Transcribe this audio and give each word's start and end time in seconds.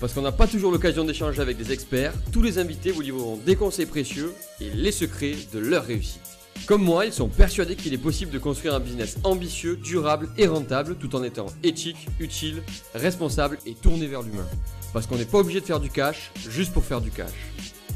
Parce 0.00 0.12
qu'on 0.12 0.22
n'a 0.22 0.32
pas 0.32 0.46
toujours 0.46 0.70
l'occasion 0.70 1.04
d'échanger 1.04 1.40
avec 1.40 1.56
des 1.56 1.72
experts, 1.72 2.12
tous 2.30 2.42
les 2.42 2.58
invités 2.58 2.92
vous 2.92 3.00
livreront 3.00 3.36
des 3.36 3.56
conseils 3.56 3.86
précieux 3.86 4.32
et 4.60 4.70
les 4.70 4.92
secrets 4.92 5.34
de 5.52 5.58
leur 5.58 5.84
réussite. 5.84 6.22
Comme 6.66 6.82
moi, 6.82 7.06
ils 7.06 7.12
sont 7.12 7.28
persuadés 7.28 7.74
qu'il 7.74 7.94
est 7.94 7.98
possible 7.98 8.30
de 8.30 8.38
construire 8.38 8.74
un 8.74 8.80
business 8.80 9.18
ambitieux, 9.24 9.76
durable 9.76 10.28
et 10.36 10.46
rentable 10.46 10.96
tout 10.96 11.16
en 11.16 11.22
étant 11.24 11.46
éthique, 11.64 12.08
utile, 12.20 12.62
responsable 12.94 13.58
et 13.66 13.74
tourné 13.74 14.06
vers 14.06 14.22
l'humain. 14.22 14.46
Parce 14.92 15.06
qu'on 15.06 15.16
n'est 15.16 15.24
pas 15.24 15.38
obligé 15.38 15.60
de 15.60 15.66
faire 15.66 15.80
du 15.80 15.90
cash 15.90 16.30
juste 16.48 16.72
pour 16.72 16.84
faire 16.84 17.00
du 17.00 17.10
cash. 17.10 17.32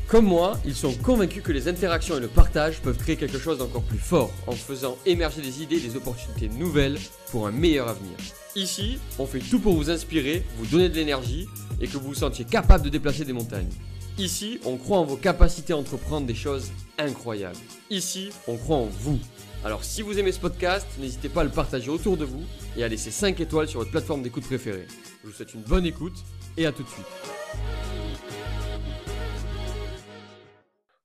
Comme 0.09 0.27
moi, 0.27 0.59
ils 0.66 0.74
sont 0.74 0.93
convaincus 0.93 1.43
que 1.43 1.52
les 1.52 1.69
interactions 1.69 2.19
et 2.19 2.21
le 2.21 2.29
partage 2.29 2.80
peuvent 2.80 2.98
créer 2.98 3.16
quelque 3.16 3.38
chose 3.38 3.59
d'encore 3.59 3.82
plus 3.82 3.98
fort 3.98 4.30
en 4.46 4.52
faisant 4.52 4.98
émerger 5.07 5.41
des 5.41 5.62
idées 5.62 5.77
et 5.77 5.88
des 5.88 5.96
opportunités 5.96 6.48
nouvelles 6.48 6.98
pour 7.30 7.46
un 7.46 7.52
meilleur 7.52 7.88
avenir. 7.88 8.12
Ici, 8.55 8.98
on 9.19 9.24
fait 9.24 9.38
tout 9.38 9.59
pour 9.59 9.74
vous 9.74 9.88
inspirer, 9.88 10.45
vous 10.59 10.66
donner 10.66 10.91
de 10.91 10.95
l'énergie 10.95 11.48
et 11.82 11.88
que 11.88 11.98
vous 11.98 12.09
vous 12.09 12.14
sentiez 12.14 12.46
capable 12.46 12.84
de 12.84 12.88
déplacer 12.88 13.27
des 13.27 13.34
montagnes. 13.34 13.68
Ici, 14.16 14.60
on 14.65 14.76
croit 14.76 14.98
en 14.98 15.04
vos 15.04 15.16
capacités 15.16 15.73
à 15.73 15.76
entreprendre 15.76 16.26
des 16.26 16.34
choses 16.34 16.70
incroyables. 16.98 17.59
Ici, 17.90 18.30
on 18.46 18.57
croit 18.57 18.76
en 18.76 18.87
vous. 18.87 19.18
Alors 19.65 19.84
si 19.84 20.02
vous 20.02 20.18
aimez 20.18 20.32
ce 20.32 20.40
podcast, 20.40 20.87
n'hésitez 20.98 21.29
pas 21.29 21.42
à 21.42 21.45
le 21.45 21.51
partager 21.51 21.90
autour 21.90 22.16
de 22.16 22.24
vous 22.24 22.42
et 22.76 22.84
à 22.84 22.88
laisser 22.88 23.10
5 23.10 23.40
étoiles 23.40 23.68
sur 23.68 23.80
votre 23.80 23.90
plateforme 23.90 24.23
d'écoute 24.23 24.45
préférée. 24.45 24.87
Je 25.23 25.29
vous 25.29 25.34
souhaite 25.34 25.54
une 25.54 25.62
bonne 25.62 25.87
écoute 25.87 26.16
et 26.57 26.66
à 26.66 26.73
tout 26.73 26.82
de 26.82 26.88
suite. 26.88 27.07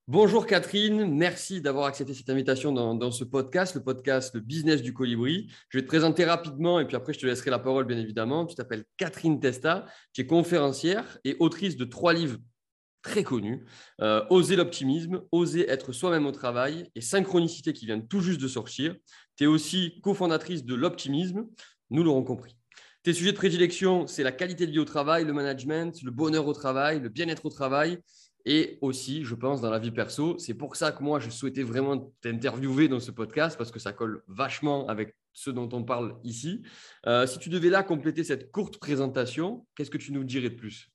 Bonjour 0.10 0.46
Catherine, 0.46 1.14
merci 1.14 1.60
d'avoir 1.60 1.86
accepté 1.86 2.14
cette 2.14 2.30
invitation 2.30 2.72
dans, 2.72 3.12
ce 3.12 3.26
podcast, 3.26 3.76
le 3.76 3.84
podcast 3.84 4.34
Le 4.36 4.40
Business 4.40 4.82
du 4.82 4.94
Colibri. 4.94 5.52
Je 5.68 5.78
vais 5.78 5.82
te 5.82 5.88
présenter 5.88 6.24
rapidement 6.24 6.80
et 6.80 6.88
puis 6.88 6.96
après 6.96 7.12
je 7.12 7.20
te 7.20 7.26
laisserai 7.26 7.50
la 7.50 7.60
parole 7.60 7.84
bien 7.84 7.98
évidemment. 7.98 8.46
Tu 8.46 8.56
t'appelles 8.56 8.86
Catherine 8.96 9.42
Testa, 9.42 9.86
tu 10.14 10.22
es 10.22 10.26
conférencière 10.26 11.18
et 11.26 11.36
autrice 11.40 11.76
de 11.76 11.84
trois 11.84 12.14
livres 12.14 12.38
très 13.02 13.24
connus, 13.24 13.66
euh, 14.00 14.24
Oser 14.30 14.56
l'optimisme, 14.56 15.24
Oser 15.34 15.70
être 15.70 15.92
soi-même 15.92 16.26
au 16.26 16.32
travail 16.32 16.90
et 16.96 17.02
Synchronicité 17.02 17.74
qui 17.74 17.86
vient 17.86 18.00
tout 18.00 18.22
juste 18.22 18.40
de 18.40 18.48
sortir. 18.48 18.96
Tu 19.36 19.44
es 19.44 19.48
aussi 19.48 20.00
cofondatrice 20.00 20.64
de 20.64 20.74
l'optimisme, 20.74 21.48
nous 21.90 22.04
l'aurons 22.04 22.24
compris. 22.24 22.56
Tes 23.04 23.12
sujets 23.12 23.34
de 23.34 23.38
prédilection, 23.38 24.08
c'est 24.08 24.24
la 24.24 24.32
qualité 24.32 24.68
de 24.68 24.72
vie 24.72 24.80
au 24.80 24.86
travail, 24.86 25.26
le 25.26 25.34
management, 25.34 26.02
le 26.02 26.12
bonheur 26.12 26.48
au 26.48 26.54
travail, 26.54 27.02
le 27.02 27.10
bien-être 27.10 27.46
au 27.46 27.50
travail 27.50 28.00
et 28.48 28.78
aussi, 28.80 29.26
je 29.26 29.36
pense, 29.36 29.60
dans 29.60 29.70
la 29.70 29.78
vie 29.78 29.92
perso. 29.92 30.38
C'est 30.40 30.54
pour 30.54 30.78
ça 30.78 30.94
que 30.94 31.04
moi, 31.04 31.20
je 31.20 31.30
souhaitais 31.30 31.64
vraiment 31.64 32.14
t'interviewer 32.22 32.88
dans 32.88 33.02
ce 33.02 33.12
podcast 33.12 33.58
parce 33.58 33.72
que 33.72 33.80
ça 33.80 33.92
colle 33.92 34.24
vachement 34.30 34.88
avec 34.88 35.18
ce 35.34 35.50
dont 35.50 35.68
on 35.74 35.84
parle 35.84 36.18
ici. 36.24 36.64
Euh, 37.08 37.28
si 37.28 37.40
tu 37.40 37.50
devais 37.50 37.70
là 37.70 37.84
compléter 37.84 38.24
cette 38.24 38.50
courte 38.54 38.78
présentation, 38.78 39.68
qu'est-ce 39.76 39.92
que 39.92 39.98
tu 39.98 40.14
nous 40.14 40.24
dirais 40.24 40.50
de 40.50 40.56
plus? 40.56 40.90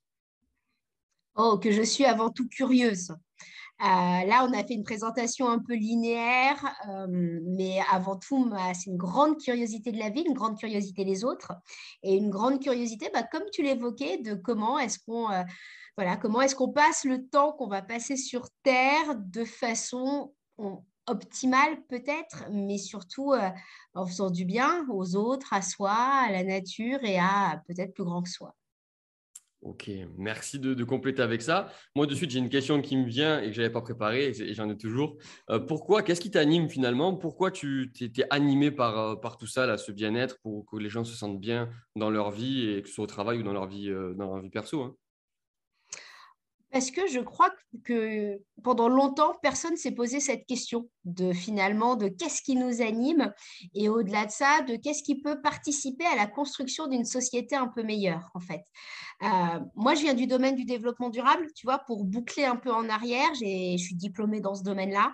Oh, 1.35 1.59
que 1.59 1.71
je 1.71 1.83
suis 1.83 2.05
avant 2.05 2.31
tout 2.31 2.47
curieuse. 2.49 3.11
Euh, 3.11 3.85
là, 3.85 4.47
on 4.49 4.53
a 4.53 4.63
fait 4.63 4.73
une 4.73 4.83
présentation 4.83 5.47
un 5.47 5.59
peu 5.59 5.75
linéaire, 5.75 6.57
euh, 6.89 7.07
mais 7.43 7.77
avant 7.91 8.17
tout, 8.17 8.51
c'est 8.73 8.89
une 8.89 8.97
grande 8.97 9.39
curiosité 9.39 9.91
de 9.91 9.99
la 9.99 10.09
vie, 10.09 10.23
une 10.25 10.33
grande 10.33 10.57
curiosité 10.57 11.05
des 11.05 11.23
autres, 11.23 11.51
et 12.01 12.15
une 12.15 12.31
grande 12.31 12.59
curiosité, 12.61 13.09
bah, 13.13 13.23
comme 13.31 13.43
tu 13.51 13.61
l'évoquais, 13.61 14.17
de 14.19 14.33
comment 14.33 14.79
est-ce 14.79 14.97
qu'on 15.05 15.27
voilà, 15.95 16.17
comment 16.17 16.41
est-ce 16.41 16.55
qu'on 16.55 16.71
passe 16.71 17.05
le 17.05 17.27
temps 17.27 17.51
qu'on 17.53 17.67
va 17.67 17.81
passer 17.81 18.17
sur 18.17 18.47
Terre 18.63 19.15
de 19.15 19.45
façon 19.45 20.33
optimale 21.07 21.83
peut-être, 21.87 22.45
mais 22.51 22.77
surtout 22.77 23.33
euh, 23.33 23.49
en 23.93 24.05
faisant 24.05 24.31
du 24.31 24.45
bien 24.45 24.85
aux 24.89 25.15
autres, 25.15 25.53
à 25.53 25.61
soi, 25.61 25.93
à 25.93 26.31
la 26.31 26.43
nature 26.43 27.03
et 27.03 27.19
à 27.19 27.61
peut-être 27.67 27.93
plus 27.93 28.03
grand 28.03 28.23
que 28.23 28.29
soi. 28.29 28.55
Ok, 29.61 29.89
merci 30.17 30.59
de, 30.59 30.83
compléter 30.83 31.21
avec 31.21 31.41
ça. 31.41 31.71
Moi, 31.95 32.05
de 32.05 32.13
suite, 32.13 32.31
j'ai 32.31 32.39
une 32.39 32.49
question 32.49 32.81
qui 32.81 32.97
me 32.97 33.05
vient 33.05 33.41
et 33.41 33.47
que 33.47 33.53
je 33.53 33.61
n'avais 33.61 33.71
pas 33.71 33.81
préparée 33.81 34.27
et 34.27 34.53
j'en 34.53 34.69
ai 34.69 34.77
toujours. 34.77 35.15
Euh, 35.49 35.57
pourquoi, 35.57 36.03
qu'est-ce 36.03 36.19
qui 36.19 36.31
t'anime 36.31 36.67
finalement? 36.67 37.15
Pourquoi 37.15 37.49
tu 37.49 37.93
étais 38.01 38.25
animé 38.29 38.71
par, 38.71 38.99
euh, 38.99 39.15
par 39.15 39.37
tout 39.37 39.47
ça, 39.47 39.65
là, 39.65 39.77
ce 39.77 39.93
bien-être, 39.93 40.37
pour 40.41 40.65
que 40.65 40.75
les 40.75 40.89
gens 40.89 41.05
se 41.05 41.15
sentent 41.15 41.39
bien 41.39 41.69
dans 41.95 42.09
leur 42.09 42.31
vie, 42.31 42.71
et 42.71 42.81
que 42.81 42.89
ce 42.89 42.95
soit 42.95 43.05
au 43.05 43.07
travail 43.07 43.39
ou 43.39 43.43
dans 43.43 43.53
leur 43.53 43.67
vie, 43.67 43.89
dans 43.89 44.33
leur 44.33 44.41
vie 44.41 44.49
perso 44.49 44.81
hein? 44.81 44.97
Parce 46.73 46.89
que 46.89 47.05
je 47.07 47.19
crois 47.19 47.51
que 47.85 48.41
pendant 48.63 48.89
longtemps, 48.89 49.35
personne 49.43 49.77
s'est 49.77 49.91
posé 49.91 50.19
cette 50.19 50.47
question 50.47 50.89
de 51.05 51.31
finalement 51.31 51.95
de 51.95 52.07
qu'est-ce 52.07 52.41
qui 52.41 52.55
nous 52.55 52.81
anime 52.81 53.31
et 53.75 53.89
au-delà 53.89 54.25
de 54.25 54.31
ça, 54.31 54.61
de 54.67 54.75
qu'est-ce 54.75 55.03
qui 55.03 55.21
peut 55.21 55.39
participer 55.39 56.05
à 56.05 56.15
la 56.15 56.25
construction 56.25 56.87
d'une 56.87 57.05
société 57.05 57.55
un 57.55 57.67
peu 57.67 57.83
meilleure 57.83 58.31
en 58.33 58.39
fait. 58.39 58.63
Euh, 59.21 59.59
moi, 59.75 59.93
je 59.93 60.01
viens 60.01 60.15
du 60.15 60.25
domaine 60.25 60.55
du 60.55 60.65
développement 60.65 61.09
durable, 61.09 61.45
tu 61.55 61.67
vois, 61.67 61.77
pour 61.77 62.03
boucler 62.03 62.45
un 62.45 62.55
peu 62.55 62.73
en 62.73 62.89
arrière, 62.89 63.29
je 63.35 63.77
suis 63.77 63.95
diplômée 63.95 64.41
dans 64.41 64.55
ce 64.55 64.63
domaine-là 64.63 65.13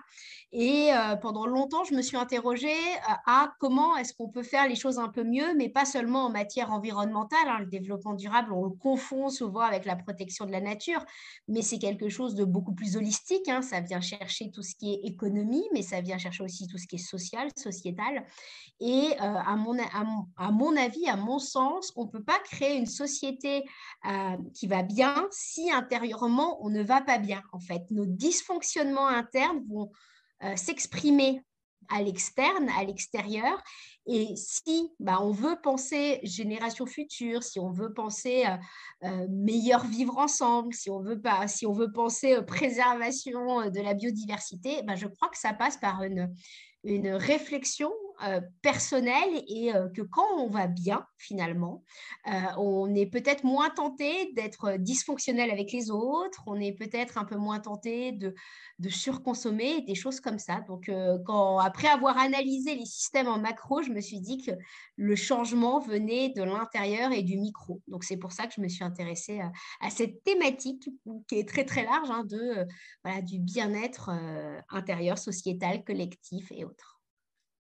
et 0.52 0.92
euh, 0.92 1.14
pendant 1.14 1.46
longtemps, 1.46 1.84
je 1.84 1.94
me 1.94 2.02
suis 2.02 2.16
interrogée 2.16 2.68
euh, 2.68 3.12
à 3.26 3.52
comment 3.60 3.96
est-ce 3.96 4.12
qu'on 4.14 4.28
peut 4.28 4.42
faire 4.42 4.66
les 4.66 4.74
choses 4.74 4.98
un 4.98 5.08
peu 5.08 5.22
mieux, 5.22 5.54
mais 5.56 5.68
pas 5.68 5.84
seulement 5.84 6.26
en 6.26 6.30
matière 6.30 6.72
environnementale. 6.72 7.38
Hein. 7.46 7.58
le 7.60 7.66
développement 7.66 8.14
durable, 8.14 8.52
on 8.52 8.64
le 8.64 8.70
confond 8.70 9.28
souvent 9.28 9.60
avec 9.60 9.84
la 9.84 9.94
protection 9.94 10.46
de 10.46 10.50
la 10.50 10.60
nature, 10.60 11.04
mais 11.50 11.62
c'est 11.62 11.78
quelque 11.78 12.08
chose 12.08 12.34
de 12.34 12.44
beaucoup 12.44 12.74
plus 12.74 12.96
holistique. 12.96 13.48
Hein. 13.48 13.62
Ça 13.62 13.80
vient 13.80 14.00
chercher 14.00 14.50
tout 14.50 14.62
ce 14.62 14.74
qui 14.74 14.94
est 14.94 15.00
économie, 15.04 15.64
mais 15.72 15.82
ça 15.82 16.00
vient 16.00 16.18
chercher 16.18 16.42
aussi 16.42 16.66
tout 16.66 16.78
ce 16.78 16.86
qui 16.86 16.96
est 16.96 16.98
social, 16.98 17.48
sociétal. 17.56 18.24
Et 18.80 19.12
euh, 19.12 19.16
à, 19.20 19.56
mon, 19.56 19.76
à, 20.36 20.50
mon, 20.50 20.76
avis, 20.76 21.06
à 21.08 21.16
mon 21.16 21.38
sens, 21.38 21.92
on 21.96 22.04
ne 22.06 22.10
peut 22.10 22.24
pas 22.24 22.38
créer 22.44 22.76
une 22.76 22.86
société 22.86 23.64
qui 24.54 24.66
va 24.66 24.82
bien 24.82 25.26
si 25.30 25.70
intérieurement 25.70 26.64
on 26.64 26.70
ne 26.70 26.82
va 26.82 27.00
pas 27.00 27.18
bien. 27.18 27.42
En 27.52 27.60
fait, 27.60 27.90
nos 27.90 28.06
dysfonctionnements 28.06 29.08
internes 29.08 29.62
vont 29.68 29.90
euh, 30.42 30.56
s'exprimer 30.56 31.42
à 31.90 32.02
l'externe, 32.02 32.68
à 32.78 32.84
l'extérieur. 32.84 33.62
Et 34.06 34.34
si 34.36 34.90
bah, 34.98 35.18
on 35.20 35.30
veut 35.30 35.56
penser 35.62 36.20
génération 36.22 36.86
future, 36.86 37.42
si 37.42 37.60
on 37.60 37.70
veut 37.70 37.92
penser 37.92 38.44
euh, 38.46 39.08
euh, 39.08 39.26
meilleur 39.28 39.84
vivre 39.84 40.18
ensemble, 40.18 40.72
si 40.74 40.90
on 40.90 41.00
veut, 41.00 41.20
pas, 41.20 41.46
si 41.48 41.66
on 41.66 41.72
veut 41.72 41.92
penser 41.92 42.40
préservation 42.42 43.70
de 43.70 43.80
la 43.80 43.94
biodiversité, 43.94 44.82
bah, 44.82 44.96
je 44.96 45.06
crois 45.06 45.28
que 45.28 45.38
ça 45.38 45.52
passe 45.52 45.76
par 45.76 46.02
une, 46.02 46.34
une 46.84 47.10
réflexion 47.10 47.92
euh, 48.22 48.40
personnelle 48.60 49.42
et 49.48 49.74
euh, 49.74 49.88
que 49.88 50.02
quand 50.02 50.26
on 50.36 50.48
va 50.48 50.66
bien, 50.66 51.06
finalement, 51.16 51.82
euh, 52.26 52.30
on 52.58 52.94
est 52.94 53.06
peut-être 53.06 53.44
moins 53.44 53.70
tenté 53.70 54.32
d'être 54.34 54.76
dysfonctionnel 54.76 55.50
avec 55.50 55.72
les 55.72 55.90
autres, 55.90 56.42
on 56.46 56.60
est 56.60 56.72
peut-être 56.72 57.16
un 57.16 57.24
peu 57.24 57.36
moins 57.36 57.60
tenté 57.60 58.12
de, 58.12 58.34
surconsommer, 58.88 59.82
des 59.82 59.94
choses 59.94 60.20
comme 60.20 60.38
ça. 60.38 60.60
Donc, 60.68 60.90
quand, 61.26 61.58
après 61.58 61.88
avoir 61.88 62.18
analysé 62.18 62.74
les 62.74 62.86
systèmes 62.86 63.28
en 63.28 63.38
macro, 63.38 63.82
je 63.82 63.90
me 63.90 64.00
suis 64.00 64.20
dit 64.20 64.42
que 64.42 64.52
le 64.96 65.16
changement 65.16 65.80
venait 65.80 66.30
de 66.30 66.42
l'intérieur 66.42 67.12
et 67.12 67.22
du 67.22 67.36
micro. 67.36 67.80
Donc, 67.88 68.04
c'est 68.04 68.16
pour 68.16 68.32
ça 68.32 68.46
que 68.46 68.54
je 68.56 68.60
me 68.60 68.68
suis 68.68 68.84
intéressée 68.84 69.40
à, 69.80 69.90
cette 69.90 70.22
thématique 70.24 70.88
qui 71.28 71.38
est 71.38 71.48
très, 71.48 71.64
très 71.64 71.84
large 71.84 72.10
hein, 72.10 72.24
de, 72.24 72.66
du 73.22 73.38
bien-être 73.38 74.10
intérieur, 74.70 75.18
sociétal, 75.18 75.84
collectif 75.84 76.50
et 76.52 76.64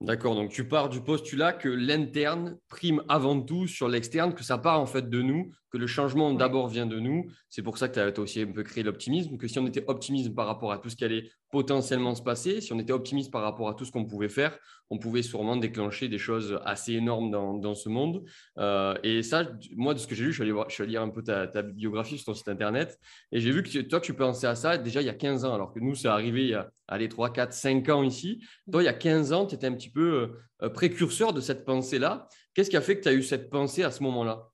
D'accord, 0.02 0.36
donc 0.36 0.52
tu 0.52 0.68
pars 0.68 0.90
du 0.90 1.02
postulat 1.02 1.54
que 1.54 1.70
l'interne 1.70 2.58
prime 2.68 3.02
avant 3.08 3.42
tout 3.42 3.66
sur 3.66 3.88
l'externe, 3.88 4.34
que 4.34 4.44
ça 4.44 4.58
part 4.58 4.80
en 4.80 4.86
fait 4.86 5.10
de 5.10 5.22
nous, 5.22 5.52
que 5.76 5.82
le 5.82 5.88
changement 5.88 6.34
d'abord 6.34 6.70
vient 6.70 6.86
de 6.86 7.00
nous. 7.00 7.26
C'est 7.50 7.62
pour 7.62 7.78
ça 7.78 7.90
que 7.90 7.94
tu 7.96 8.00
as 8.00 8.20
aussi 8.22 8.42
un 8.42 8.52
peu 8.52 8.64
créé 8.64 8.82
l'optimisme, 8.82 9.38
que 9.38 9.48
si 9.48 9.60
on 9.60 9.68
était 9.68 9.84
optimiste 9.88 10.34
par 10.34 10.48
rapport 10.48 10.72
à 10.72 10.78
tout 10.78 10.90
ce 10.90 10.96
qui 10.96 11.04
allait 11.04 11.30
potentiellement 11.52 12.16
se 12.16 12.22
passer, 12.22 12.62
si 12.62 12.72
on 12.72 12.80
était 12.80 12.94
optimiste 12.94 13.30
par 13.32 13.42
rapport 13.42 13.68
à 13.68 13.74
tout 13.74 13.84
ce 13.84 13.92
qu'on 13.92 14.06
pouvait 14.06 14.30
faire, 14.30 14.58
on 14.90 14.98
pouvait 14.98 15.22
sûrement 15.22 15.58
déclencher 15.58 16.08
des 16.08 16.18
choses 16.18 16.58
assez 16.64 16.94
énormes 16.94 17.30
dans, 17.32 17.76
ce 17.76 17.90
monde. 17.90 18.24
Euh, 18.58 18.96
et 19.04 19.22
ça, 19.22 19.50
moi, 19.76 19.94
de 19.94 20.00
ce 20.00 20.08
que 20.08 20.16
j'ai 20.16 20.24
lu, 20.24 20.32
je 20.32 20.42
suis, 20.42 20.50
allé 20.50 20.64
je 20.70 20.84
lire 20.84 21.02
un 21.02 21.10
peu 21.10 21.24
ta, 21.24 21.62
biographie 21.62 22.18
sur 22.18 22.28
ton 22.28 22.34
site 22.34 22.48
internet 22.48 22.98
et 23.34 23.42
j'ai 23.42 23.52
vu 23.52 23.62
que 23.62 23.82
toi, 23.82 24.00
tu 24.00 24.14
pensais 24.14 24.48
à 24.48 24.56
ça 24.56 24.78
déjà 24.78 25.02
il 25.02 25.08
y 25.08 25.10
a 25.10 25.14
15 25.14 25.44
ans, 25.44 25.54
alors 25.54 25.74
que 25.74 25.80
nous, 25.80 25.96
c'est 25.96 26.08
arrivé 26.08 26.44
il 26.44 26.50
y 26.52 26.54
a 26.54 26.70
allez, 26.88 27.10
3, 27.10 27.34
4, 27.34 27.52
5 27.52 27.90
ans 27.90 28.04
ici. 28.04 28.46
Toi, 28.72 28.84
il 28.84 28.86
y 28.86 28.90
a 28.90 28.94
15 28.94 29.34
ans, 29.34 29.46
tu 29.46 29.56
étais 29.56 29.68
un 29.68 29.74
petit 29.74 29.92
peu 29.92 30.38
euh, 30.62 30.70
précurseur 30.70 31.34
de 31.34 31.42
cette 31.42 31.66
pensée-là. 31.66 32.30
Qu'est-ce 32.54 32.70
qui 32.70 32.78
a 32.78 32.82
fait 32.82 32.98
que 32.98 33.04
tu 33.04 33.10
as 33.10 33.14
eu 33.14 33.24
cette 33.24 33.50
pensée 33.50 33.84
à 33.84 33.92
ce 33.92 34.04
moment-là? 34.04 34.50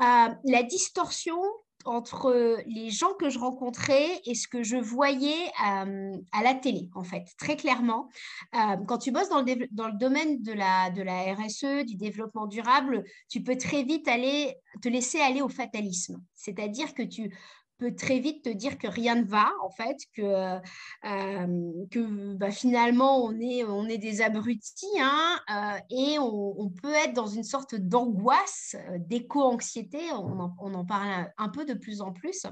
Euh, 0.00 0.28
La 0.44 0.62
distorsion 0.62 1.40
entre 1.84 2.58
les 2.66 2.90
gens 2.90 3.14
que 3.14 3.30
je 3.30 3.38
rencontrais 3.38 4.20
et 4.24 4.34
ce 4.34 4.48
que 4.48 4.64
je 4.64 4.76
voyais 4.76 5.52
à 5.56 6.42
la 6.42 6.54
télé, 6.54 6.90
en 6.96 7.04
fait, 7.04 7.24
très 7.38 7.54
clairement. 7.54 8.08
quand 8.52 8.98
tu 8.98 9.12
bosses 9.12 9.28
dans 9.28 9.42
le, 9.42 9.68
dans 9.70 9.86
le 9.86 9.96
domaine 9.96 10.42
de 10.42 10.52
la, 10.52 10.90
de 10.90 11.02
la 11.02 11.32
RSE, 11.34 11.84
du 11.86 11.94
développement 11.94 12.46
durable, 12.46 13.04
tu 13.28 13.40
peux 13.40 13.56
très 13.56 13.84
vite 13.84 14.08
aller, 14.08 14.56
te 14.82 14.88
laisser 14.88 15.20
aller 15.20 15.42
au 15.42 15.48
fatalisme. 15.48 16.20
C'est-à-dire 16.34 16.92
que 16.92 17.04
tu 17.04 17.32
peut 17.78 17.94
très 17.94 18.18
vite 18.20 18.44
te 18.44 18.48
dire 18.48 18.78
que 18.78 18.86
rien 18.86 19.16
ne 19.16 19.24
va, 19.24 19.50
en 19.62 19.70
fait, 19.70 19.96
que, 20.14 20.22
euh, 20.22 21.84
que 21.90 22.34
bah, 22.34 22.50
finalement, 22.50 23.24
on 23.24 23.38
est, 23.38 23.64
on 23.64 23.86
est 23.86 23.98
des 23.98 24.22
abrutis 24.22 24.86
hein, 24.98 25.38
euh, 25.50 25.78
et 25.90 26.18
on, 26.18 26.70
peut 26.82 26.94
être 26.94 27.12
dans 27.12 27.26
une 27.26 27.44
sorte 27.44 27.74
d'angoisse, 27.74 28.76
euh, 28.90 28.98
d'éco-anxiété. 28.98 29.98
On, 30.12 30.54
on, 30.58 30.74
en 30.74 30.84
parle 30.84 31.30
un 31.38 31.48
peu 31.48 31.64
de 31.64 31.74
plus 31.74 32.00
en 32.00 32.12
plus. 32.12 32.46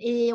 Et 0.00 0.32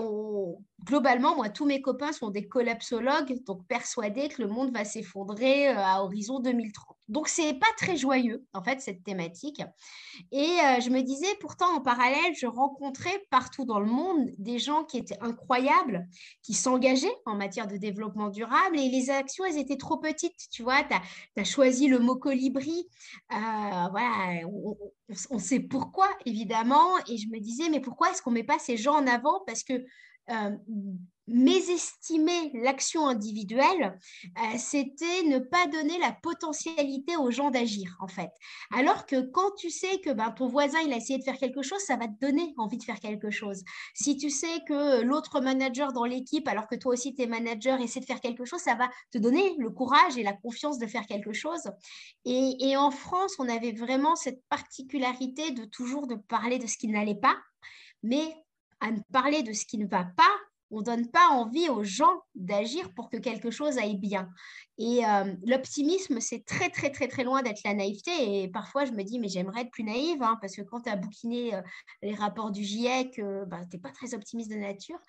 globalement, 0.84 1.36
moi, 1.36 1.50
tous 1.50 1.66
mes 1.66 1.82
copains 1.82 2.12
sont 2.12 2.30
des 2.30 2.48
collapsologues, 2.48 3.44
donc 3.46 3.66
persuadés 3.68 4.30
que 4.30 4.42
le 4.42 4.48
monde 4.48 4.74
va 4.74 4.86
s'effondrer 4.86 5.70
euh, 5.70 5.78
à 5.78 6.04
horizon 6.04 6.40
2030. 6.40 6.98
Donc, 7.10 7.28
c'est 7.28 7.54
pas 7.54 7.68
très 7.78 7.96
joyeux, 7.98 8.46
en 8.54 8.64
fait, 8.64 8.82
cette 8.82 9.04
thématique. 9.04 9.62
Et 10.32 10.42
euh, 10.46 10.80
je 10.80 10.90
me 10.90 11.02
disais, 11.02 11.28
pourtant, 11.40 11.76
en 11.76 11.82
parallèle, 11.82 12.34
je 12.36 12.48
rencontrais 12.48 13.26
partout 13.30 13.66
dans 13.66 13.80
le 13.80 13.86
monde 13.86 14.30
des 14.38 14.60
gens 14.60 14.84
qui 14.84 14.98
étaient 14.98 15.20
incroyables, 15.22 16.08
qui 16.42 16.54
s'engageaient 16.54 17.16
en 17.26 17.36
matière 17.36 17.68
de 17.68 17.78
développement 17.78 18.30
durable. 18.30 18.80
Et 18.80 18.90
les 18.90 19.10
actions, 19.10 19.46
elles 19.46 19.58
étaient 19.58 19.78
trop 19.78 19.98
petites. 19.98 20.50
Tu 20.52 20.64
vois, 20.64 20.84
tu 20.84 21.42
as, 21.42 21.44
choisi 21.44 21.88
le 21.88 22.00
mot 22.00 22.16
colibri. 22.16 22.88
voilà, 23.30 24.48
on, 25.30 25.40
sait 25.40 25.60
pourquoi, 25.60 26.10
évidemment. 26.26 26.98
Et 27.08 27.18
je 27.18 27.28
me 27.28 27.40
disais, 27.40 27.70
mais 27.70 27.80
pourquoi 27.80 28.12
est-ce 28.12 28.22
qu'on 28.22 28.32
met 28.32 28.44
pas 28.44 28.60
ces 28.60 28.78
gens 28.78 28.96
en 28.96 29.08
avant? 29.08 29.42
Parce 29.46 29.64
que 29.64 29.74
euh, 30.30 30.52
mésestimer 31.28 32.52
l'action 32.54 33.08
individuelle, 33.08 33.98
euh, 34.38 34.58
c'était 34.58 35.24
ne 35.24 35.40
pas 35.40 35.68
donner 35.68 35.98
la 36.00 36.12
potentialité 36.12 37.16
aux 37.16 37.32
gens 37.32 37.50
d'agir, 37.50 37.96
en 38.02 38.08
fait. 38.08 38.30
Alors 38.74 39.06
que 39.06 39.22
quand 39.22 39.52
tu 39.58 39.70
sais 39.70 40.00
que 40.02 40.10
ben, 40.10 40.32
ton 40.32 40.48
voisin, 40.48 40.80
il 40.82 40.92
a 40.92 40.98
essayé 40.98 41.20
de 41.20 41.24
faire 41.24 41.38
quelque 41.38 41.62
chose, 41.62 41.80
ça 41.80 41.96
va 41.96 42.08
te 42.08 42.20
donner 42.20 42.54
envie 42.58 42.78
de 42.78 42.84
faire 42.84 43.00
quelque 43.00 43.32
chose. 43.32 43.64
Si 43.94 44.18
tu 44.18 44.30
sais 44.30 44.60
que 44.68 45.02
l'autre 45.02 45.40
manager 45.40 45.94
dans 45.94 46.06
l'équipe, 46.06 46.48
alors 46.48 46.68
que 46.68 46.76
toi 46.76 46.94
aussi, 46.94 47.16
tu 47.16 47.22
es 47.22 47.28
manager, 47.28 47.80
essaie 47.80 48.02
de 48.02 48.06
faire 48.06 48.22
quelque 48.22 48.44
chose, 48.44 48.60
ça 48.60 48.76
va 48.76 48.90
te 49.12 49.18
donner 49.18 49.56
le 49.58 49.70
courage 49.70 50.18
et 50.18 50.24
la 50.24 50.34
confiance 50.34 50.78
de 50.78 50.88
faire 50.88 51.08
quelque 51.08 51.32
chose. 51.32 51.72
Et, 52.26 52.58
et 52.60 52.76
en 52.76 52.92
France, 52.92 53.36
on 53.40 53.48
avait 53.48 53.72
vraiment 53.72 54.16
cette 54.18 54.44
particularité 54.50 55.52
de 55.52 55.64
toujours 55.64 56.08
de 56.08 56.16
parler 56.16 56.60
de 56.60 56.68
ce 56.68 56.78
qui 56.78 56.90
n'allait 56.90 57.16
pas, 57.16 57.38
mais 58.04 58.36
à 58.84 58.92
ne 58.92 59.00
parler 59.12 59.44
de 59.44 59.54
ce 59.54 59.66
qui 59.66 59.78
ne 59.78 59.88
va 59.88 60.04
pas, 60.04 60.38
on 60.70 60.80
ne 60.80 60.84
donne 60.84 61.08
pas 61.08 61.28
envie 61.30 61.70
aux 61.70 61.84
gens 61.84 62.22
d'agir 62.36 62.94
pour 62.96 63.10
que 63.10 63.18
quelque 63.18 63.50
chose 63.50 63.78
aille 63.78 63.98
bien. 63.98 64.28
Et 64.78 65.06
euh, 65.06 65.34
l'optimisme, 65.46 66.20
c'est 66.20 66.44
très, 66.46 66.70
très, 66.70 66.90
très, 66.90 67.08
très 67.08 67.24
loin 67.24 67.44
d'être 67.44 67.62
la 67.64 67.76
naïveté. 67.76 68.44
Et 68.44 68.48
parfois, 68.50 68.86
je 68.86 68.92
me 68.92 69.04
dis, 69.04 69.20
mais 69.20 69.30
j'aimerais 69.30 69.62
être 69.62 69.72
plus 69.72 69.84
naïve, 69.84 70.22
hein, 70.22 70.38
parce 70.42 70.56
que 70.56 70.64
quand 70.64 70.82
tu 70.82 70.90
as 70.90 70.96
bouquiné 70.96 71.54
euh, 71.54 71.62
les 72.02 72.16
rapports 72.16 72.52
du 72.52 72.64
GIEC, 72.64 73.20
euh, 73.20 73.46
bah, 73.46 73.62
tu 73.70 73.78
n'es 73.78 73.82
pas 73.82 73.92
très 73.92 74.16
optimiste 74.16 74.52
de 74.52 74.58
nature. 74.58 75.00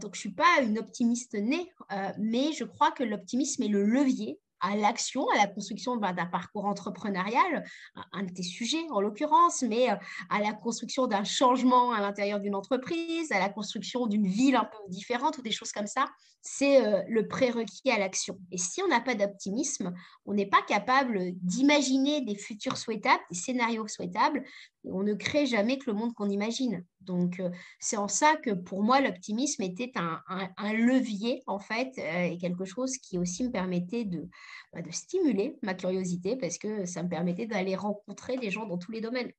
donc, 0.00 0.14
je 0.14 0.18
ne 0.18 0.20
suis 0.20 0.32
pas 0.32 0.62
une 0.62 0.78
optimiste 0.78 1.34
née, 1.34 1.70
mais 2.18 2.52
je 2.52 2.64
crois 2.64 2.92
que 2.92 3.02
l'optimisme 3.02 3.64
est 3.64 3.68
le 3.68 3.84
levier 3.84 4.38
à 4.60 4.76
l'action, 4.76 5.28
à 5.30 5.36
la 5.36 5.46
construction 5.46 5.96
ben, 5.96 6.12
d'un 6.12 6.26
parcours 6.26 6.64
entrepreneurial, 6.66 7.64
un 8.12 8.22
de 8.22 8.32
tes 8.32 8.42
sujets 8.42 8.84
en 8.90 9.00
l'occurrence, 9.00 9.62
mais 9.62 9.90
euh, 9.90 9.96
à 10.28 10.40
la 10.40 10.52
construction 10.52 11.06
d'un 11.06 11.24
changement 11.24 11.92
à 11.92 12.00
l'intérieur 12.00 12.40
d'une 12.40 12.54
entreprise, 12.54 13.32
à 13.32 13.38
la 13.38 13.48
construction 13.48 14.06
d'une 14.06 14.26
ville 14.26 14.56
un 14.56 14.64
peu 14.64 14.78
différente 14.88 15.38
ou 15.38 15.42
des 15.42 15.50
choses 15.50 15.72
comme 15.72 15.86
ça, 15.86 16.06
c'est 16.42 16.84
euh, 16.84 17.02
le 17.08 17.26
prérequis 17.26 17.90
à 17.90 17.98
l'action. 17.98 18.38
Et 18.50 18.58
si 18.58 18.82
on 18.82 18.88
n'a 18.88 19.00
pas 19.00 19.14
d'optimisme, 19.14 19.92
on 20.26 20.34
n'est 20.34 20.46
pas 20.46 20.62
capable 20.62 21.32
d'imaginer 21.42 22.22
des 22.22 22.36
futurs 22.36 22.76
souhaitables, 22.76 23.22
des 23.30 23.36
scénarios 23.38 23.88
souhaitables, 23.88 24.44
on 24.84 25.02
ne 25.02 25.14
crée 25.14 25.46
jamais 25.46 25.78
que 25.78 25.90
le 25.90 25.96
monde 25.96 26.14
qu'on 26.14 26.30
imagine. 26.30 26.84
Donc, 27.00 27.40
euh, 27.40 27.50
c'est 27.78 27.96
en 27.96 28.08
ça 28.08 28.36
que 28.36 28.50
pour 28.50 28.82
moi, 28.82 29.00
l'optimisme 29.00 29.62
était 29.62 29.92
un, 29.96 30.72
levier, 30.72 31.42
en 31.46 31.58
fait, 31.58 31.92
euh, 31.98 32.24
et 32.24 32.38
quelque 32.38 32.64
chose 32.64 32.96
qui 32.98 33.18
aussi 33.18 33.44
me 33.44 33.50
permettait 33.50 34.04
de, 34.04 34.28
bah, 34.72 34.82
de 34.82 34.90
stimuler 34.90 35.56
ma 35.62 35.74
curiosité 35.74 36.36
parce 36.36 36.58
que 36.58 36.84
ça 36.84 37.02
me 37.02 37.08
permettait 37.08 37.46
d'aller 37.46 37.74
rencontrer 37.74 38.36
des 38.36 38.50
gens 38.50 38.66
dans 38.66 38.78
tous 38.78 38.92
les 38.92 39.00
domaines. 39.00 39.32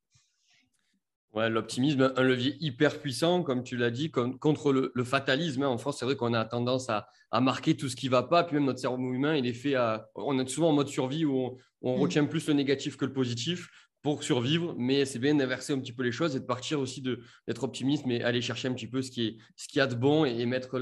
Ouais, 1.33 1.49
l'optimisme, 1.49 2.11
un 2.17 2.23
levier 2.23 2.57
hyper 2.59 2.99
puissant, 2.99 3.41
comme 3.41 3.63
tu 3.63 3.77
l'as 3.77 3.91
dit, 3.91 4.11
contre 4.11 4.73
le, 4.73 5.03
fatalisme. 5.05 5.63
Hein. 5.63 5.69
En 5.69 5.77
France, 5.77 5.99
c'est 5.99 6.05
vrai 6.05 6.17
qu'on 6.17 6.33
a 6.33 6.43
tendance 6.43 6.89
à, 6.89 7.07
marquer 7.39 7.77
tout 7.77 7.87
ce 7.87 7.95
qui 7.95 8.07
ne 8.07 8.11
va 8.11 8.23
pas. 8.23 8.43
Puis 8.43 8.55
même 8.55 8.65
notre 8.65 8.79
cerveau 8.79 9.13
humain, 9.13 9.35
il 9.35 9.45
est 9.45 9.53
fait 9.53 9.75
à. 9.75 10.09
On 10.15 10.37
est 10.39 10.49
souvent 10.49 10.69
en 10.69 10.73
mode 10.73 10.89
survie 10.89 11.23
où 11.23 11.37
on, 11.37 11.57
on 11.83 11.97
mm. 11.97 12.01
retient 12.01 12.25
plus 12.25 12.47
le 12.47 12.53
négatif 12.53 12.97
que 12.97 13.05
le 13.05 13.13
positif 13.13 13.69
pour 14.01 14.23
survivre, 14.23 14.73
mais 14.77 15.05
c'est 15.05 15.19
bien 15.19 15.35
d'inverser 15.35 15.73
un 15.73 15.79
petit 15.79 15.93
peu 15.93 16.01
les 16.01 16.11
choses 16.11 16.35
et 16.35 16.39
de 16.39 16.45
partir 16.45 16.79
aussi 16.79 17.01
d'être 17.01 17.63
optimiste, 17.63 18.05
mais 18.07 18.23
aller 18.23 18.41
chercher 18.41 18.67
un 18.67 18.73
petit 18.73 18.87
peu 18.87 19.01
ce 19.01 19.11
qui 19.11 19.27
est 19.27 19.37
y 19.75 19.79
a 19.79 19.87
de 19.87 19.95
bon 19.95 20.25
et, 20.25 20.45
mettre 20.45 20.79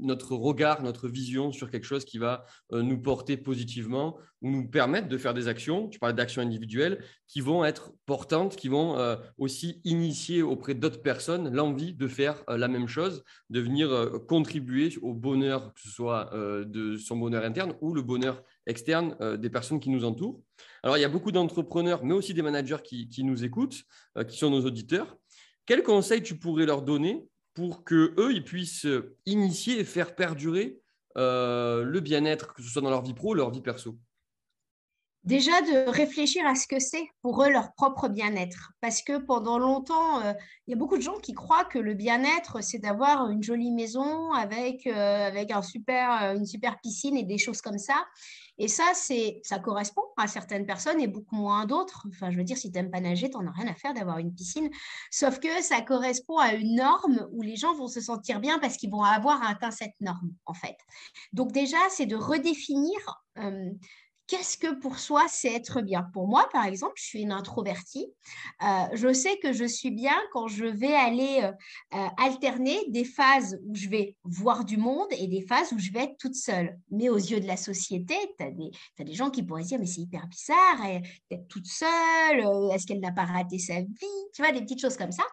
notre 0.00 0.36
regard, 0.36 0.82
notre 0.82 1.08
vision 1.08 1.52
sur 1.52 1.70
quelque 1.70 1.84
chose 1.84 2.04
qui 2.04 2.18
va 2.18 2.44
euh, 2.72 2.82
nous 2.82 3.00
porter 3.00 3.36
positivement 3.36 4.18
ou 4.42 4.50
nous 4.50 4.68
permettre 4.68 5.08
de 5.08 5.18
faire 5.18 5.34
des 5.34 5.48
actions. 5.48 5.88
Tu 5.88 5.98
parlais 5.98 6.14
d'actions 6.14 6.42
individuelles 6.42 7.02
qui 7.26 7.40
vont 7.40 7.64
être 7.64 7.92
portantes, 8.06 8.56
qui 8.56 8.68
vont 8.68 8.98
euh, 8.98 9.16
aussi 9.38 9.80
initier 9.84 10.42
auprès 10.42 10.74
d'autres 10.74 11.02
personnes 11.02 11.52
l'envie 11.54 11.94
de 11.94 12.08
faire 12.08 12.44
euh, 12.48 12.56
la 12.56 12.68
même 12.68 12.88
chose, 12.88 13.24
de 13.48 13.60
venir 13.60 14.10
contribuer 14.28 14.92
au 15.02 15.14
bonheur, 15.14 15.72
que 15.74 15.80
ce 15.80 15.90
soit 15.90 16.30
de 16.32 16.96
son 16.96 17.16
bonheur 17.16 17.44
interne 17.44 17.74
ou 17.80 17.94
le 17.94 18.02
bonheur 18.02 18.42
externe 18.66 19.16
des 19.36 19.50
personnes 19.50 19.80
qui 19.80 19.90
nous 19.90 20.04
entourent. 20.04 20.40
Alors, 20.82 20.96
il 20.96 21.00
y 21.00 21.04
a 21.04 21.08
beaucoup 21.08 21.32
d'entrepreneurs, 21.32 22.04
mais 22.04 22.14
aussi 22.14 22.34
des 22.34 22.42
managers 22.42 22.82
qui, 22.82 23.24
nous 23.24 23.44
écoutent, 23.44 23.82
euh, 24.16 24.24
qui 24.24 24.38
sont 24.38 24.50
nos 24.50 24.64
auditeurs. 24.64 25.18
Quels 25.66 25.82
conseils 25.82 26.22
tu 26.22 26.36
pourrais 26.38 26.66
leur 26.66 26.82
donner 26.82 27.28
pour 27.54 27.84
que 27.84 28.14
eux 28.18 28.42
puissent 28.42 28.86
initier 29.26 29.80
et 29.80 29.84
faire 29.84 30.14
perdurer 30.14 30.80
euh, 31.16 31.82
le 31.82 32.00
bien-être, 32.00 32.54
que 32.54 32.62
ce 32.62 32.68
soit 32.68 32.82
dans 32.82 32.90
leur 32.90 33.02
vie 33.02 33.14
pro 33.14 33.30
ou 33.30 33.34
leur 33.34 33.50
vie 33.50 33.60
perso? 33.60 33.98
Déjà 35.24 35.60
de 35.60 35.90
réfléchir 35.90 36.46
à 36.46 36.54
ce 36.54 36.66
que 36.66 36.78
c'est 36.78 37.06
pour 37.20 37.44
eux 37.44 37.50
leur 37.50 37.74
propre 37.74 38.08
bien-être. 38.08 38.72
Parce 38.80 39.02
que 39.02 39.18
pendant 39.18 39.58
longtemps, 39.58 40.20
euh, 40.22 40.32
il 40.66 40.70
y 40.70 40.74
a 40.74 40.76
beaucoup 40.76 40.96
de 40.96 41.02
gens 41.02 41.18
qui 41.18 41.34
croient 41.34 41.66
que 41.66 41.78
le 41.78 41.94
bien-être, 41.94 42.62
c'est 42.62 42.78
d'avoir 42.78 43.28
une 43.28 43.42
jolie 43.42 43.70
maison 43.70 44.32
avec, 44.32 44.86
avec 44.86 45.50
un 45.50 45.62
super, 45.62 46.10
une 46.34 46.46
super 46.46 46.80
piscine 46.80 47.16
et 47.16 47.24
des 47.24 47.38
choses 47.38 47.60
comme 47.60 47.78
ça. 47.78 48.02
Et 48.60 48.68
ça, 48.68 48.92
c'est, 48.94 49.40
ça 49.42 49.58
correspond 49.58 50.02
à 50.18 50.26
certaines 50.26 50.66
personnes 50.66 51.00
et 51.00 51.06
beaucoup 51.06 51.34
moins 51.34 51.62
à 51.62 51.66
d'autres. 51.66 52.06
Enfin, 52.10 52.30
je 52.30 52.36
veux 52.36 52.44
dire, 52.44 52.58
si 52.58 52.70
tu 52.70 52.76
n'aimes 52.76 52.90
pas 52.90 53.00
nager, 53.00 53.30
tu 53.30 53.38
n'en 53.38 53.46
as 53.46 53.52
rien 53.52 53.68
à 53.68 53.74
faire 53.74 53.94
d'avoir 53.94 54.18
une 54.18 54.34
piscine. 54.34 54.68
Sauf 55.10 55.40
que 55.40 55.62
ça 55.62 55.80
correspond 55.80 56.36
à 56.36 56.52
une 56.52 56.76
norme 56.76 57.26
où 57.32 57.40
les 57.40 57.56
gens 57.56 57.74
vont 57.74 57.88
se 57.88 58.02
sentir 58.02 58.38
bien 58.38 58.58
parce 58.58 58.76
qu'ils 58.76 58.90
vont 58.90 59.02
avoir 59.02 59.42
atteint 59.48 59.70
cette 59.70 59.98
norme, 60.00 60.34
en 60.44 60.52
fait. 60.52 60.76
Donc 61.32 61.52
déjà, 61.52 61.78
c'est 61.88 62.04
de 62.04 62.16
redéfinir 62.16 63.24
euh, 63.38 63.70
qu'est-ce 64.30 64.56
que 64.56 64.72
pour 64.72 65.00
soi 65.00 65.26
c'est 65.28 65.52
être 65.52 65.82
bien? 65.82 66.04
Pour 66.12 66.28
moi, 66.28 66.48
par 66.52 66.64
exemple, 66.64 66.92
je 66.96 67.02
suis 67.02 67.20
une 67.20 67.32
introvertie. 67.32 68.06
Euh, 68.62 68.66
je 68.92 69.12
sais 69.12 69.36
que 69.38 69.52
je 69.52 69.64
suis 69.64 69.90
bien 69.90 70.14
quand 70.32 70.46
je 70.46 70.66
vais 70.66 70.94
aller 70.94 71.40
euh, 71.42 71.52
euh, 71.98 72.06
alterner 72.16 72.78
des 72.90 73.04
phases 73.04 73.58
où 73.66 73.74
je 73.74 73.88
vais 73.88 74.16
voir 74.22 74.64
du 74.64 74.76
monde 74.76 75.08
et 75.10 75.26
des 75.26 75.42
phases 75.42 75.72
où 75.72 75.78
je 75.78 75.90
vais 75.90 76.04
être 76.04 76.16
toute 76.16 76.36
seule. 76.36 76.78
Mais 76.92 77.08
aux 77.08 77.16
yeux 77.16 77.40
de 77.40 77.46
la 77.48 77.56
société, 77.56 78.14
tu 78.38 78.44
as, 78.44 78.50
as, 79.00 79.04
des 79.04 79.14
gens 79.14 79.30
qui 79.30 79.42
pourraient 79.42 79.64
dire, 79.64 79.80
mais 79.80 79.86
c'est 79.86 80.02
hyper 80.02 80.28
bizarre 80.28 80.78
d'être 81.28 81.48
toute 81.48 81.66
seule, 81.66 82.70
est-ce 82.72 82.86
qu'elle 82.86 83.00
n'a 83.00 83.12
pas 83.12 83.24
raté 83.24 83.58
sa 83.58 83.80
vie? 83.80 84.20
Tu 84.32 84.42
vois, 84.42 84.52
des 84.52 84.60
petites 84.60 84.80
choses 84.80 84.96
comme 84.96 85.12
ça. 85.12 85.24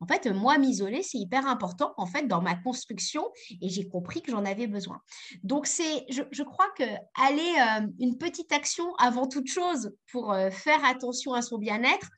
En 0.00 0.06
fait, 0.06 0.26
moi, 0.28 0.56
m'isoler, 0.56 1.02
c'est 1.02 1.18
hyper 1.18 1.46
important 1.46 1.92
en 1.98 2.06
fait 2.06 2.26
dans 2.26 2.40
ma 2.40 2.54
construction 2.54 3.28
et 3.60 3.68
j'ai 3.68 3.86
compris 3.86 4.22
que 4.22 4.32
j'en 4.32 4.46
avais 4.46 4.66
besoin. 4.66 5.02
Donc, 5.42 5.66
je, 5.66 6.22
je, 6.30 6.42
crois 6.42 6.68
que 6.78 6.84
aller 7.20 7.82
une 7.98 8.16
petite 8.16 8.45
action 8.52 8.94
avant 8.96 9.26
toute 9.26 9.48
chose 9.48 9.92
pour 10.10 10.32
euh, 10.32 10.50
faire 10.50 10.84
attention 10.84 11.34
à 11.34 11.42
son 11.42 11.58
bien-être, 11.58 12.08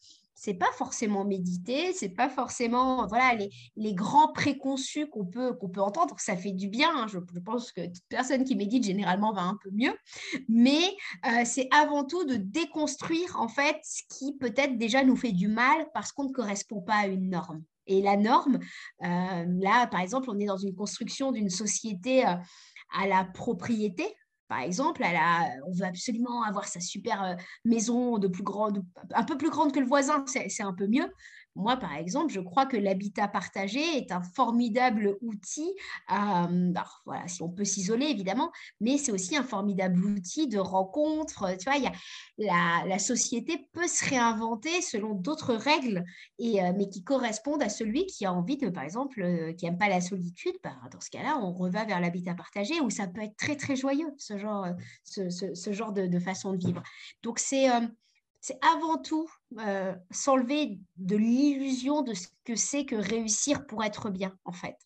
c'est 0.40 0.54
pas 0.54 0.70
forcément 0.72 1.24
méditer, 1.24 1.92
c'est 1.92 2.10
pas 2.10 2.28
forcément 2.28 3.08
voilà 3.08 3.34
les, 3.34 3.50
les 3.74 3.92
grands 3.92 4.32
préconçus 4.32 5.08
qu'on 5.08 5.26
peut 5.26 5.58
peut 5.58 5.80
entendre. 5.80 6.14
Ça 6.18 6.36
fait 6.36 6.52
du 6.52 6.68
bien. 6.68 6.90
Hein. 6.94 7.06
Je, 7.08 7.18
pense 7.40 7.72
que 7.72 7.86
toute 7.86 8.04
personne 8.08 8.44
qui 8.44 8.54
médite 8.54 8.84
généralement 8.84 9.32
va 9.32 9.42
un 9.42 9.58
peu 9.62 9.70
mieux, 9.72 9.94
mais 10.48 10.96
euh, 11.26 11.42
c'est 11.44 11.68
avant 11.72 12.04
tout 12.04 12.24
de 12.24 12.36
déconstruire 12.36 13.36
en 13.40 13.48
fait 13.48 13.78
ce 13.82 14.02
qui 14.08 14.36
peut-être 14.36 14.78
déjà 14.78 15.02
nous 15.02 15.16
fait 15.16 15.32
du 15.32 15.48
mal 15.48 15.88
parce 15.92 16.12
qu'on 16.12 16.24
ne 16.24 16.32
correspond 16.32 16.80
pas 16.80 16.96
à 16.96 17.06
une 17.06 17.30
norme. 17.30 17.62
Et 17.88 18.00
la 18.02 18.16
norme, 18.16 18.60
euh, 19.02 19.44
là 19.60 19.88
par 19.88 20.00
exemple, 20.00 20.30
on 20.30 20.38
est 20.38 20.46
dans 20.46 20.56
une 20.56 20.74
construction 20.74 21.32
d'une 21.32 21.50
société 21.50 22.22
à 22.22 23.06
la 23.08 23.24
propriété, 23.24 24.04
par 24.48 24.60
exemple, 24.60 25.02
on 25.66 25.72
veut 25.72 25.84
absolument 25.84 26.42
avoir 26.42 26.66
sa 26.66 26.80
super 26.80 27.22
euh, 27.22 27.34
maison 27.64 28.18
de 28.18 28.28
plus 28.28 28.42
grande, 28.42 28.82
un 29.14 29.24
peu 29.24 29.36
plus 29.36 29.50
grande 29.50 29.72
que 29.72 29.80
le 29.80 29.86
voisin, 29.86 30.24
c'est 30.26 30.62
un 30.62 30.72
peu 30.72 30.86
mieux. 30.86 31.06
Moi, 31.58 31.76
par 31.76 31.94
exemple, 31.94 32.32
je 32.32 32.40
crois 32.40 32.66
que 32.66 32.76
l'habitat 32.76 33.28
partagé 33.28 33.80
est 33.80 34.12
un 34.12 34.22
formidable 34.22 35.16
outil, 35.20 35.74
euh, 36.12 36.72
voilà, 37.04 37.26
si 37.26 37.42
on 37.42 37.48
peut 37.48 37.64
s'isoler 37.64 38.06
évidemment, 38.06 38.52
mais 38.80 38.96
c'est 38.96 39.12
aussi 39.12 39.36
un 39.36 39.42
formidable 39.42 40.04
outil 40.04 40.46
de 40.46 40.58
rencontre. 40.58 41.56
Tu 41.58 41.68
vois, 41.68 41.78
y 41.78 41.86
a, 41.86 42.86
la, 42.86 42.98
société 42.98 43.68
peut 43.72 43.88
se 43.88 44.08
réinventer 44.08 44.80
selon 44.82 45.14
d'autres 45.14 45.54
règles, 45.54 46.04
et, 46.38 46.62
euh, 46.62 46.72
mais 46.76 46.88
qui 46.88 47.02
correspondent 47.02 47.62
à 47.62 47.68
celui 47.68 48.06
qui 48.06 48.24
a 48.24 48.32
envie 48.32 48.56
de, 48.56 48.68
par 48.68 48.84
exemple, 48.84 49.20
euh, 49.20 49.52
qui 49.52 49.64
n'aime 49.64 49.78
pas 49.78 49.88
la 49.88 50.00
solitude. 50.00 50.54
Bah, 50.62 50.76
dans 50.92 51.00
ce 51.00 51.10
cas-là, 51.10 51.38
on 51.42 51.52
revient 51.52 51.84
vers 51.86 52.00
l'habitat 52.00 52.34
partagé 52.34 52.80
où 52.80 52.90
ça 52.90 53.08
peut 53.08 53.22
être 53.22 53.36
très, 53.36 53.56
très 53.56 53.74
joyeux, 53.74 54.12
ce 54.16 54.38
genre, 54.38 54.66
ce, 55.04 55.72
genre 55.72 55.92
de, 55.92 56.06
de, 56.06 56.18
façon 56.20 56.52
de 56.52 56.64
vivre. 56.64 56.82
Donc, 57.22 57.38
c'est 57.38 57.68
c'est 58.40 58.58
avant 58.64 58.98
tout 58.98 59.28
euh, 59.58 59.94
s'enlever 60.10 60.78
de 60.96 61.16
l'illusion 61.16 62.02
de 62.02 62.14
ce 62.14 62.28
que 62.44 62.54
c'est 62.54 62.84
que 62.84 62.96
réussir 62.96 63.66
pour 63.66 63.84
être 63.84 64.10
bien, 64.10 64.36
en 64.44 64.52
fait. 64.52 64.76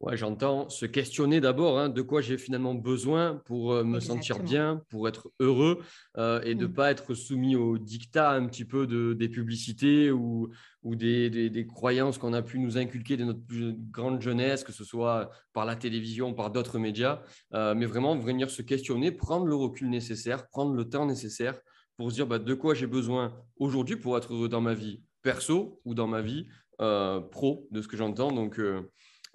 Ouais, 0.00 0.14
j'entends 0.14 0.68
se 0.68 0.84
questionner 0.84 1.40
d'abord 1.40 1.78
hein, 1.78 1.88
de 1.88 2.02
quoi 2.02 2.20
j'ai 2.20 2.36
finalement 2.36 2.74
besoin 2.74 3.40
pour 3.46 3.72
euh, 3.72 3.82
me 3.82 3.98
sentir 3.98 4.40
bien, 4.40 4.82
pour 4.90 5.08
être 5.08 5.30
heureux 5.40 5.82
euh, 6.18 6.42
et 6.42 6.54
de 6.54 6.64
ne 6.64 6.66
mm. 6.66 6.74
pas 6.74 6.90
être 6.90 7.14
soumis 7.14 7.56
au 7.56 7.78
dictat 7.78 8.32
un 8.32 8.46
petit 8.46 8.66
peu 8.66 8.86
de, 8.86 9.14
des 9.14 9.30
publicités 9.30 10.10
ou, 10.10 10.50
ou 10.82 10.96
des, 10.96 11.30
des, 11.48 11.66
croyances 11.66 12.18
qu'on 12.18 12.34
a 12.34 12.42
pu 12.42 12.58
nous 12.58 12.76
inculquer 12.76 13.16
de 13.16 13.24
notre 13.24 13.42
plus 13.42 13.74
grande 13.90 14.20
jeunesse, 14.20 14.64
que 14.64 14.72
ce 14.72 14.84
soit 14.84 15.30
par 15.54 15.64
la 15.64 15.76
télévision, 15.76 16.34
par 16.34 16.50
d'autres 16.50 16.78
médias, 16.78 17.22
mais 17.52 17.86
vraiment 17.86 18.18
venir 18.18 18.50
se 18.50 18.60
questionner, 18.60 19.12
prendre 19.12 19.46
le 19.46 19.54
recul 19.54 19.88
nécessaire, 19.88 20.46
prendre 20.48 20.74
le 20.74 20.88
temps 20.90 21.06
nécessaire 21.06 21.58
pour 21.96 22.10
se 22.10 22.14
dire 22.16 22.26
bah, 22.26 22.38
de 22.38 22.54
quoi 22.54 22.74
j'ai 22.74 22.86
besoin 22.86 23.34
aujourd'hui 23.58 23.96
pour 23.96 24.16
être 24.16 24.32
heureux 24.32 24.48
dans 24.48 24.60
ma 24.60 24.74
vie 24.74 25.02
perso 25.22 25.80
ou 25.84 25.94
dans 25.94 26.06
ma 26.06 26.22
vie 26.22 26.46
euh, 26.80 27.20
pro, 27.20 27.66
de 27.70 27.80
ce 27.80 27.88
que 27.88 27.96
j'entends. 27.96 28.32
Donc, 28.32 28.58
euh, 28.58 28.82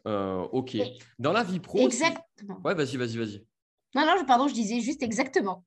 euh, 0.08 0.42
ok. 0.52 0.78
Dans 1.20 1.34
la 1.34 1.44
vie 1.44 1.60
pro. 1.60 1.80
Exactement. 1.80 2.62
Ouais, 2.64 2.76
vas-y, 2.76 2.98
vas-y, 2.98 3.18
vas-y. 3.18 3.46
Non, 3.96 4.06
non, 4.06 4.26
pardon, 4.26 4.48
je 4.48 4.54
disais 4.54 4.80
juste 4.80 5.04
exactement. 5.04 5.64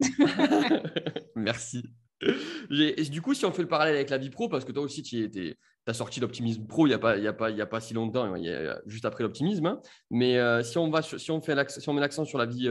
Merci. 1.37 1.83
du 2.21 3.21
coup, 3.21 3.35
si 3.35 3.45
on 3.45 3.53
fait 3.53 3.63
le 3.63 3.69
parallèle 3.69 3.97
avec 3.97 4.09
la 4.09 4.19
vie 4.19 4.31
pro, 4.31 4.49
parce 4.49 4.65
que 4.65 4.73
toi 4.73 4.83
aussi, 4.83 5.03
tu 5.03 5.57
as 5.87 5.93
sorti 5.93 6.21
l'optimisme 6.21 6.67
pro 6.67 6.87
il 6.87 6.91
n'y 6.91 6.95
a, 6.95 6.99
pas, 6.99 7.19
y 7.19 7.27
a, 7.27 7.35
pas, 7.35 7.51
y 7.51 7.61
a 7.61 7.67
pas 7.67 7.81
si 7.81 7.93
longtemps, 7.93 8.35
y 8.37 8.49
a, 8.49 8.81
juste 8.87 9.05
après 9.05 9.25
l'optimisme. 9.25 9.67
Hein. 9.67 9.81
Mais 10.11 10.39
si, 10.63 10.79
on 10.79 10.89
va, 10.91 11.03
si, 11.03 11.31
on 11.31 11.43
fait 11.43 11.69
si 11.69 11.89
on 11.89 11.93
met 11.93 12.01
l'accent 12.01 12.25
sur 12.25 12.39
la 12.39 12.47
vie 12.47 12.71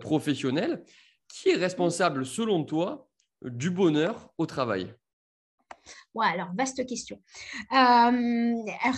professionnelle, 0.00 0.84
qui 1.28 1.50
est 1.50 1.56
responsable 1.56 2.26
selon 2.26 2.64
toi 2.64 3.05
du 3.42 3.70
bonheur 3.70 4.30
au 4.38 4.46
travail 4.46 4.94
Ouais, 6.14 6.26
alors, 6.26 6.48
vaste 6.56 6.84
question. 6.86 7.20
Euh, 7.72 8.54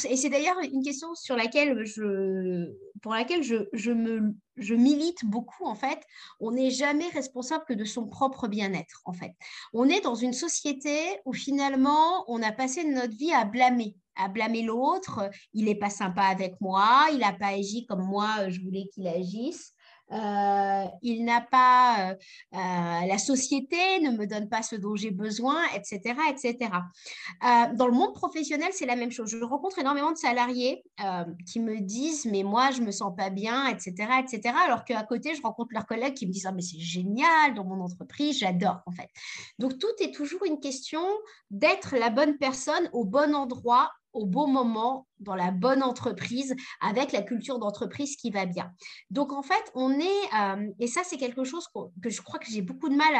et 0.08 0.16
c'est 0.16 0.30
d'ailleurs 0.30 0.58
une 0.60 0.82
question 0.82 1.14
sur 1.14 1.36
laquelle 1.36 1.84
je, 1.84 2.72
pour 3.02 3.12
laquelle 3.12 3.42
je, 3.42 3.68
je, 3.72 3.90
me, 3.90 4.34
je 4.56 4.74
milite 4.74 5.24
beaucoup, 5.24 5.66
en 5.66 5.74
fait. 5.74 5.98
On 6.40 6.52
n'est 6.52 6.70
jamais 6.70 7.08
responsable 7.08 7.64
que 7.66 7.74
de 7.74 7.84
son 7.84 8.06
propre 8.06 8.48
bien-être, 8.48 9.02
en 9.04 9.12
fait. 9.12 9.32
On 9.72 9.88
est 9.88 10.00
dans 10.00 10.14
une 10.14 10.32
société 10.32 10.96
où 11.24 11.32
finalement, 11.32 12.24
on 12.28 12.42
a 12.42 12.52
passé 12.52 12.84
notre 12.84 13.16
vie 13.16 13.32
à 13.32 13.44
blâmer 13.44 13.96
à 14.18 14.28
blâmer 14.28 14.62
l'autre, 14.62 15.30
il 15.54 15.66
n'est 15.66 15.76
pas 15.76 15.90
sympa 15.90 16.22
avec 16.22 16.60
moi, 16.60 17.06
il 17.12 17.18
n'a 17.18 17.32
pas 17.32 17.54
agi 17.54 17.86
comme 17.86 18.02
moi, 18.02 18.48
je 18.48 18.60
voulais 18.60 18.88
qu'il 18.92 19.06
agisse. 19.06 19.74
Euh, 20.12 20.84
il 21.02 21.24
n'a 21.24 21.40
pas, 21.40 22.10
euh, 22.10 22.14
euh, 22.54 23.06
la 23.06 23.18
société 23.18 24.00
ne 24.00 24.10
me 24.10 24.26
donne 24.26 24.48
pas 24.48 24.62
ce 24.62 24.74
dont 24.76 24.96
j'ai 24.96 25.10
besoin, 25.10 25.62
etc. 25.74 26.14
etc. 26.30 26.70
dans 27.74 27.86
le 27.86 27.92
monde 27.92 28.14
professionnel, 28.14 28.70
c'est 28.72 28.86
la 28.86 28.96
même 28.96 29.10
chose. 29.10 29.30
Je 29.30 29.44
rencontre 29.44 29.78
énormément 29.78 30.12
de 30.12 30.16
salariés 30.16 30.82
qui 31.46 31.60
me 31.60 31.80
disent, 31.80 32.26
mais 32.26 32.42
moi, 32.42 32.70
je 32.70 32.80
me 32.80 32.90
sens 32.90 33.14
pas 33.16 33.30
bien, 33.30 33.66
etc. 33.68 33.92
etc. 34.20 34.54
alors 34.64 34.84
qu'à 34.84 35.02
côté, 35.02 35.34
je 35.34 35.42
rencontre 35.42 35.72
leurs 35.72 35.86
collègues 35.86 36.14
qui 36.14 36.26
me 36.26 36.32
disent, 36.32 36.46
ah, 36.46 36.52
mais 36.52 36.62
c'est 36.62 36.78
génial 36.78 37.54
dans 37.54 37.64
mon 37.64 37.80
entreprise, 37.80 38.38
j'adore, 38.38 38.80
en 38.86 38.92
fait. 38.92 39.08
Donc, 39.58 39.78
tout 39.78 39.86
est 40.00 40.14
toujours 40.14 40.44
une 40.44 40.60
question 40.60 41.04
d'être 41.50 41.96
la 41.96 42.10
bonne 42.10 42.38
personne 42.38 42.88
au 42.92 43.04
bon 43.04 43.34
endroit 43.34 43.90
au 44.12 44.26
bon 44.26 44.46
moment, 44.48 45.06
dans 45.20 45.34
la 45.34 45.50
bonne 45.50 45.82
entreprise, 45.82 46.54
avec 46.80 47.12
la 47.12 47.22
culture 47.22 47.58
d'entreprise 47.58 48.16
qui 48.16 48.30
va 48.30 48.46
bien. 48.46 48.70
Donc, 49.10 49.32
en 49.32 49.42
fait, 49.42 49.72
on 49.74 49.90
est, 49.98 50.04
euh, 50.40 50.70
et 50.78 50.86
ça, 50.86 51.02
c'est 51.04 51.16
quelque 51.16 51.44
chose 51.44 51.66
que 52.02 52.10
je 52.10 52.22
crois 52.22 52.38
que 52.38 52.50
j'ai 52.50 52.62
beaucoup 52.62 52.88
de 52.88 52.94
mal 52.94 53.14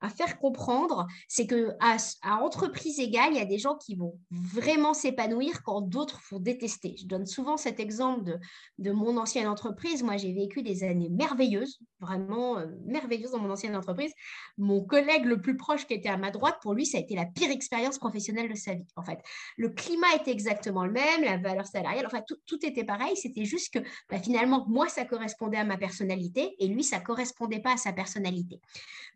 à, 0.00 0.08
faire 0.10 0.38
comprendre, 0.38 1.06
c'est 1.28 1.46
que 1.46 1.70
à, 1.80 1.96
entreprise 2.42 2.98
égale, 2.98 3.32
il 3.32 3.36
y 3.36 3.40
a 3.40 3.44
des 3.44 3.58
gens 3.58 3.76
qui 3.76 3.94
vont 3.94 4.18
vraiment 4.30 4.94
s'épanouir 4.94 5.62
quand 5.62 5.80
d'autres 5.80 6.20
vont 6.30 6.40
détester. 6.40 6.96
Je 6.98 7.06
donne 7.06 7.26
souvent 7.26 7.56
cet 7.56 7.80
exemple 7.80 8.24
de, 8.24 8.38
de 8.78 8.90
mon 8.92 9.16
ancienne 9.16 9.48
entreprise. 9.48 10.02
Moi, 10.02 10.16
j'ai 10.16 10.32
vécu 10.32 10.62
des 10.62 10.84
années 10.84 11.08
merveilleuses, 11.10 11.80
vraiment 12.00 12.58
euh, 12.58 12.66
merveilleuses 12.86 13.32
dans 13.32 13.38
mon 13.38 13.50
ancienne 13.50 13.76
entreprise. 13.76 14.12
Mon 14.58 14.82
collègue 14.84 15.24
le 15.24 15.40
plus 15.40 15.56
proche 15.56 15.86
qui 15.86 15.94
était 15.94 16.08
à 16.08 16.16
ma 16.16 16.30
droite, 16.30 16.58
pour 16.62 16.74
lui, 16.74 16.86
ça 16.86 16.98
a 16.98 17.00
été 17.00 17.14
la 17.14 17.26
pire 17.26 17.50
expérience 17.50 17.98
professionnelle 17.98 18.48
de 18.48 18.56
sa 18.56 18.74
vie. 18.74 18.86
En 18.96 19.02
fait, 19.02 19.18
le 19.56 19.70
climat 19.70 20.14
était 20.14 20.29
exactement 20.30 20.84
le 20.84 20.92
même, 20.92 21.22
la 21.22 21.36
valeur 21.36 21.66
salariale, 21.66 22.06
enfin, 22.06 22.22
tout, 22.46 22.66
était 22.66 22.84
pareil. 22.84 23.16
C'était 23.16 23.44
juste 23.44 23.72
que 23.72 23.78
bah, 24.08 24.18
finalement, 24.18 24.64
moi, 24.68 24.88
ça 24.88 25.04
correspondait 25.04 25.58
à 25.58 25.64
ma 25.64 25.76
personnalité 25.76 26.54
et 26.58 26.66
lui, 26.66 26.84
ça 26.84 27.00
correspondait 27.00 27.60
pas 27.60 27.74
à 27.74 27.76
sa 27.76 27.92
personnalité. 27.92 28.60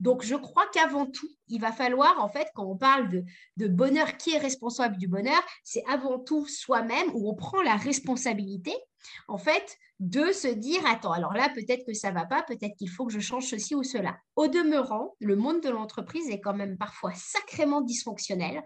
Donc, 0.00 0.22
je 0.22 0.34
crois 0.34 0.66
qu'avant 0.72 1.06
tout, 1.06 1.30
il 1.48 1.60
va 1.60 1.72
falloir, 1.72 2.22
en 2.22 2.28
fait, 2.28 2.48
quand 2.54 2.64
on 2.64 2.76
parle 2.76 3.08
de, 3.08 3.24
de 3.56 3.68
bonheur, 3.68 4.16
qui 4.16 4.34
est 4.34 4.38
responsable 4.38 4.96
du 4.96 5.08
bonheur, 5.08 5.42
c'est 5.62 5.84
avant 5.88 6.18
tout 6.18 6.46
soi-même 6.46 7.10
où 7.14 7.30
on 7.30 7.34
prend 7.34 7.62
la 7.62 7.76
responsabilité 7.76 8.72
en 9.28 9.38
fait, 9.38 9.78
de 10.00 10.32
se 10.32 10.48
dire, 10.48 10.80
attends, 10.86 11.12
alors 11.12 11.34
là, 11.34 11.48
peut-être 11.54 11.86
que 11.86 11.94
ça 11.94 12.10
va 12.10 12.24
pas, 12.24 12.42
peut-être 12.42 12.76
qu'il 12.76 12.90
faut 12.90 13.06
que 13.06 13.12
je 13.12 13.20
change 13.20 13.46
ceci 13.46 13.74
ou 13.74 13.82
cela. 13.82 14.16
Au 14.36 14.48
demeurant, 14.48 15.14
le 15.20 15.36
monde 15.36 15.60
de 15.60 15.68
l'entreprise 15.68 16.28
est 16.30 16.40
quand 16.40 16.54
même 16.54 16.76
parfois 16.76 17.12
sacrément 17.14 17.80
dysfonctionnel 17.80 18.62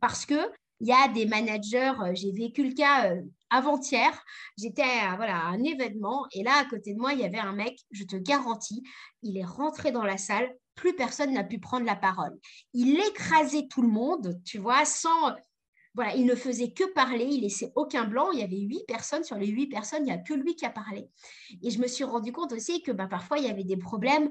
parce 0.00 0.26
que 0.26 0.50
il 0.82 0.88
y 0.88 0.92
a 0.92 1.06
des 1.08 1.26
managers, 1.26 1.94
euh, 2.02 2.12
j'ai 2.12 2.32
vécu 2.32 2.64
le 2.64 2.74
cas 2.74 3.12
euh, 3.12 3.22
avant-hier, 3.50 4.10
j'étais 4.58 4.82
à, 4.82 5.14
voilà, 5.14 5.46
un 5.46 5.62
événement 5.62 6.26
et 6.32 6.42
là, 6.42 6.56
à 6.60 6.64
côté 6.64 6.92
de 6.92 6.98
moi, 6.98 7.12
il 7.12 7.20
y 7.20 7.24
avait 7.24 7.38
un 7.38 7.52
mec, 7.52 7.78
je 7.92 8.02
te 8.02 8.16
garantis, 8.16 8.82
il 9.22 9.38
est 9.38 9.44
rentré 9.44 9.92
dans 9.92 10.02
la 10.02 10.18
salle, 10.18 10.52
plus 10.74 10.94
personne 10.96 11.32
n'a 11.32 11.44
pu 11.44 11.60
prendre 11.60 11.86
la 11.86 11.94
parole. 11.94 12.36
Il 12.74 12.98
écrasait 12.98 13.68
tout 13.68 13.82
le 13.82 13.88
monde, 13.88 14.40
tu 14.44 14.58
vois, 14.58 14.84
sans... 14.84 15.32
Voilà, 15.94 16.16
il 16.16 16.24
ne 16.24 16.34
faisait 16.34 16.72
que 16.72 16.84
parler, 16.94 17.26
il 17.26 17.42
laissait 17.42 17.70
aucun 17.76 18.04
blanc. 18.04 18.30
Il 18.32 18.40
y 18.40 18.42
avait 18.42 18.56
huit 18.56 18.82
personnes. 18.88 19.24
Sur 19.24 19.36
les 19.36 19.48
huit 19.48 19.66
personnes, 19.66 20.00
il 20.00 20.06
n'y 20.06 20.12
a 20.12 20.16
que 20.16 20.32
lui 20.32 20.56
qui 20.56 20.64
a 20.64 20.70
parlé. 20.70 21.10
Et 21.62 21.68
je 21.68 21.78
me 21.80 21.86
suis 21.86 22.02
rendu 22.02 22.32
compte 22.32 22.54
aussi 22.54 22.82
que 22.82 22.92
bah, 22.92 23.08
parfois, 23.08 23.36
il 23.36 23.44
y 23.44 23.50
avait 23.50 23.62
des 23.62 23.76
problèmes 23.76 24.30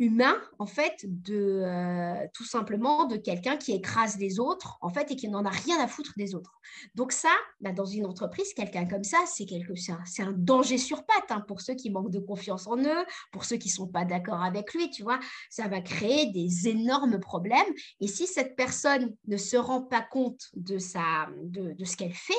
humain, 0.00 0.34
en 0.58 0.66
fait, 0.66 1.04
de 1.04 1.62
euh, 1.62 2.26
tout 2.32 2.44
simplement 2.44 3.04
de 3.04 3.16
quelqu'un 3.16 3.58
qui 3.58 3.72
écrase 3.72 4.16
les 4.18 4.40
autres, 4.40 4.78
en 4.80 4.88
fait, 4.88 5.10
et 5.10 5.16
qui 5.16 5.28
n'en 5.28 5.44
a 5.44 5.50
rien 5.50 5.78
à 5.78 5.86
foutre 5.86 6.12
des 6.16 6.34
autres. 6.34 6.58
Donc 6.94 7.12
ça, 7.12 7.28
bah, 7.60 7.72
dans 7.72 7.84
une 7.84 8.06
entreprise, 8.06 8.54
quelqu'un 8.54 8.86
comme 8.86 9.04
ça, 9.04 9.18
c'est 9.26 9.44
quelque, 9.44 9.74
c'est 9.76 10.22
un, 10.22 10.32
danger 10.32 10.78
sur 10.78 11.04
patte 11.04 11.30
hein, 11.30 11.44
pour 11.46 11.60
ceux 11.60 11.74
qui 11.74 11.90
manquent 11.90 12.10
de 12.10 12.18
confiance 12.18 12.66
en 12.66 12.78
eux, 12.78 13.04
pour 13.30 13.44
ceux 13.44 13.58
qui 13.58 13.68
sont 13.68 13.86
pas 13.86 14.06
d'accord 14.06 14.42
avec 14.42 14.72
lui, 14.72 14.90
tu 14.90 15.02
vois, 15.02 15.20
ça 15.50 15.68
va 15.68 15.82
créer 15.82 16.32
des 16.32 16.68
énormes 16.68 17.20
problèmes. 17.20 17.58
Et 18.00 18.08
si 18.08 18.26
cette 18.26 18.56
personne 18.56 19.14
ne 19.26 19.36
se 19.36 19.58
rend 19.58 19.82
pas 19.82 20.00
compte 20.00 20.48
de 20.54 20.78
sa, 20.78 21.28
de, 21.42 21.84
ce 21.84 21.96
qu'elle 21.96 22.14
fait, 22.14 22.32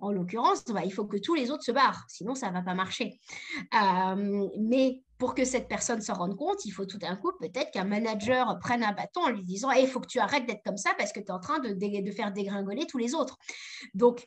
en 0.00 0.12
l'occurrence, 0.12 0.64
bah, 0.66 0.82
il 0.84 0.92
faut 0.92 1.06
que 1.06 1.16
tous 1.16 1.34
les 1.34 1.50
autres 1.50 1.64
se 1.64 1.72
barrent, 1.72 2.04
sinon 2.08 2.34
ça 2.34 2.48
ne 2.48 2.52
va 2.52 2.62
pas 2.62 2.74
marcher. 2.74 3.18
Euh, 3.74 4.48
mais 4.58 5.00
pour 5.20 5.34
que 5.34 5.44
cette 5.44 5.68
personne 5.68 6.00
se 6.00 6.10
rende 6.10 6.34
compte, 6.34 6.64
il 6.64 6.70
faut 6.70 6.86
tout 6.86 6.96
d'un 6.96 7.14
coup 7.14 7.30
peut-être 7.38 7.70
qu'un 7.72 7.84
manager 7.84 8.58
prenne 8.58 8.82
un 8.82 8.92
bâton 8.92 9.20
en 9.20 9.28
lui 9.28 9.44
disant 9.44 9.70
il 9.70 9.86
faut 9.86 10.00
que 10.00 10.06
tu 10.06 10.18
arrêtes 10.18 10.46
d'être 10.46 10.62
comme 10.64 10.78
ça 10.78 10.92
parce 10.96 11.12
que 11.12 11.20
tu 11.20 11.26
es 11.26 11.30
en 11.30 11.38
train 11.38 11.58
de, 11.58 12.10
faire 12.10 12.32
dégringoler 12.32 12.86
tous 12.86 12.96
les 12.96 13.14
autres. 13.14 13.36
Donc, 13.92 14.24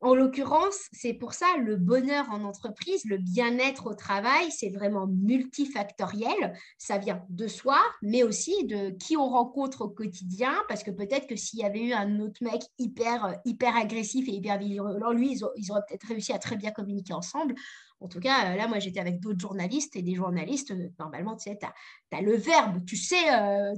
en 0.00 0.14
l'occurrence, 0.14 0.88
c'est 0.92 1.14
pour 1.14 1.32
ça 1.32 1.46
le 1.58 1.76
bonheur 1.76 2.26
en 2.30 2.44
entreprise, 2.44 3.04
le 3.06 3.16
bien-être 3.16 3.86
au 3.86 3.94
travail, 3.94 4.52
c'est 4.52 4.68
vraiment 4.68 5.06
multifactoriel. 5.08 6.52
Ça 6.78 6.98
vient 6.98 7.24
de 7.30 7.48
soi, 7.48 7.80
mais 8.02 8.22
aussi 8.22 8.66
de 8.66 8.90
qui 8.90 9.16
on 9.16 9.28
rencontre 9.28 9.80
au 9.80 9.88
quotidien, 9.88 10.54
parce 10.68 10.84
que 10.84 10.90
peut-être 10.92 11.26
que 11.26 11.34
s'il 11.34 11.60
y 11.60 11.64
avait 11.64 11.82
eu 11.82 11.92
un 11.92 12.20
autre 12.20 12.44
mec 12.44 12.62
hyper, 12.78 13.40
hyper 13.44 13.74
agressif 13.74 14.28
et 14.28 14.32
hyper 14.32 14.58
virulent, 14.58 15.12
lui, 15.12 15.32
ils, 15.32 15.72
auraient 15.72 15.82
peut-être 15.88 16.06
réussi 16.06 16.32
à 16.32 16.38
très 16.38 16.56
bien 16.56 16.70
communiquer 16.70 17.14
ensemble. 17.14 17.54
En 18.00 18.08
tout 18.08 18.20
cas, 18.20 18.54
là, 18.54 18.68
moi, 18.68 18.78
j'étais 18.78 19.00
avec 19.00 19.20
d'autres 19.20 19.40
journalistes 19.40 19.96
et 19.96 20.02
des 20.02 20.14
journalistes, 20.14 20.74
normalement, 20.98 21.36
tu 21.36 21.50
sais, 21.50 21.58
tu 21.58 22.16
as, 22.16 22.20
le 22.20 22.36
verbe, 22.36 22.84
tu 22.84 22.96
sais, 22.96 23.24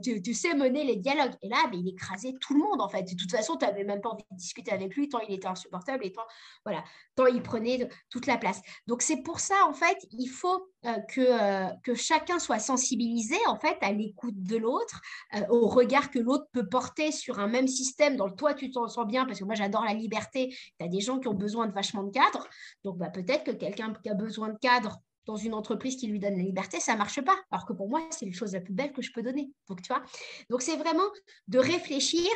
tu, 0.03 0.35
sais 0.35 0.55
mener 0.55 0.85
les 0.85 0.97
dialogues. 0.97 1.35
Et 1.43 1.49
là, 1.49 1.57
ben, 1.71 1.79
il 1.79 1.89
écrasait 1.89 2.35
tout 2.41 2.55
le 2.55 2.61
monde, 2.61 2.81
en 2.81 2.89
fait. 2.89 3.03
De 3.03 3.15
toute 3.15 3.31
façon, 3.31 3.57
tu 3.57 3.65
n'avais 3.65 3.85
même 3.85 4.01
pas 4.01 4.11
envie 4.11 4.25
de 4.31 4.37
discuter 4.37 4.73
avec 4.73 4.95
lui, 4.97 5.09
tant 5.09 5.21
il 5.21 5.35
était 5.35 5.47
insupportable 5.47 6.05
et 6.05 6.13
tant, 6.13 6.27
voilà, 6.65 6.83
tant 7.15 7.27
il 7.27 7.43
prenait 7.43 7.89
toute 8.11 8.27
la 8.27 8.39
place. 8.39 8.61
Donc, 8.87 9.03
c'est 9.03 9.23
pour 9.23 9.41
ça, 9.41 9.55
en 9.69 9.73
fait, 9.73 9.99
il 10.11 10.27
faut 10.27 10.69
que, 10.83 11.81
que 11.83 11.95
chacun 11.95 12.39
soit 12.39 12.59
sensibilisé, 12.59 13.37
en 13.47 13.59
fait, 13.59 13.77
à 13.83 13.93
l'écoute 13.93 14.43
de 14.43 14.57
l'autre, 14.57 15.01
au 15.49 15.69
regard 15.69 16.11
que 16.11 16.19
l'autre 16.19 16.47
peut 16.53 16.69
porter 16.69 17.13
sur 17.13 17.39
un 17.39 17.49
même 17.49 17.69
système 17.69 18.17
dans 18.17 18.27
le 18.27 18.35
toi, 18.35 18.55
tu 18.55 18.71
t'en 18.71 18.89
sens 18.89 19.07
bien, 19.07 19.27
parce 19.27 19.39
que 19.39 19.45
moi, 19.45 19.55
j'adore 19.55 19.85
la 19.85 19.95
liberté. 19.95 20.55
Tu 20.79 20.85
as 20.85 20.89
des 20.89 21.01
gens 21.01 21.19
qui 21.19 21.29
ont 21.29 21.35
besoin 21.35 21.67
de 21.67 21.73
vachement 21.73 22.05
de 22.05 22.11
cadre. 22.11 22.49
Donc, 22.85 22.99
bah, 22.99 23.11
peut-être 23.11 23.45
que 23.45 23.51
quelqu'un 23.51 23.93
besoin 24.15 24.49
de 24.51 24.59
cadre 24.59 24.99
dans 25.29 25.37
une 25.37 25.53
entreprise 25.53 25.97
qui 25.97 26.07
lui 26.07 26.19
donne 26.19 26.37
la 26.37 26.43
liberté, 26.43 26.81
ça 26.81 26.95
ne 26.95 26.99
marche 26.99 27.21
pas. 27.21 27.37
Alors 27.51 27.67
que 27.67 27.75
pour 27.75 27.89
moi, 27.89 28.01
c'est 28.11 28.25
la 28.25 28.33
chose 28.33 28.55
la 28.55 28.61
plus 28.61 28.73
belle 28.73 28.93
que 28.93 29.03
je 29.03 29.13
peux 29.13 29.23
donner. 29.23 29.51
Donc, 29.69 29.83
tu 29.83 29.89
vois, 29.89 30.03
donc 30.49 30.63
c'est 30.63 30.77
vraiment 30.77 31.05
de 31.49 31.59
réfléchir. 31.59 32.31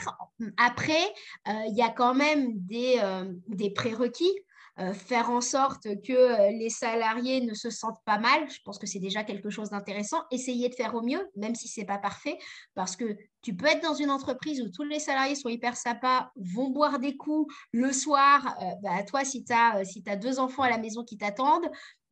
Après, 0.58 1.02
euh, 1.48 1.52
il 1.68 1.74
y 1.74 1.82
a 1.82 1.88
quand 1.88 2.14
même 2.14 2.58
des, 2.58 3.00
euh, 3.02 3.32
des 3.48 3.70
prérequis. 3.70 4.32
Euh, 4.78 4.94
faire 4.94 5.28
en 5.28 5.42
sorte 5.42 5.82
que 6.02 6.50
les 6.58 6.70
salariés 6.70 7.42
ne 7.42 7.52
se 7.52 7.68
sentent 7.68 8.00
pas 8.06 8.18
mal, 8.18 8.48
je 8.50 8.58
pense 8.64 8.78
que 8.78 8.86
c'est 8.86 8.98
déjà 8.98 9.22
quelque 9.22 9.50
chose 9.50 9.70
d'intéressant. 9.70 10.22
Essayer 10.30 10.70
de 10.70 10.74
faire 10.74 10.94
au 10.94 11.02
mieux, 11.02 11.28
même 11.36 11.54
si 11.54 11.68
ce 11.68 11.80
n'est 11.80 11.86
pas 11.86 11.98
parfait, 11.98 12.38
parce 12.74 12.96
que 12.96 13.16
tu 13.42 13.54
peux 13.54 13.66
être 13.66 13.82
dans 13.82 13.94
une 13.94 14.10
entreprise 14.10 14.62
où 14.62 14.70
tous 14.70 14.84
les 14.84 14.98
salariés 14.98 15.34
sont 15.34 15.50
hyper 15.50 15.76
sympas, 15.76 16.30
vont 16.36 16.70
boire 16.70 16.98
des 17.00 17.16
coups 17.16 17.52
le 17.72 17.92
soir. 17.92 18.56
bah, 18.82 19.02
toi, 19.02 19.24
si 19.24 19.44
tu 19.44 19.52
as, 19.52 19.84
si 19.84 20.02
as 20.06 20.16
deux 20.16 20.38
enfants 20.38 20.62
à 20.62 20.70
la 20.70 20.78
maison 20.78 21.04
qui 21.04 21.18
t'attendent, 21.18 21.68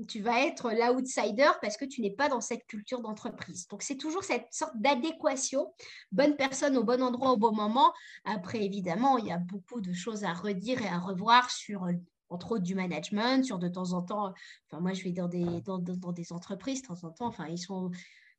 tu 0.09 0.21
vas 0.21 0.45
être 0.45 0.73
l'outsider 0.73 1.50
parce 1.62 1.76
que 1.76 1.85
tu 1.85 2.02
n'es 2.02 2.11
pas 2.11 2.29
dans 2.29 2.40
cette 2.40 2.67
culture 2.67 3.00
d'entreprise. 3.00 3.69
Donc, 3.69 3.83
c'est 3.83 3.97
toujours 3.97 4.25
cette 4.25 4.47
sorte 4.50 4.76
d'adéquation, 4.76 5.73
bonne 6.12 6.37
personne 6.37 6.76
au 6.76 6.85
bon 6.85 7.02
endroit 7.02 7.33
au 7.33 7.37
bon 7.37 7.55
moment. 7.55 7.93
Après, 8.25 8.62
évidemment, 8.64 9.19
il 9.19 9.26
y 9.26 9.33
a 9.33 9.38
beaucoup 9.38 9.81
de 9.81 9.93
choses 9.93 10.25
à 10.25 10.33
redire 10.33 10.83
et 10.83 10.88
à 10.88 10.99
revoir 10.99 11.50
sur, 11.50 11.87
entre 12.31 12.53
autres, 12.53 12.63
du 12.63 12.75
management, 12.75 13.45
sur 13.45 13.59
de 13.59 13.69
temps 13.69 13.93
en 13.93 14.03
temps, 14.03 14.33
enfin, 14.67 14.81
moi, 14.81 14.93
je 14.93 15.05
vais 15.05 15.13
dans 15.13 15.29
des, 15.29 15.61
dans, 15.63 15.79
des 15.79 16.33
entreprises, 16.33 16.83
de 16.83 16.89
temps 16.89 17.05
en 17.05 17.11
temps, 17.11 17.27
enfin, 17.27 17.47
ils 17.49 17.59
sont... 17.59 17.91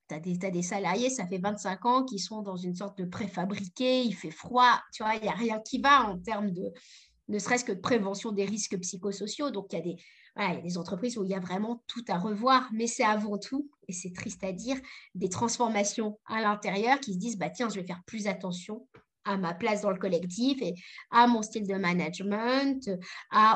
Tu 0.10 0.16
as, 0.16 0.48
as, 0.48 0.52
des 0.52 0.62
salariés, 0.62 1.10
ça 1.10 1.26
fait 1.26 1.38
25 1.38 1.86
ans, 1.86 2.04
qui 2.04 2.20
sont 2.20 2.42
dans 2.42 2.58
une 2.58 2.76
sorte 2.76 2.98
de 2.98 3.06
préfabriqué, 3.06 4.04
il 4.04 4.14
fait 4.14 4.32
froid, 4.32 4.82
tu 4.94 5.04
vois, 5.04 5.16
il 5.16 5.22
n'y 5.22 5.30
a 5.30 5.34
rien 5.34 5.60
qui 5.60 5.80
va 5.80 6.10
en 6.10 6.18
termes 6.18 6.52
de, 6.52 6.74
ne 7.30 7.40
serait-ce 7.40 7.64
que 7.64 7.72
de 7.72 7.80
prévention 7.80 8.32
des 8.32 8.46
risques 8.46 8.78
psychosociaux. 8.80 9.52
Donc, 9.52 9.68
il 9.72 9.76
y 9.78 9.80
a 9.80 9.82
des, 9.82 9.96
il 10.38 10.54
y 10.56 10.58
a 10.58 10.62
des 10.62 10.78
entreprises 10.78 11.18
où 11.18 11.24
il 11.24 11.30
y 11.30 11.36
a 11.36 11.40
vraiment 11.40 11.84
tout 11.88 12.04
à 12.08 12.18
revoir, 12.18 12.70
mais 12.74 12.88
c'est 12.88 13.04
avant 13.04 13.38
tout, 13.38 13.70
et 13.88 13.94
c'est 13.94 14.14
triste 14.14 14.44
à 14.44 14.52
dire, 14.52 14.78
des 15.16 15.30
transformations 15.30 16.20
à 16.26 16.42
l'intérieur 16.42 17.00
qui 17.00 17.14
se 17.14 17.20
disent, 17.20 17.38
bah, 17.38 17.50
tiens, 17.50 17.70
je 17.70 17.80
vais 17.80 17.86
faire 17.86 18.02
plus 18.06 18.28
attention 18.28 18.88
à 19.26 19.38
ma 19.38 19.54
place 19.54 19.82
dans 19.82 19.92
le 19.92 20.00
collectif 20.00 20.62
et 20.62 20.74
à 21.12 21.28
mon 21.28 21.42
style 21.42 21.68
de 21.68 21.76
management, 21.76 22.90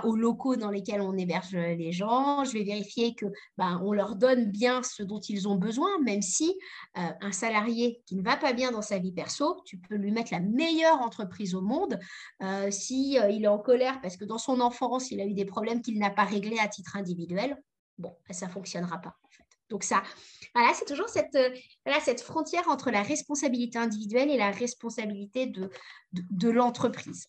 aux 0.03 0.15
locaux 0.15 0.55
dans 0.55 0.69
lesquels 0.69 1.01
on 1.01 1.17
héberge 1.17 1.55
les 1.55 1.91
gens. 1.91 2.43
Je 2.43 2.53
vais 2.53 2.63
vérifier 2.63 3.15
que 3.15 3.25
ben, 3.57 3.81
on 3.83 3.93
leur 3.93 4.15
donne 4.15 4.51
bien 4.51 4.81
ce 4.83 5.03
dont 5.03 5.19
ils 5.19 5.47
ont 5.47 5.55
besoin, 5.55 5.89
même 6.03 6.21
si 6.21 6.55
euh, 6.97 7.01
un 7.21 7.31
salarié 7.31 8.01
qui 8.05 8.15
ne 8.15 8.23
va 8.23 8.37
pas 8.37 8.53
bien 8.53 8.71
dans 8.71 8.81
sa 8.81 8.99
vie 8.99 9.11
perso, 9.11 9.61
tu 9.65 9.77
peux 9.77 9.95
lui 9.95 10.11
mettre 10.11 10.31
la 10.31 10.39
meilleure 10.39 11.01
entreprise 11.01 11.55
au 11.55 11.61
monde. 11.61 11.99
Euh, 12.41 12.71
si 12.71 13.19
euh, 13.19 13.29
il 13.29 13.43
est 13.43 13.47
en 13.47 13.59
colère 13.59 13.99
parce 14.01 14.17
que 14.17 14.25
dans 14.25 14.37
son 14.37 14.59
enfance, 14.61 15.11
il 15.11 15.21
a 15.21 15.25
eu 15.25 15.33
des 15.33 15.45
problèmes 15.45 15.81
qu'il 15.81 15.97
n'a 15.99 16.09
pas 16.09 16.25
réglés 16.25 16.59
à 16.59 16.67
titre 16.67 16.95
individuel, 16.95 17.61
bon, 17.97 18.15
ben, 18.27 18.33
ça 18.33 18.47
ne 18.47 18.51
fonctionnera 18.51 18.99
pas. 18.99 19.15
Donc 19.69 19.83
ça, 19.83 20.03
voilà, 20.53 20.73
c'est 20.73 20.85
toujours 20.85 21.09
cette, 21.09 21.35
euh, 21.35 21.49
cette 22.03 22.21
frontière 22.21 22.67
entre 22.69 22.91
la 22.91 23.01
responsabilité 23.01 23.77
individuelle 23.77 24.29
et 24.29 24.37
la 24.37 24.51
responsabilité 24.51 25.47
de, 25.47 25.69
de, 26.13 26.49
l'entreprise. 26.49 27.27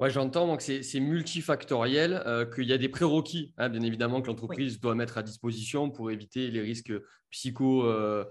Ouais, 0.00 0.10
j'entends 0.10 0.46
donc 0.46 0.60
c'est 0.62 1.00
multifactoriel, 1.00 2.22
euh, 2.26 2.46
qu'il 2.46 2.64
y 2.64 2.72
a 2.72 2.78
des 2.78 2.88
prérequis, 2.88 3.52
hein, 3.58 3.68
bien 3.68 3.82
évidemment, 3.82 4.22
que 4.22 4.26
l'entreprise 4.26 4.80
doit 4.80 4.94
mettre 4.94 5.18
à 5.18 5.22
disposition 5.22 5.90
pour 5.90 6.10
éviter 6.10 6.50
les 6.50 6.60
risques 6.60 6.92
psycho, 7.34 7.84
euh, 7.84 8.24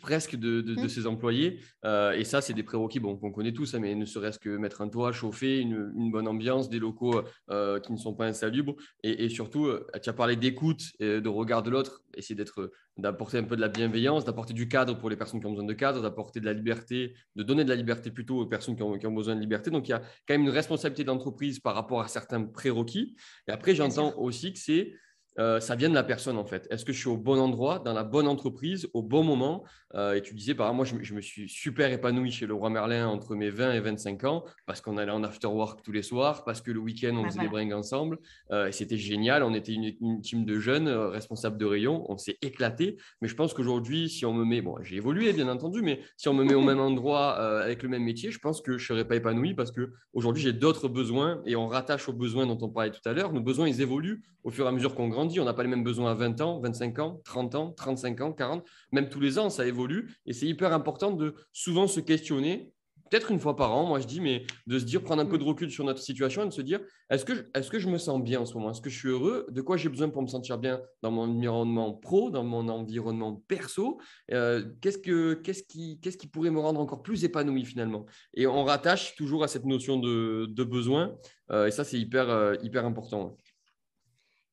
presque 0.00 0.36
de, 0.36 0.60
de, 0.60 0.74
mmh. 0.74 0.88
ses 0.88 1.06
employés. 1.08 1.58
Euh, 1.84 2.12
et 2.12 2.22
ça, 2.22 2.40
c'est 2.40 2.54
des 2.54 2.62
prérequis 2.62 3.00
bon, 3.00 3.16
qu'on 3.16 3.32
connaît 3.32 3.52
tous, 3.52 3.74
hein, 3.74 3.80
mais 3.80 3.96
ne 3.96 4.04
serait-ce 4.04 4.38
que 4.38 4.56
mettre 4.56 4.80
un 4.80 4.88
toit, 4.88 5.10
chauffer, 5.10 5.58
une, 5.58 5.92
une 5.96 6.12
bonne 6.12 6.28
ambiance, 6.28 6.68
des 6.68 6.78
locaux 6.78 7.20
euh, 7.50 7.80
qui 7.80 7.92
ne 7.92 7.96
sont 7.96 8.14
pas 8.14 8.26
insalubres. 8.26 8.76
Et, 9.02 9.24
et 9.24 9.28
surtout, 9.28 9.68
tu 10.00 10.08
as 10.08 10.12
parlé 10.12 10.36
d'écoute, 10.36 10.82
et 11.00 11.20
de 11.20 11.28
regard 11.28 11.64
de 11.64 11.70
l'autre, 11.70 12.02
essayer 12.16 12.36
d'être, 12.36 12.70
d'apporter 12.96 13.38
un 13.38 13.42
peu 13.42 13.56
de 13.56 13.60
la 13.60 13.68
bienveillance, 13.68 14.24
d'apporter 14.24 14.54
du 14.54 14.68
cadre 14.68 14.96
pour 14.96 15.10
les 15.10 15.16
personnes 15.16 15.40
qui 15.40 15.46
ont 15.46 15.50
besoin 15.50 15.66
de 15.66 15.72
cadre, 15.72 16.00
d'apporter 16.00 16.38
de 16.38 16.46
la 16.46 16.52
liberté, 16.52 17.14
de 17.34 17.42
donner 17.42 17.64
de 17.64 17.70
la 17.70 17.76
liberté 17.76 18.12
plutôt 18.12 18.38
aux 18.38 18.46
personnes 18.46 18.76
qui 18.76 18.84
ont, 18.84 18.96
qui 18.96 19.06
ont 19.08 19.12
besoin 19.12 19.34
de 19.34 19.40
liberté. 19.40 19.72
Donc, 19.72 19.88
il 19.88 19.90
y 19.90 19.94
a 19.94 19.98
quand 19.98 20.34
même 20.34 20.42
une 20.42 20.50
responsabilité 20.50 21.02
d'entreprise 21.02 21.58
par 21.58 21.74
rapport 21.74 22.00
à 22.00 22.06
certains 22.06 22.44
prérequis. 22.44 23.16
Et 23.48 23.50
après, 23.50 23.74
j'entends 23.74 24.16
aussi 24.18 24.52
que 24.52 24.60
c'est 24.60 24.92
euh, 25.38 25.60
ça 25.60 25.74
vient 25.74 25.88
de 25.88 25.94
la 25.94 26.04
personne 26.04 26.38
en 26.38 26.44
fait. 26.44 26.66
Est-ce 26.70 26.84
que 26.84 26.92
je 26.92 26.98
suis 26.98 27.08
au 27.08 27.16
bon 27.16 27.38
endroit, 27.38 27.78
dans 27.78 27.92
la 27.92 28.04
bonne 28.04 28.28
entreprise, 28.28 28.88
au 28.94 29.02
bon 29.02 29.24
moment? 29.24 29.64
Euh, 29.94 30.14
Et 30.14 30.22
tu 30.22 30.34
disais, 30.34 30.54
par 30.54 30.66
exemple, 30.68 30.92
moi, 30.92 31.00
je, 31.02 31.14
me 31.14 31.20
suis 31.20 31.48
super 31.48 31.92
épanoui 31.92 32.30
chez 32.30 32.46
le 32.46 32.54
Roi 32.54 32.70
Merlin 32.70 33.06
entre 33.06 33.34
mes 33.34 33.50
20 33.50 33.72
et 33.72 33.80
25 33.80 34.24
ans 34.24 34.44
parce 34.66 34.80
qu'on 34.80 34.96
allait 34.96 35.12
en 35.12 35.22
after 35.22 35.46
work 35.46 35.82
tous 35.82 35.92
les 35.92 36.02
soirs, 36.02 36.44
parce 36.44 36.60
que 36.60 36.70
le 36.70 36.80
week-end, 36.80 37.14
on 37.16 37.24
faisait 37.24 37.40
des 37.40 37.48
bringues 37.48 37.72
ensemble. 37.72 38.18
Euh, 38.50 38.68
et 38.68 38.72
c'était 38.72 38.96
génial. 38.96 39.42
On 39.42 39.54
était 39.54 39.72
une, 39.72 40.20
team 40.20 40.44
de 40.44 40.58
jeunes 40.58 40.88
responsables 40.88 41.58
de 41.58 41.64
rayon. 41.64 42.04
On 42.08 42.16
s'est 42.16 42.38
éclaté. 42.42 42.96
Mais 43.20 43.28
je 43.28 43.34
pense 43.34 43.54
qu'aujourd'hui, 43.54 44.08
si 44.08 44.26
on 44.26 44.32
me 44.32 44.44
met, 44.44 44.62
bon, 44.62 44.76
j'ai 44.82 44.96
évolué 44.96 45.32
bien 45.32 45.48
entendu, 45.48 45.82
mais 45.82 46.00
si 46.16 46.28
on 46.28 46.34
me 46.34 46.44
met 46.44 46.54
au 46.54 46.62
même 46.62 46.80
endroit 46.80 47.34
avec 47.34 47.82
le 47.82 47.88
même 47.88 48.02
métier, 48.02 48.30
je 48.30 48.38
pense 48.38 48.60
que 48.60 48.78
je 48.78 48.84
ne 48.84 48.98
serais 48.98 49.06
pas 49.06 49.16
épanoui 49.16 49.54
parce 49.54 49.70
qu'aujourd'hui, 49.70 50.42
j'ai 50.42 50.52
d'autres 50.52 50.88
besoins 50.88 51.42
et 51.46 51.56
on 51.56 51.66
rattache 51.66 52.08
aux 52.08 52.12
besoins 52.12 52.46
dont 52.46 52.58
on 52.62 52.68
parlait 52.68 52.90
tout 52.90 53.06
à 53.08 53.12
l'heure. 53.12 53.32
Nos 53.32 53.40
besoins, 53.40 53.68
ils 53.68 53.80
évoluent 53.80 54.22
au 54.44 54.50
fur 54.50 54.66
et 54.66 54.68
à 54.68 54.72
mesure 54.72 54.94
qu'on 54.94 55.08
grandit 55.08 55.23
on 55.40 55.44
n'a 55.44 55.54
pas 55.54 55.62
les 55.62 55.68
mêmes 55.68 55.84
besoins 55.84 56.12
à 56.12 56.14
20 56.14 56.40
ans, 56.40 56.60
25 56.60 56.98
ans, 56.98 57.20
30 57.24 57.54
ans, 57.54 57.70
35 57.72 58.20
ans, 58.20 58.32
40, 58.32 58.64
même 58.92 59.08
tous 59.08 59.20
les 59.20 59.38
ans, 59.38 59.50
ça 59.50 59.66
évolue. 59.66 60.14
Et 60.26 60.32
c'est 60.32 60.46
hyper 60.46 60.72
important 60.72 61.10
de 61.10 61.34
souvent 61.52 61.86
se 61.86 62.00
questionner, 62.00 62.74
peut-être 63.14 63.30
une 63.30 63.38
fois 63.38 63.54
par 63.54 63.72
an, 63.72 63.86
moi 63.86 64.00
je 64.00 64.06
dis, 64.06 64.20
mais 64.20 64.44
de 64.66 64.78
se 64.78 64.84
dire, 64.84 65.02
prendre 65.02 65.22
un 65.22 65.26
peu 65.26 65.38
de 65.38 65.44
recul 65.44 65.70
sur 65.70 65.84
notre 65.84 66.00
situation 66.00 66.42
et 66.42 66.46
de 66.46 66.52
se 66.52 66.62
dire, 66.62 66.80
est-ce 67.10 67.24
que, 67.24 67.32
est 67.32 67.68
que 67.68 67.78
je 67.78 67.88
me 67.88 67.98
sens 67.98 68.22
bien 68.22 68.40
en 68.40 68.46
ce 68.46 68.54
moment? 68.54 68.70
Est-ce 68.70 68.80
que 68.80 68.90
je 68.90 68.98
suis 68.98 69.08
heureux? 69.08 69.46
De 69.50 69.60
quoi 69.60 69.76
j'ai 69.76 69.88
besoin 69.88 70.08
pour 70.08 70.22
me 70.22 70.26
sentir 70.26 70.58
bien 70.58 70.80
dans 71.02 71.10
mon 71.10 71.22
environnement 71.22 71.92
pro, 71.92 72.30
dans 72.30 72.42
mon 72.42 72.68
environnement 72.68 73.42
perso? 73.46 74.00
Euh, 74.32 74.64
qu'est-ce, 74.80 74.98
que, 74.98 75.34
qu'est-ce, 75.34 75.62
qui, 75.62 76.00
qu'est-ce 76.00 76.16
qui 76.16 76.26
pourrait 76.26 76.50
me 76.50 76.60
rendre 76.60 76.80
encore 76.80 77.02
plus 77.02 77.24
épanoui 77.24 77.64
finalement? 77.64 78.06
Et 78.34 78.46
on 78.46 78.64
rattache 78.64 79.14
toujours 79.16 79.44
à 79.44 79.48
cette 79.48 79.64
notion 79.64 79.98
de, 79.98 80.64
besoin. 80.64 81.14
Euh, 81.52 81.66
et 81.66 81.70
ça, 81.70 81.84
c'est 81.84 81.98
hyper, 81.98 82.30
euh, 82.30 82.54
hyper 82.62 82.84
important. 82.84 83.36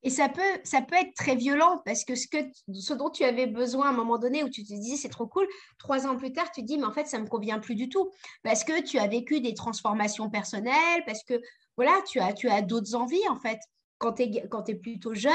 Et 0.04 0.10
ça 0.10 0.28
peut, 0.28 0.42
ça 0.64 0.82
peut 0.82 0.96
être 0.96 1.14
très 1.14 1.36
violent 1.36 1.80
parce 1.84 2.04
que 2.04 2.14
ce, 2.14 2.26
que 2.26 2.94
dont 2.94 3.10
tu 3.10 3.22
avais 3.24 3.46
besoin 3.46 3.86
à 3.86 3.88
un 3.90 3.92
moment 3.92 4.18
donné 4.18 4.42
où 4.42 4.48
tu 4.48 4.64
te 4.64 4.68
disais 4.68 4.96
c'est 4.96 5.08
trop 5.08 5.26
cool, 5.26 5.46
trois 5.78 6.06
ans 6.06 6.16
plus 6.16 6.32
tard, 6.32 6.50
tu 6.50 6.62
te 6.62 6.66
dis 6.66 6.76
mais 6.76 6.84
en 6.84 6.92
fait 6.92 7.06
ça 7.06 7.18
ne 7.18 7.24
me 7.24 7.28
convient 7.28 7.60
plus 7.60 7.76
du 7.76 7.88
tout 7.88 8.10
parce 8.42 8.64
que 8.64 8.82
tu 8.82 8.98
as 8.98 9.06
vécu 9.06 9.40
des 9.40 9.54
transformations 9.54 10.28
personnelles, 10.28 11.04
parce 11.06 11.22
que 11.22 11.40
voilà, 11.76 11.92
tu 12.06 12.20
as, 12.20 12.32
tu 12.32 12.48
as 12.48 12.62
d'autres 12.62 12.94
envies 12.94 13.28
en 13.28 13.36
fait. 13.36 13.58
Quand 13.98 14.14
tu 14.14 14.22
es, 14.24 14.74
plutôt 14.74 15.14
jeune, 15.14 15.32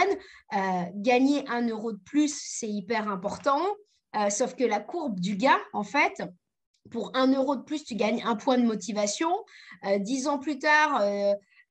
euh, 0.54 0.84
gagner 0.96 1.48
un 1.48 1.66
euro 1.70 1.94
de 1.94 2.00
plus, 2.00 2.38
c'est 2.38 2.68
hyper 2.68 3.08
important. 3.08 3.62
Euh, 4.18 4.30
sauf 4.30 4.56
que 4.56 4.66
la 4.66 4.82
courbe 4.82 5.22
du 5.22 5.38
gain, 5.38 5.58
en 5.72 5.84
fait, 5.84 6.22
pour 6.92 7.12
un 7.16 7.32
euro 7.32 7.56
de 7.56 7.62
plus, 7.62 7.86
tu 7.86 7.96
gagnes 7.96 8.22
un 8.26 8.36
point 8.36 8.58
de 8.58 8.66
motivation. 8.66 9.32
Euh, 9.86 10.00
dix 10.00 10.28
ans 10.28 10.38
plus 10.38 10.60
tard, 10.60 11.02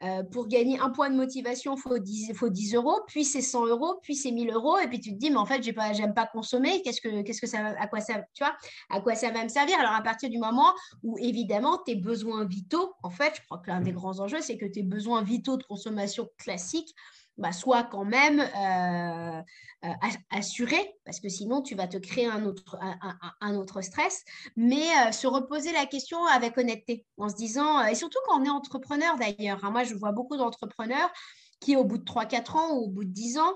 euh, 0.03 0.23
pour 0.25 0.47
gagner 0.47 0.79
un 0.79 0.91
point 0.91 1.09
de 1.09 1.17
motivation, 1.17 1.75
il 1.75 1.81
faut 1.81 1.99
10, 1.99 2.35
faut 2.35 2.51
10 2.51 2.75
euros, 2.75 3.01
puis 3.07 3.25
c'est 3.25 3.41
100 3.41 3.67
euros, 3.67 3.99
puis 4.03 4.15
c'est 4.15 4.31
1000 4.31 4.51
euros, 4.51 4.79
et 4.79 4.89
puis 4.89 5.01
tu 5.01 5.13
te 5.13 5.19
dis, 5.19 5.31
mais 5.31 5.37
en 5.37 5.47
fait, 5.47 5.63
je 5.63 5.71
n'aime 5.71 6.13
pas, 6.13 6.27
consommer, 6.27 6.83
qu'est-ce 6.83 7.01
que, 7.01 7.23
qu'est-ce 7.23 7.41
que 7.41 7.47
ça, 7.47 7.75
à, 7.79 7.87
quoi 7.87 8.01
ça, 8.01 8.15
tu 8.35 8.45
vois, 8.45 8.55
à 8.91 9.01
quoi 9.01 9.15
ça 9.15 9.31
va 9.31 9.43
me 9.43 9.49
servir? 9.49 9.79
Alors, 9.79 9.93
à 9.93 10.03
partir 10.03 10.29
du 10.29 10.39
moment 10.39 10.75
où, 11.03 11.17
évidemment, 11.19 11.79
tes 11.79 11.95
besoins 11.95 12.45
vitaux, 12.45 12.95
en 13.03 13.11
fait, 13.11 13.33
je 13.37 13.43
crois 13.47 13.59
que 13.59 13.71
l'un 13.71 13.81
des 13.81 13.93
grands 13.93 14.21
enjeux, 14.21 14.41
c'est 14.43 14.59
que 14.59 14.67
tes 14.67 14.83
besoins 14.83 15.23
vitaux 15.23 15.57
de 15.57 15.63
consommation 15.63 16.29
classiques 16.37 16.95
bah, 17.39 17.53
soit 17.53 17.85
quand 17.85 18.05
même 18.05 18.41
euh, 18.41 19.43
euh, 19.85 20.09
assuré, 20.31 20.95
parce 21.05 21.21
que 21.21 21.29
sinon 21.29 21.61
tu 21.61 21.75
vas 21.75 21.87
te 21.87 21.99
créer 21.99 22.27
un 22.27 22.45
autre, 22.47 22.79
un, 23.41 23.55
autre 23.57 23.83
stress, 23.83 24.25
mais 24.57 24.85
euh, 25.07 25.13
se 25.13 25.27
reposer 25.27 25.73
la 25.73 25.87
question 25.87 26.25
avec 26.27 26.57
honnêteté, 26.57 27.05
en 27.19 27.29
se 27.29 27.37
disant, 27.37 27.85
et 27.85 27.95
surtout 27.95 28.19
quand 28.27 28.41
on 28.41 28.45
est 28.45 28.51
entrepreneur 28.51 29.17
d'ailleurs, 29.17 29.65
hein, 29.65 29.71
moi 29.71 29.85
je 29.85 29.95
vois 29.95 30.13
beaucoup 30.13 30.37
d'entrepreneurs 30.37 31.11
qui 31.61 31.77
au 31.77 31.85
bout 31.85 31.99
de 31.99 32.05
3-4 32.05 32.57
ans 32.57 32.75
ou 32.75 32.85
au 32.85 32.89
bout 32.89 33.05
de 33.05 33.11
10 33.13 33.39
ans, 33.39 33.55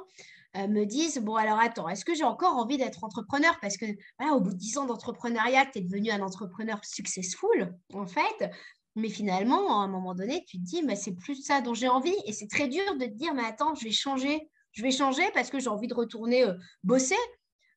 me 0.57 0.85
disent 0.85 1.19
bon 1.19 1.37
alors 1.37 1.61
attends 1.61 1.89
est-ce 1.89 2.05
que 2.05 2.13
j'ai 2.13 2.25
encore 2.25 2.57
envie 2.57 2.77
d'être 2.77 3.05
entrepreneur? 3.05 3.57
Parce 3.63 3.77
que 3.77 3.87
au 4.33 4.41
bout 4.41 4.51
de 4.51 4.59
10 4.59 4.79
ans 4.79 4.87
d'entrepreneuriat 4.87 5.67
tu 5.67 5.79
es 5.79 5.81
devenu 5.81 6.11
un 6.11 6.23
entrepreneur 6.23 6.85
successful 6.85 7.73
en 7.95 8.09
fait 8.09 8.51
mais 8.97 9.09
finalement, 9.09 9.81
à 9.81 9.85
un 9.85 9.89
moment 9.89 10.15
donné, 10.15 10.45
tu 10.47 10.59
te 10.59 10.65
dis, 10.65 10.83
mais 10.83 10.97
c'est 10.97 11.15
plus 11.15 11.43
ça 11.43 11.61
dont 11.61 11.75
j'ai 11.75 11.89
envie. 11.89 12.15
Et 12.27 12.33
c'est 12.33 12.49
très 12.49 12.69
dur 12.69 12.83
de 12.99 13.05
te 13.05 13.15
dire, 13.15 13.35
mais 13.35 13.45
attends, 13.45 13.75
je 13.75 13.85
vais 13.85 13.93
changer 13.93 14.49
Je 14.73 14.83
vais 14.83 14.91
changer 14.91 15.23
parce 15.35 15.51
que 15.51 15.59
j'ai 15.61 15.69
envie 15.69 15.89
de 15.89 15.95
retourner 15.95 16.45
euh, 16.45 16.55
bosser, 16.83 17.17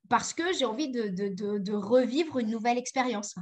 parce 0.10 0.34
que 0.34 0.54
j'ai 0.58 0.66
envie 0.66 0.90
de, 0.90 1.74
revivre 1.74 2.40
une 2.40 2.50
nouvelle 2.50 2.78
expérience. 2.78 3.36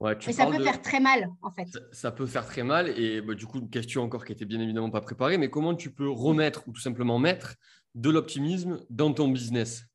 Ouais, 0.00 0.16
et 0.26 0.32
ça 0.32 0.46
peut 0.46 0.62
faire 0.62 0.80
très 0.80 0.98
mal, 0.98 1.30
en 1.42 1.50
fait. 1.50 1.68
Ça, 1.92 2.10
peut 2.10 2.26
faire 2.26 2.46
très 2.46 2.62
mal. 2.62 2.98
Et 2.98 3.20
bah, 3.20 3.34
du 3.34 3.46
coup, 3.46 3.58
une 3.58 3.68
question 3.68 4.02
encore 4.02 4.24
qui 4.24 4.32
était 4.32 4.46
bien 4.46 4.60
évidemment 4.60 4.90
pas 4.90 5.02
préparée, 5.02 5.36
mais 5.36 5.50
comment 5.50 5.74
tu 5.74 5.92
peux 5.92 6.08
remettre 6.08 6.66
ou 6.66 6.72
tout 6.72 6.80
simplement 6.80 7.18
mettre 7.18 7.56
de 7.94 8.08
l'optimisme 8.08 8.80
dans 8.88 9.12
ton 9.12 9.28
business? 9.28 9.89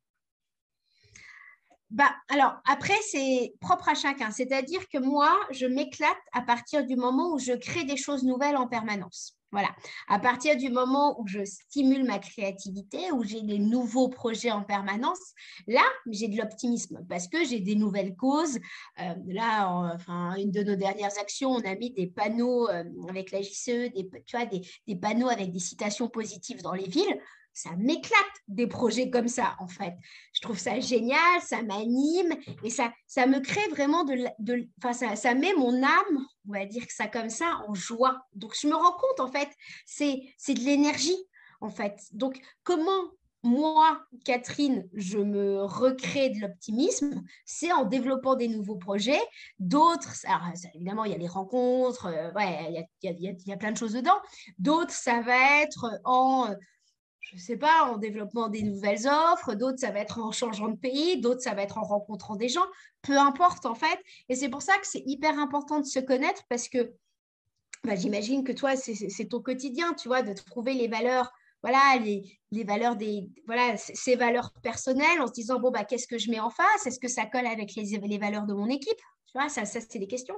Bah, 1.95 2.13
alors, 2.27 2.57
après, 2.67 2.97
c'est 3.09 3.53
propre 3.61 3.87
à 3.87 3.95
chacun. 3.95 4.29
C'est-à-dire 4.29 4.85
que 4.89 4.97
moi, 4.97 5.33
je 5.51 5.65
m'éclate 5.65 6.11
à 6.33 6.41
partir 6.41 6.85
du 6.85 6.97
moment 6.97 7.33
où 7.33 7.39
je 7.39 7.53
crée 7.53 7.85
des 7.85 7.95
choses 7.95 8.25
nouvelles 8.25 8.57
en 8.57 8.67
permanence. 8.67 9.37
Voilà. 9.53 9.69
À 10.09 10.19
partir 10.19 10.57
du 10.57 10.69
moment 10.69 11.17
où 11.21 11.25
je 11.25 11.45
stimule 11.45 12.03
ma 12.03 12.19
créativité, 12.19 13.13
où 13.13 13.23
j'ai 13.23 13.41
des 13.43 13.59
nouveaux 13.59 14.09
projets 14.09 14.51
en 14.51 14.61
permanence, 14.61 15.21
là, 15.67 15.83
j'ai 16.11 16.27
de 16.27 16.35
l'optimisme 16.35 17.05
parce 17.07 17.29
que 17.29 17.45
j'ai 17.45 17.61
des 17.61 17.75
nouvelles 17.75 18.17
causes. 18.17 18.59
Euh, 18.99 19.13
là, 19.27 19.97
une 20.37 20.51
de 20.51 20.63
nos 20.63 20.75
dernières 20.75 21.17
actions, 21.17 21.51
on 21.51 21.61
a 21.61 21.75
mis 21.75 21.91
des 21.91 22.07
panneaux 22.07 22.67
euh, 22.67 22.83
avec 23.07 23.31
la 23.31 23.41
JCE, 23.41 23.93
des 23.93 24.95
panneaux 24.97 25.29
avec 25.29 25.53
des 25.53 25.59
citations 25.59 26.09
positives 26.09 26.61
dans 26.61 26.73
les 26.73 26.89
villes 26.89 27.21
ça 27.55 27.71
m'éclate 27.77 28.19
des 28.49 28.67
projets 28.67 29.09
comme 29.09 29.29
ça, 29.29 29.55
en 29.59 29.67
fait. 29.67 29.95
Je 30.33 30.41
trouve 30.41 30.59
ça 30.59 30.79
génial, 30.81 31.41
ça 31.41 31.63
m'anime 31.63 32.35
et 32.63 32.69
ça, 32.69 32.91
ça 33.07 33.25
me 33.25 33.39
crée 33.39 33.67
vraiment 33.69 34.03
de, 34.03 34.67
enfin, 34.83 35.15
ça, 35.15 35.33
met 35.33 35.53
mon 35.53 35.81
âme, 35.81 36.27
on 36.47 36.51
va 36.51 36.65
dire 36.65 36.85
que 36.85 36.93
ça 36.93 37.07
comme 37.07 37.29
ça, 37.29 37.61
en 37.67 37.73
joie. 37.73 38.19
Donc, 38.33 38.53
je 38.61 38.67
me 38.67 38.75
rends 38.75 38.97
compte, 38.97 39.21
en 39.21 39.31
fait, 39.31 39.47
c'est, 39.85 40.19
de 40.53 40.59
l'énergie, 40.59 41.17
en 41.61 41.69
fait. 41.69 41.97
Donc, 42.11 42.39
comment 42.63 43.09
moi, 43.41 44.01
Catherine, 44.25 44.89
je 44.93 45.19
me 45.19 45.63
recrée 45.63 46.31
de 46.31 46.41
l'optimisme, 46.41 47.23
c'est 47.45 47.71
en 47.71 47.85
développant 47.85 48.35
des 48.35 48.47
nouveaux 48.47 48.75
projets. 48.75 49.21
D'autres, 49.59 50.15
évidemment, 50.73 51.05
il 51.05 51.11
y 51.11 51.15
a 51.15 51.19
les 51.19 51.27
rencontres, 51.27 52.07
euh, 52.07 52.31
ouais, 52.31 52.87
y, 53.03 53.07
il 53.07 53.37
y 53.45 53.53
a 53.53 53.57
plein 53.57 53.71
de 53.71 53.77
choses 53.77 53.93
dedans. 53.93 54.19
D'autres, 54.57 54.93
ça 54.93 55.21
va 55.21 55.61
être 55.61 55.91
en 56.05 56.55
je 57.25 57.35
ne 57.35 57.41
sais 57.41 57.57
pas, 57.57 57.85
en 57.91 57.97
développant 57.97 58.49
des 58.49 58.61
nouvelles 58.61 59.07
offres, 59.07 59.55
d'autres, 59.55 59.79
ça 59.79 59.89
va 59.89 59.99
être 59.99 60.19
en 60.19 60.31
changeant 60.31 60.67
de 60.67 60.77
pays, 60.77 61.19
d'autres, 61.19 61.41
ça 61.41 61.55
va 61.55 61.63
être 61.63 61.79
en 61.79 61.83
rencontrant 61.83 62.35
des 62.35 62.49
gens, 62.49 62.65
peu 63.01 63.17
importe 63.17 63.65
en 63.65 63.73
fait. 63.73 63.99
Et 64.29 64.35
c'est 64.35 64.49
pour 64.49 64.61
ça 64.61 64.77
que 64.77 64.85
c'est 64.85 65.03
hyper 65.07 65.39
important 65.39 65.79
de 65.79 65.85
se 65.85 65.99
connaître 65.99 66.43
parce 66.49 66.69
que 66.69 66.93
bah, 67.83 67.95
j'imagine 67.95 68.43
que 68.43 68.51
toi, 68.51 68.75
c'est 68.75 69.25
ton 69.25 69.41
quotidien, 69.41 69.93
tu 69.95 70.07
vois, 70.07 70.21
de 70.21 70.33
trouver 70.33 70.75
les 70.75 70.87
valeurs, 70.87 71.31
voilà, 71.63 71.97
les, 71.99 72.39
les 72.51 72.63
valeurs 72.63 72.95
des, 72.95 73.27
voilà, 73.47 73.75
ces 73.77 74.15
valeurs 74.15 74.51
personnelles 74.61 75.19
en 75.19 75.27
se 75.27 75.33
disant, 75.33 75.59
bon, 75.59 75.71
bah, 75.71 75.83
qu'est-ce 75.83 76.07
que 76.07 76.19
je 76.19 76.29
mets 76.29 76.39
en 76.39 76.51
face? 76.51 76.85
Est-ce 76.85 76.99
que 76.99 77.07
ça 77.07 77.25
colle 77.25 77.47
avec 77.47 77.73
les, 77.73 77.97
les 77.97 78.17
valeurs 78.19 78.45
de 78.45 78.53
mon 78.53 78.69
équipe? 78.69 79.01
Tu 79.25 79.33
vois, 79.33 79.49
ça, 79.49 79.65
ça 79.65 79.79
c'est 79.81 79.99
des 79.99 80.07
questions 80.07 80.35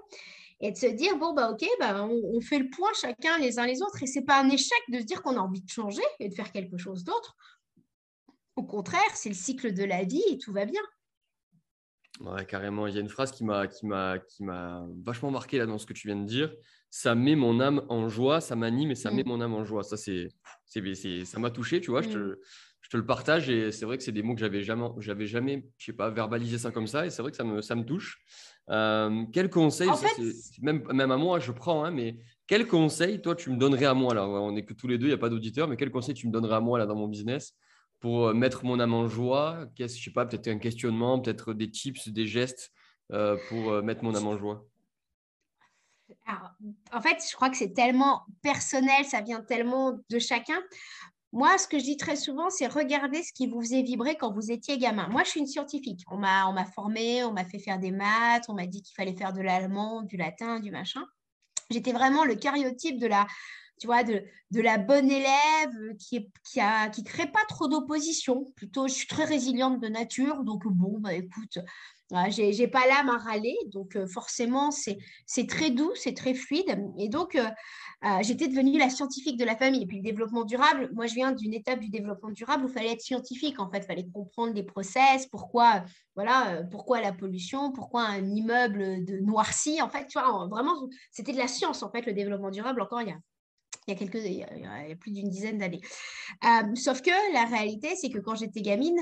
et 0.59 0.71
de 0.71 0.77
se 0.77 0.87
dire 0.87 1.17
bon 1.17 1.33
bah 1.33 1.51
ok 1.51 1.65
bah 1.79 2.03
on, 2.03 2.41
fait 2.41 2.59
le 2.59 2.69
point 2.69 2.89
chacun 2.99 3.37
les 3.39 3.59
uns 3.59 3.65
les 3.65 3.81
autres. 3.81 4.01
Et 4.01 4.07
c'est 4.07 4.23
pas 4.23 4.41
un 4.41 4.49
échec 4.49 4.79
de 4.89 4.99
se 4.99 5.05
dire 5.05 5.21
qu'on 5.21 5.37
a 5.37 5.39
envie 5.39 5.61
de 5.61 5.69
changer 5.69 6.03
et 6.19 6.29
de 6.29 6.33
faire 6.33 6.51
quelque 6.51 6.77
chose 6.77 7.03
d'autre. 7.03 7.35
Au 8.55 8.63
contraire 8.63 9.15
c'est 9.15 9.29
le 9.29 9.35
cycle 9.35 9.73
de 9.73 9.83
la 9.83 10.03
vie 10.03 10.23
et 10.29 10.37
tout 10.37 10.53
va 10.53 10.65
bien. 10.65 10.81
Ouais 12.19 12.45
carrément. 12.45 12.87
Il 12.87 12.95
y 12.95 12.97
a 12.97 13.01
une 13.01 13.09
phrase 13.09 13.31
qui 13.31 13.43
m'a 13.43 13.67
qui 13.67 13.85
m'a 13.85 14.17
qui 14.19 14.43
m'a 14.43 14.85
vachement 15.03 15.29
marqué 15.29 15.59
là 15.59 15.67
dans 15.67 15.77
ce 15.77 15.85
que 15.85 15.93
tu 15.93 16.07
viens 16.07 16.17
de 16.17 16.25
dire 16.25 16.51
ça 16.89 17.15
met 17.15 17.35
mon 17.35 17.59
âme 17.59 17.85
en 17.89 18.07
joie 18.09 18.41
ça 18.41 18.55
m'anime 18.55 18.91
et 18.91 18.95
ça 18.95 19.11
met 19.11 19.23
mm. 19.23 19.27
mon 19.27 19.41
âme 19.41 19.53
en 19.53 19.65
joie 19.65 19.83
ça 19.83 19.97
c'est 19.97 20.29
c'est 20.65 21.25
ça 21.25 21.39
m'a 21.39 21.51
touché 21.51 21.81
tu 21.81 21.91
vois 21.91 22.01
je 22.01 22.09
te 22.09 22.17
mm. 22.17 22.35
Je 22.87 22.91
te 22.91 22.95
le 22.95 23.05
partage 23.05 23.49
et 23.49 23.73
c'est 23.73 23.85
vrai 23.85 23.97
que 23.97 24.03
c'est 24.03 24.13
des 24.13 24.23
mots 24.23 24.33
que 24.33 24.39
j'avais 24.39 24.63
jamais, 24.63 24.87
j'avais 24.99 25.27
jamais, 25.27 25.67
je 25.77 25.87
sais 25.87 25.93
pas, 25.93 26.09
verbalisé 26.09 26.57
ça 26.57 26.71
comme 26.71 26.87
ça 26.87 27.05
et 27.05 27.09
c'est 27.09 27.21
vrai 27.21 27.31
que 27.31 27.37
ça 27.37 27.43
me, 27.43 27.61
ça 27.61 27.75
me 27.75 27.83
touche. 27.83 28.17
Euh, 28.69 29.25
quel 29.33 29.49
conseil, 29.49 29.89
même, 30.61 30.87
même 30.93 31.11
à 31.11 31.17
moi, 31.17 31.39
je 31.39 31.51
prends, 31.51 31.83
hein, 31.83 31.91
mais 31.91 32.17
quel 32.47 32.65
conseil, 32.65 33.21
toi, 33.21 33.35
tu 33.35 33.49
me 33.49 33.57
donnerais 33.57 33.87
à 33.87 33.93
moi 33.93 34.13
là? 34.13 34.25
On 34.25 34.53
n'est 34.53 34.63
que 34.63 34.73
tous 34.73 34.87
les 34.87 34.97
deux, 34.97 35.07
il 35.07 35.09
n'y 35.09 35.15
a 35.15 35.17
pas 35.17 35.27
d'auditeurs, 35.27 35.67
mais 35.67 35.75
quel 35.75 35.91
conseil 35.91 36.15
tu 36.15 36.27
me 36.27 36.31
donnerais 36.31 36.55
à 36.55 36.59
moi 36.61 36.79
là 36.79 36.85
dans 36.85 36.95
mon 36.95 37.09
business 37.09 37.57
pour 37.99 38.27
euh, 38.27 38.33
mettre 38.33 38.63
mon 38.63 38.79
âme 38.79 38.93
en 38.93 39.09
joie? 39.09 39.65
Qu'est-ce, 39.75 39.97
je 39.97 40.05
sais 40.05 40.11
pas, 40.11 40.25
peut-être 40.25 40.47
un 40.47 40.57
questionnement, 40.57 41.19
peut-être 41.19 41.53
des 41.53 41.69
tips, 41.69 42.07
des 42.07 42.25
gestes 42.25 42.71
euh, 43.11 43.35
pour 43.49 43.83
mettre 43.83 44.05
mon 44.05 44.15
âme 44.15 44.27
en 44.27 44.37
joie? 44.37 44.65
En 46.93 47.01
fait, 47.01 47.17
je 47.29 47.35
crois 47.35 47.49
que 47.49 47.57
c'est 47.57 47.73
tellement 47.73 48.23
personnel, 48.41 49.03
ça 49.03 49.19
vient 49.19 49.41
tellement 49.41 49.99
de 50.09 50.19
chacun. 50.19 50.61
Moi, 51.37 51.55
ce 51.59 51.67
que 51.67 51.77
je 51.77 51.83
dis 51.83 51.97
très 51.97 52.15
souvent, 52.15 52.49
c'est 52.49 52.65
regarder 52.65 53.21
ce 53.21 53.31
qui 53.31 53.45
vous 53.45 53.61
faisait 53.61 53.83
vibrer 53.83 54.15
quand 54.15 54.33
vous 54.33 54.49
étiez 54.49 54.79
gamin. 54.79 55.07
Moi, 55.09 55.21
je 55.23 55.29
suis 55.29 55.39
une 55.39 55.45
scientifique. 55.45 56.03
On 56.09 56.17
m'a, 56.17 56.47
on 56.47 56.53
m'a 56.53 56.65
formée, 56.65 57.23
on 57.23 57.31
m'a 57.31 57.45
fait 57.45 57.59
faire 57.59 57.77
des 57.77 57.91
maths, 57.91 58.45
on 58.49 58.55
m'a 58.55 58.65
dit 58.65 58.81
qu'il 58.81 58.95
fallait 58.95 59.15
faire 59.15 59.33
de 59.33 59.41
l'allemand, 59.41 60.01
du 60.01 60.17
latin, 60.17 60.59
du 60.59 60.71
machin. 60.71 61.05
J'étais 61.69 61.91
vraiment 61.91 62.25
le 62.25 62.33
cariotype 62.33 62.97
de 62.97 63.05
la, 63.05 63.27
tu 63.79 63.85
vois, 63.85 64.01
de, 64.01 64.23
la 64.51 64.79
bonne 64.79 65.11
élève 65.11 65.95
qui 65.99 66.27
qui 66.43 66.59
a, 66.59 66.89
qui 66.89 67.03
crée 67.03 67.27
pas 67.27 67.45
trop 67.47 67.67
d'opposition. 67.67 68.45
Plutôt, 68.55 68.87
je 68.87 68.93
suis 68.93 69.07
très 69.07 69.25
résiliente 69.25 69.79
de 69.79 69.89
nature, 69.89 70.43
donc 70.43 70.65
bon, 70.65 70.97
bah 70.97 71.13
écoute, 71.13 71.59
je 72.11 72.57
n'ai 72.57 72.67
pas 72.67 72.87
l'âme 72.87 73.09
à 73.09 73.17
râler, 73.17 73.57
donc 73.67 73.95
euh, 73.95 74.07
forcément, 74.07 74.71
c'est 74.71 75.47
très 75.47 75.69
doux, 75.69 75.91
c'est 75.95 76.13
très 76.13 76.33
fluide. 76.33 76.79
Et 76.97 77.09
donc, 77.09 77.35
euh, 77.35 77.45
euh, 78.05 78.19
j'étais 78.21 78.47
devenue 78.47 78.77
la 78.77 78.89
scientifique 78.89 79.37
de 79.37 79.43
la 79.43 79.57
famille. 79.57 79.83
Et 79.83 79.85
puis, 79.85 79.97
le 79.97 80.03
développement 80.03 80.45
durable, 80.45 80.89
moi, 80.93 81.07
je 81.07 81.15
viens 81.15 81.31
d'une 81.33 81.53
étape 81.53 81.79
du 81.79 81.89
développement 81.89 82.31
durable 82.31 82.65
où 82.65 82.67
il 82.69 82.73
fallait 82.73 82.93
être 82.93 83.01
scientifique, 83.01 83.59
en 83.59 83.69
fait. 83.69 83.79
Il 83.79 83.85
fallait 83.85 84.07
comprendre 84.13 84.53
les 84.53 84.63
process, 84.63 85.25
pourquoi, 85.27 85.83
voilà, 86.15 86.63
pourquoi 86.71 87.01
la 87.01 87.11
pollution, 87.11 87.71
pourquoi 87.71 88.03
un 88.03 88.23
immeuble 88.29 89.03
de 89.03 89.17
noirci. 89.19 89.81
En 89.81 89.89
fait, 89.89 90.07
tu 90.07 90.19
vois, 90.19 90.47
vraiment, 90.47 90.75
c'était 91.11 91.33
de 91.33 91.37
la 91.37 91.47
science, 91.47 91.83
en 91.83 91.91
fait, 91.91 92.05
le 92.05 92.13
développement 92.13 92.51
durable, 92.51 92.81
encore 92.81 93.01
il 93.01 93.09
y 93.09 93.11
a 93.11 93.17
il 93.89 93.93
y 93.93 93.95
a, 93.95 93.99
quelques, 93.99 94.25
il 94.25 94.33
y 94.33 94.43
a 94.43 94.95
plus 94.97 95.11
d'une 95.11 95.29
dizaine 95.29 95.59
d'années. 95.59 95.79
sauf 96.75 97.01
que 97.01 97.33
la 97.33 97.45
réalité, 97.45 97.95
c'est 97.95 98.09
que 98.09 98.19
quand 98.19 98.35
j'étais 98.35 98.61
gamine, 98.61 99.01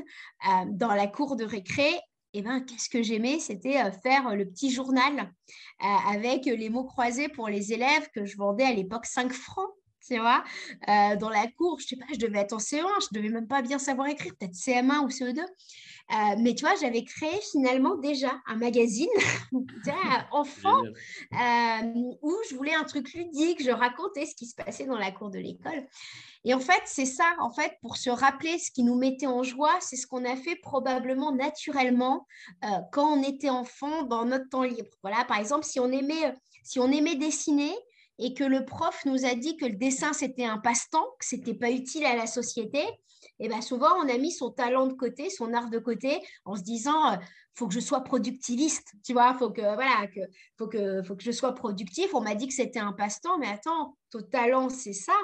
dans 0.68 0.94
la 0.94 1.08
cour 1.08 1.36
de 1.36 1.44
récré, 1.44 1.90
eh 2.38 2.42
ben, 2.42 2.60
qu'est-ce 2.60 2.90
que 2.90 3.02
j'aimais? 3.02 3.40
C'était 3.40 3.82
euh, 3.82 3.92
faire 3.92 4.36
le 4.36 4.46
petit 4.46 4.70
journal 4.70 5.20
euh, 5.20 5.86
avec 6.12 6.46
les 6.46 6.70
mots 6.70 6.84
croisés 6.84 7.30
pour 7.30 7.48
les 7.48 7.72
élèves 7.72 8.10
que 8.14 8.26
je 8.26 8.36
vendais 8.36 8.66
à 8.66 8.74
l'époque 8.74 9.06
5 9.06 9.32
francs. 9.32 9.70
Tu 10.08 10.20
vois, 10.20 10.44
euh, 10.88 11.16
dans 11.16 11.30
la 11.30 11.48
cour, 11.48 11.80
je 11.80 11.88
sais 11.88 11.96
pas, 11.96 12.06
je 12.14 12.20
devais 12.20 12.40
être 12.40 12.54
en 12.54 12.60
CE1, 12.60 12.86
je 13.02 13.08
devais 13.12 13.30
même 13.30 13.48
pas 13.48 13.62
bien 13.62 13.80
savoir 13.80 14.08
écrire, 14.08 14.34
peut-être 14.38 14.54
CM1 14.54 15.04
ou 15.04 15.10
CE2. 15.10 15.40
Euh, 15.40 16.36
mais 16.40 16.54
tu 16.54 16.64
vois, 16.64 16.76
j'avais 16.80 17.04
créé 17.04 17.40
finalement 17.52 17.96
déjà 17.96 18.32
un 18.46 18.58
magazine 18.58 19.10
enfant 20.32 20.84
euh, 20.84 22.14
où 22.22 22.36
je 22.48 22.56
voulais 22.56 22.76
un 22.76 22.84
truc 22.84 23.12
ludique, 23.14 23.64
je 23.64 23.72
racontais 23.72 24.28
ce 24.28 24.36
qui 24.36 24.46
se 24.46 24.54
passait 24.54 24.86
dans 24.86 24.98
la 24.98 25.12
cour 25.12 25.32
de 25.32 25.40
l'école. 25.40 25.88
Et 26.44 26.54
en 26.54 26.60
fait, 26.60 26.82
c'est 26.86 27.08
ça, 27.08 27.26
en 27.40 27.52
fait, 27.52 27.74
pour 27.82 27.98
se 27.98 28.12
rappeler 28.12 28.60
ce 28.60 28.70
qui 28.70 28.84
nous 28.84 28.96
mettait 28.96 29.26
en 29.26 29.42
joie, 29.42 29.76
c'est 29.80 29.96
ce 29.96 30.06
qu'on 30.06 30.26
a 30.26 30.36
fait 30.36 30.56
probablement 30.56 31.32
naturellement 31.32 32.28
euh, 32.64 32.68
quand 32.92 33.18
on 33.18 33.24
était 33.24 33.50
enfant 33.50 34.04
dans 34.04 34.26
notre 34.26 34.48
temps 34.50 34.64
libre. 34.64 34.90
Voilà, 35.02 35.26
par 35.26 35.40
exemple, 35.40 35.66
si 35.66 35.80
on 35.80 35.92
aimait, 35.92 36.36
si 36.64 36.80
on 36.80 36.92
aimait 36.92 37.16
dessiner, 37.16 37.74
et 38.20 38.34
que 38.34 38.44
le 38.44 38.66
prof 38.66 39.04
nous 39.06 39.26
a 39.26 39.36
dit 39.36 39.58
que 39.58 39.66
le 39.66 39.76
dessin 39.76 40.14
c'était 40.14 40.46
un 40.46 40.58
passe-temps, 40.58 41.06
que 41.20 41.26
c'était 41.26 41.54
pas 41.54 41.72
utile 41.72 42.06
à 42.06 42.16
la 42.16 42.28
société, 42.28 42.84
et 43.40 43.48
bien 43.48 43.62
souvent 43.62 43.94
on 44.04 44.10
a 44.10 44.18
mis 44.18 44.32
son 44.32 44.52
talent 44.52 44.88
de 44.88 44.94
côté, 44.94 45.30
son 45.30 45.54
art 45.54 45.70
de 45.70 45.80
côté, 45.80 46.22
en 46.46 46.56
se 46.56 46.62
disant 46.62 47.14
euh, 47.14 47.18
faut 47.56 47.68
que 47.68 47.74
je 47.74 47.80
sois 47.80 48.02
productiviste, 48.02 48.94
tu 49.04 49.14
vois, 49.14 49.34
faut 49.34 49.50
que 49.50 49.62
voilà, 49.62 50.08
faut 50.58 50.68
que 50.68 51.02
faut 51.04 51.16
que 51.16 51.24
je 51.24 51.32
sois 51.32 51.54
productif. 51.54 52.14
On 52.14 52.22
m'a 52.22 52.36
dit 52.36 52.48
que 52.48 52.54
c'était 52.54 52.80
un 52.80 52.94
passe-temps, 52.94 53.38
mais 53.38 53.48
attends, 53.48 53.98
ton 54.12 54.22
talent 54.22 54.70
c'est 54.70 54.94
ça, 54.94 55.18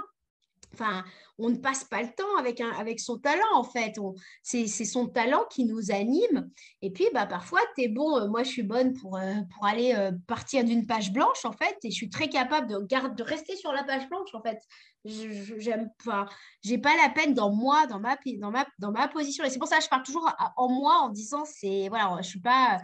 Enfin, 0.74 1.04
on 1.38 1.50
ne 1.50 1.58
passe 1.58 1.84
pas 1.84 2.02
le 2.02 2.10
temps 2.10 2.38
avec, 2.38 2.62
un, 2.62 2.70
avec 2.72 3.00
son 3.00 3.18
talent, 3.18 3.54
en 3.54 3.64
fait. 3.64 3.96
C'est 4.44 4.68
son 4.68 5.08
talent 5.08 5.44
qui 5.50 5.66
nous 5.66 5.92
anime. 5.92 6.50
Et 6.82 6.92
puis, 6.92 7.06
bah, 7.14 7.26
parfois, 7.26 7.60
tu 7.76 7.84
es 7.84 7.88
bon. 7.88 8.18
Euh, 8.18 8.28
moi, 8.28 8.44
je 8.44 8.50
suis 8.50 8.64
bonne 8.64 8.94
pour, 8.94 9.18
euh, 9.18 9.34
pour 9.54 9.66
aller 9.66 9.94
euh, 9.96 10.12
partir 10.28 10.64
d'une 10.64 10.86
page 10.86 11.12
blanche, 11.12 11.44
en 11.46 11.52
fait. 11.52 11.78
Et 11.84 11.92
je 11.92 11.96
suis 11.96 12.10
très 12.10 12.30
capable 12.30 12.68
de, 12.68 12.80
garde, 12.80 13.16
de 13.16 13.24
rester 13.24 13.56
sur 13.56 13.74
la 13.74 13.84
page 13.84 14.08
blanche, 14.08 14.34
en 14.34 14.42
fait. 14.42 14.60
J'aime 15.04 15.90
pas. 16.06 16.28
J'ai 16.64 16.78
pas 16.78 16.96
la 16.96 17.10
peine 17.10 17.34
dans 17.34 17.52
moi, 17.52 17.88
dans 17.88 18.00
ma, 18.00 18.16
dans 18.38 18.52
ma, 18.52 18.66
dans 18.80 18.92
ma 18.92 19.08
position. 19.08 19.44
Et 19.44 19.50
c'est 19.50 19.60
pour 19.60 19.68
ça 19.68 19.78
que 19.78 19.84
je 19.84 19.90
parle 19.90 20.04
toujours 20.04 20.32
en 20.58 20.70
moi 20.70 21.00
en 21.02 21.10
disant, 21.10 21.44
c'est 21.44 21.90
voilà, 21.90 22.18
je 22.22 22.28
suis 22.28 22.40
pas 22.40 22.80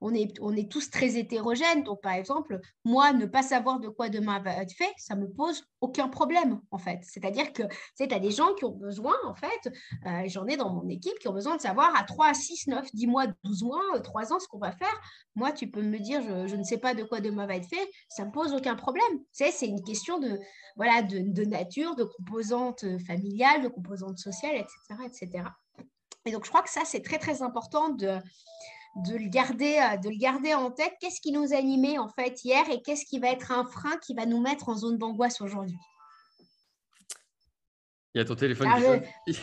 on 0.00 0.14
est, 0.14 0.38
on 0.40 0.54
est 0.54 0.70
tous 0.70 0.90
très 0.90 1.16
hétérogènes. 1.16 1.82
Donc, 1.82 2.00
par 2.02 2.12
exemple, 2.12 2.60
moi, 2.84 3.12
ne 3.12 3.26
pas 3.26 3.42
savoir 3.42 3.80
de 3.80 3.88
quoi 3.88 4.08
demain 4.08 4.40
va 4.40 4.52
être 4.62 4.72
fait, 4.72 4.92
ça 4.96 5.14
me 5.16 5.28
pose 5.28 5.64
aucun 5.80 6.08
problème, 6.08 6.60
en 6.70 6.78
fait. 6.78 7.00
C'est-à-dire 7.02 7.52
que 7.52 7.62
tu 7.96 8.02
as 8.14 8.18
des 8.18 8.30
gens 8.30 8.54
qui 8.54 8.64
ont 8.64 8.76
besoin, 8.76 9.14
en 9.24 9.34
fait, 9.34 9.72
euh, 10.06 10.22
j'en 10.26 10.46
ai 10.46 10.56
dans 10.56 10.72
mon 10.72 10.88
équipe, 10.88 11.18
qui 11.18 11.28
ont 11.28 11.32
besoin 11.32 11.56
de 11.56 11.60
savoir 11.60 11.94
à 11.96 12.04
3, 12.04 12.34
6, 12.34 12.68
9, 12.68 12.88
10 12.94 13.06
mois, 13.06 13.26
12 13.44 13.62
mois, 13.64 14.00
3 14.02 14.32
ans 14.32 14.38
ce 14.38 14.48
qu'on 14.48 14.58
va 14.58 14.72
faire. 14.72 15.00
Moi, 15.34 15.52
tu 15.52 15.70
peux 15.70 15.82
me 15.82 15.98
dire, 15.98 16.22
je, 16.46 16.56
ne 16.56 16.64
sais 16.64 16.78
pas 16.78 16.94
de 16.94 17.02
quoi 17.02 17.20
demain 17.20 17.46
va 17.46 17.56
être 17.56 17.68
fait, 17.68 17.90
ça 18.08 18.22
ne 18.22 18.28
me 18.28 18.32
pose 18.32 18.54
aucun 18.54 18.76
problème. 18.76 19.20
C'est 19.32 19.66
une 19.66 19.82
question 19.82 20.18
de, 20.18 20.38
voilà, 20.76 21.02
de, 21.02 21.18
de 21.20 21.44
nature, 21.44 21.94
de 21.94 22.04
composantes 22.04 22.84
familiales, 23.06 23.62
de 23.62 23.68
composantes 23.68 24.18
sociales, 24.18 24.56
etc., 24.56 25.02
etc. 25.06 25.44
Et 26.26 26.32
donc, 26.32 26.44
je 26.44 26.50
crois 26.50 26.62
que 26.62 26.70
ça, 26.70 26.82
c'est 26.84 27.02
très, 27.02 27.18
très 27.18 27.42
important 27.42 27.90
de, 27.90 28.18
de 28.96 29.16
le 29.16 29.28
garder, 29.28 29.78
euh, 29.78 29.96
de 29.96 30.08
le 30.08 30.16
garder 30.16 30.54
en 30.54 30.70
tête. 30.70 30.94
Qu'est-ce 31.00 31.20
qui 31.20 31.32
nous 31.32 31.52
animait 31.52 31.98
en 31.98 32.08
fait 32.08 32.44
hier 32.44 32.64
et 32.70 32.82
qu'est-ce 32.82 33.04
qui 33.04 33.18
va 33.18 33.28
être 33.28 33.52
un 33.52 33.64
frein 33.64 33.96
qui 33.98 34.14
va 34.14 34.26
nous 34.26 34.40
mettre 34.40 34.68
en 34.68 34.76
zone 34.76 34.98
d'angoisse 34.98 35.40
aujourd'hui? 35.40 35.76
Il 38.14 38.18
y 38.18 38.20
a 38.20 38.24
ton 38.24 38.36
téléphone 38.36 38.68
qui 39.26 39.34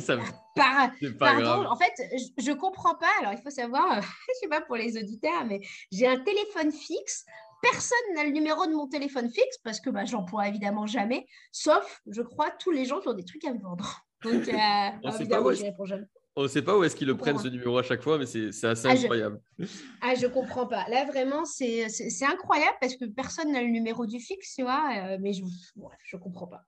sonne. 0.00 0.22
pardon, 1.18 1.66
en 1.66 1.76
fait, 1.76 1.92
je 2.38 2.50
ne 2.50 2.54
comprends 2.54 2.94
pas. 2.94 3.10
Alors, 3.20 3.32
il 3.32 3.42
faut 3.42 3.50
savoir, 3.50 3.94
je 4.00 4.06
ne 4.06 4.34
sais 4.40 4.48
pas 4.48 4.60
pour 4.60 4.76
les 4.76 4.96
auditeurs, 4.96 5.44
mais 5.46 5.60
j'ai 5.90 6.06
un 6.06 6.20
téléphone 6.20 6.70
fixe. 6.70 7.24
Personne 7.60 8.14
n'a 8.14 8.22
le 8.22 8.30
numéro 8.30 8.66
de 8.66 8.72
mon 8.72 8.86
téléphone 8.86 9.28
fixe 9.30 9.58
parce 9.64 9.80
que 9.80 9.90
bah, 9.90 10.04
j'emploie 10.04 10.46
évidemment 10.46 10.86
jamais, 10.86 11.26
sauf, 11.50 12.00
je 12.06 12.22
crois, 12.22 12.50
tous 12.52 12.70
les 12.70 12.84
gens 12.84 13.00
qui 13.00 13.08
ont 13.08 13.14
des 13.14 13.24
trucs 13.24 13.44
à 13.44 13.52
me 13.52 13.60
vendre. 13.60 14.00
Donc, 14.22 14.48
euh, 14.48 15.10
évidemment, 15.20 15.52
je 15.52 15.64
réponds 15.64 15.84
jamais. 15.84 16.06
On 16.36 16.44
ne 16.44 16.48
sait 16.48 16.62
pas 16.62 16.78
où 16.78 16.84
est-ce 16.84 16.94
qu'ils 16.94 17.08
le 17.08 17.16
prennent 17.16 17.38
ce 17.38 17.48
numéro 17.48 17.76
à 17.76 17.82
chaque 17.82 18.02
fois, 18.02 18.16
mais 18.16 18.26
c'est 18.26 18.64
assez 18.64 18.86
ah, 18.86 18.92
incroyable. 18.92 19.40
Je... 19.58 19.66
Ah, 20.00 20.14
je 20.14 20.26
comprends 20.26 20.66
pas. 20.66 20.88
Là, 20.88 21.04
vraiment, 21.04 21.44
c'est 21.44 21.86
incroyable 22.22 22.76
parce 22.80 22.96
que 22.96 23.04
personne 23.04 23.52
n'a 23.52 23.62
le 23.62 23.68
numéro 23.68 24.06
du 24.06 24.20
fixe, 24.20 24.54
tu 24.54 24.62
vois, 24.62 24.90
euh, 24.96 25.18
mais 25.20 25.32
je 25.32 25.42
ne 25.42 26.20
comprends 26.20 26.46
pas. 26.46 26.64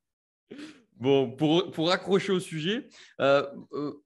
Bon, 0.97 1.31
pour, 1.31 1.71
pour 1.71 1.89
raccrocher 1.89 2.33
au 2.33 2.41
sujet, 2.41 2.89
euh, 3.21 3.47
euh, 3.73 4.03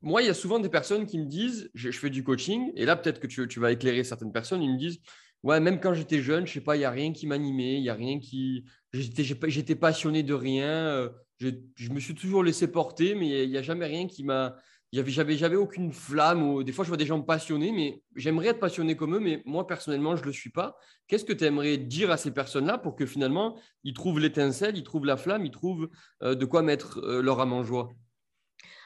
moi, 0.00 0.22
il 0.22 0.26
y 0.26 0.30
a 0.30 0.34
souvent 0.34 0.58
des 0.58 0.68
personnes 0.68 1.06
qui 1.06 1.18
me 1.18 1.26
disent, 1.26 1.70
je, 1.74 1.90
fais 1.90 2.10
du 2.10 2.22
coaching, 2.22 2.72
et 2.76 2.84
là, 2.84 2.94
peut-être 2.94 3.20
que 3.20 3.26
tu, 3.26 3.46
tu, 3.48 3.60
vas 3.60 3.72
éclairer 3.72 4.04
certaines 4.04 4.32
personnes, 4.32 4.62
ils 4.62 4.72
me 4.72 4.78
disent, 4.78 5.00
ouais, 5.42 5.58
même 5.58 5.80
quand 5.80 5.94
j'étais 5.94 6.22
jeune, 6.22 6.46
je 6.46 6.52
sais 6.52 6.60
pas, 6.60 6.76
il 6.76 6.80
n'y 6.80 6.84
a 6.84 6.90
rien 6.90 7.12
qui 7.12 7.26
m'animait, 7.26 7.76
il 7.76 7.82
n'y 7.82 7.90
a 7.90 7.94
rien 7.94 8.20
qui... 8.20 8.64
J'étais 8.92 9.74
passionné 9.74 10.22
de 10.22 10.34
rien, 10.34 11.10
je, 11.38 11.48
je, 11.74 11.90
me 11.90 11.98
suis 11.98 12.14
toujours 12.14 12.44
laissé 12.44 12.70
porter, 12.70 13.14
mais 13.14 13.44
il 13.44 13.50
n'y 13.50 13.58
a, 13.58 13.62
jamais 13.62 13.86
rien 13.86 14.06
qui 14.06 14.22
m'a 14.22 14.56
j'avais, 14.94 15.56
aucune 15.56 15.92
flamme. 15.92 16.62
des 16.62 16.72
fois, 16.72 16.84
je 16.84 16.88
vois 16.88 16.96
des 16.96 17.06
gens 17.06 17.20
passionnés, 17.20 17.72
mais 17.72 18.02
j'aimerais 18.14 18.48
être 18.48 18.60
passionné 18.60 18.96
comme 18.96 19.14
eux, 19.16 19.20
mais 19.20 19.42
moi, 19.44 19.66
personnellement, 19.66 20.16
je 20.16 20.22
ne 20.22 20.26
le 20.26 20.32
suis 20.32 20.50
pas. 20.50 20.76
Qu'est-ce 21.08 21.24
que 21.24 21.32
tu 21.32 21.44
aimerais 21.44 21.76
dire 21.76 22.10
à 22.10 22.16
ces 22.16 22.32
personnes-là 22.32 22.78
pour 22.78 22.94
que 22.94 23.06
finalement, 23.06 23.56
ils 23.82 23.94
trouvent 23.94 24.20
l'étincelle, 24.20 24.76
ils 24.76 24.84
trouvent 24.84 25.06
la 25.06 25.16
flamme, 25.16 25.44
ils 25.44 25.50
trouvent 25.50 25.88
euh, 26.22 26.34
de 26.34 26.44
quoi 26.44 26.62
mettre 26.62 26.98
euh, 26.98 27.22
leur 27.22 27.40
âme 27.40 27.52
en 27.52 27.64
joie? 27.64 27.90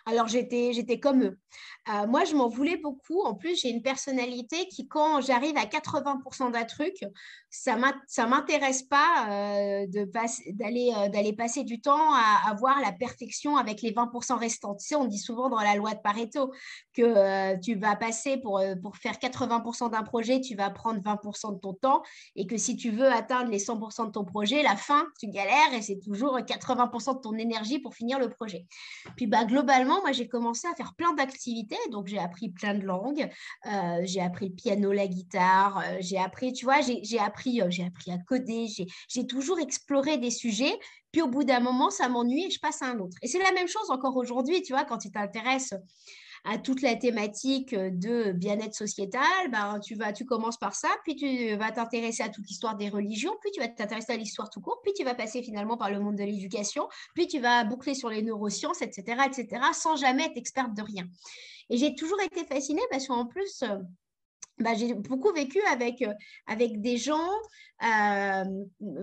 Alors, 0.09 0.27
j'étais, 0.27 0.73
j'étais 0.73 0.99
comme 0.99 1.23
eux. 1.23 1.39
Euh, 1.91 2.07
moi, 2.07 2.25
je 2.25 2.35
m'en 2.35 2.49
voulais 2.49 2.79
beaucoup. 2.79 3.21
En 3.23 3.35
plus, 3.35 3.61
j'ai 3.61 3.69
une 3.69 3.83
personnalité 3.83 4.67
qui, 4.69 4.89
quand 4.89 5.21
j'arrive 5.21 5.57
à 5.59 5.67
80% 5.67 6.51
d'un 6.51 6.65
truc, 6.65 7.05
ça 7.51 7.77
ne 7.77 8.27
m'intéresse 8.29 8.85
pas 8.85 9.27
euh, 9.29 9.87
euh, 9.95 11.09
d'aller 11.09 11.33
passer 11.35 11.63
du 11.65 11.83
temps 11.83 12.15
à 12.15 12.51
avoir 12.51 12.81
la 12.81 12.93
perfection 12.93 13.59
avec 13.59 13.83
les 13.83 13.93
20% 13.93 14.39
restants. 14.39 14.77
Tu 14.77 14.87
sais, 14.87 14.95
on 14.95 15.05
dit 15.05 15.19
souvent 15.19 15.51
dans 15.51 15.61
la 15.61 15.77
loi 15.77 15.93
de 15.93 16.01
Pareto 16.01 16.53
que 17.03 17.61
tu 17.61 17.75
vas 17.77 17.97
passer 17.97 18.37
pour, 18.39 18.61
pour 18.83 18.97
faire 18.97 19.15
80% 19.15 19.91
d'un 19.91 20.03
projet, 20.03 20.41
tu 20.41 20.55
vas 20.55 20.71
prendre 20.71 21.01
20% 21.01 21.55
de 21.55 21.61
ton 21.61 21.75
temps 21.75 22.03
et 22.37 22.47
que 22.47 22.57
si 22.57 22.77
tu 22.77 22.91
veux 22.91 23.07
atteindre 23.07 23.51
les 23.51 23.59
100% 23.59 24.07
de 24.07 24.13
ton 24.13 24.25
projet, 24.25 24.63
la 24.63 24.77
fin, 24.77 25.07
tu 25.19 25.29
galères 25.29 25.73
et 25.75 25.83
c'est 25.83 25.99
toujours 25.99 26.39
80% 26.39 27.17
de 27.17 27.21
ton 27.21 27.35
énergie 27.35 27.79
pour 27.79 27.95
finir 27.95 28.19
le 28.19 28.29
projet. 28.29 28.67
Puis, 29.17 29.27
bah, 29.27 29.45
globalement, 29.45 30.01
moi, 30.01 30.13
j'ai 30.13 30.29
commencé 30.29 30.67
à 30.69 30.75
faire 30.75 30.95
plein 30.95 31.13
d'activités. 31.15 31.79
Donc, 31.91 32.07
j'ai 32.07 32.19
appris 32.19 32.51
plein 32.51 32.75
de 32.75 32.85
langues. 32.85 33.29
Euh, 33.67 34.01
j'ai 34.03 34.21
appris 34.21 34.49
le 34.49 34.55
piano, 34.55 34.93
la 34.93 35.07
guitare. 35.07 35.79
Euh, 35.79 35.97
j'ai 36.01 36.19
appris, 36.19 36.53
tu 36.53 36.65
vois, 36.65 36.81
j'ai 36.81 37.19
appris, 37.19 37.61
euh, 37.61 37.71
j'ai 37.71 37.85
appris 37.85 38.11
à 38.11 38.19
coder. 38.19 38.67
J'ai 39.09 39.27
toujours 39.27 39.59
exploré 39.59 40.19
des 40.19 40.31
sujets. 40.31 40.79
Puis, 41.13 41.23
au 41.23 41.29
bout 41.29 41.45
d'un 41.45 41.61
moment, 41.61 41.91
ça 41.91 42.09
m'ennuie 42.09 42.47
et 42.47 42.51
je 42.51 42.61
passe 42.61 42.83
à 42.83 42.87
un 42.87 42.99
autre. 42.99 43.17
Et 43.23 43.29
c'est 43.29 43.43
la 43.43 43.53
même 43.53 43.69
chose 43.69 43.91
encore 43.91 44.17
aujourd'hui, 44.17 44.63
tu 44.63 44.73
vois, 44.73 44.85
quand 44.85 44.99
tu 44.99 45.11
t'intéresses 45.11 45.75
à 46.45 46.59
toute 46.59 46.83
la 46.83 46.97
thématique 46.97 47.75
de 47.75 48.33
bien-être 48.33 48.75
sociétal, 48.75 49.51
ben, 49.51 49.79
tu, 49.81 49.95
vas, 49.95 50.13
tu 50.13 50.25
commences 50.25 50.59
par 50.59 50.75
ça, 50.75 50.89
puis 51.05 51.17
tu 51.17 51.55
vas 51.57 51.71
t'intéresser 51.71 52.23
à 52.23 52.29
toute 52.29 52.47
l'histoire 52.47 52.77
des 52.77 52.89
religions, 52.89 53.35
puis 53.41 53.51
tu 53.53 53.61
vas 53.61 53.69
t'intéresser 53.69 54.13
à 54.13 54.17
l'histoire 54.17 54.51
tout 54.51 54.61
court, 54.61 54.81
puis 54.83 54.93
tu 54.95 55.05
vas 55.05 55.15
passer 55.15 55.43
finalement 55.43 55.77
par 55.77 55.91
le 55.91 56.01
monde 56.01 56.17
de 56.17 56.25
l'éducation, 56.25 56.89
puis 57.15 57.27
tu 57.27 57.41
vas 57.41 57.65
boucler 57.65 57.95
sur 57.95 58.09
les 58.09 58.23
neurosciences, 58.23 58.83
etc., 58.83 59.23
etc., 59.27 59.63
sans 59.73 59.97
jamais 59.97 60.25
être 60.27 60.37
experte 60.37 60.75
de 60.75 60.83
rien. 60.83 61.05
Et 61.71 61.77
j'ai 61.77 61.95
toujours 61.95 62.21
été 62.23 62.45
fascinée 62.45 62.83
parce 62.91 63.07
qu'en 63.07 63.27
plus, 63.27 63.63
bah, 64.61 64.75
j'ai 64.75 64.95
beaucoup 64.95 65.33
vécu 65.33 65.61
avec, 65.71 66.03
euh, 66.03 66.13
avec 66.47 66.81
des 66.81 66.97
gens, 66.97 67.31
euh, 67.83 68.45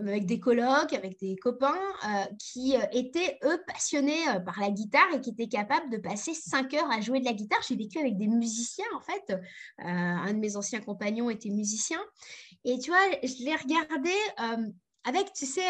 avec 0.05 0.25
des 0.25 0.39
colocs, 0.39 0.93
avec 0.93 1.19
des 1.19 1.35
copains 1.37 1.79
euh, 2.05 2.25
qui 2.39 2.75
étaient, 2.91 3.37
eux, 3.43 3.61
passionnés 3.67 4.23
par 4.45 4.59
la 4.59 4.69
guitare 4.69 5.13
et 5.13 5.21
qui 5.21 5.29
étaient 5.29 5.47
capables 5.47 5.89
de 5.89 5.97
passer 5.97 6.33
cinq 6.33 6.73
heures 6.73 6.91
à 6.91 7.01
jouer 7.01 7.19
de 7.19 7.25
la 7.25 7.33
guitare. 7.33 7.61
J'ai 7.67 7.75
vécu 7.75 7.99
avec 7.99 8.17
des 8.17 8.27
musiciens, 8.27 8.85
en 8.95 9.01
fait. 9.01 9.35
un 9.79 10.33
de 10.33 10.39
mes 10.39 10.55
anciens 10.55 10.81
compagnons 10.81 11.29
était 11.29 11.49
musicien. 11.49 11.99
Et 12.63 12.79
tu 12.79 12.91
vois, 12.91 12.99
je 13.23 13.43
les 13.45 13.55
regardais 13.55 14.69
avec, 15.03 15.31
tu 15.33 15.45
sais, 15.45 15.61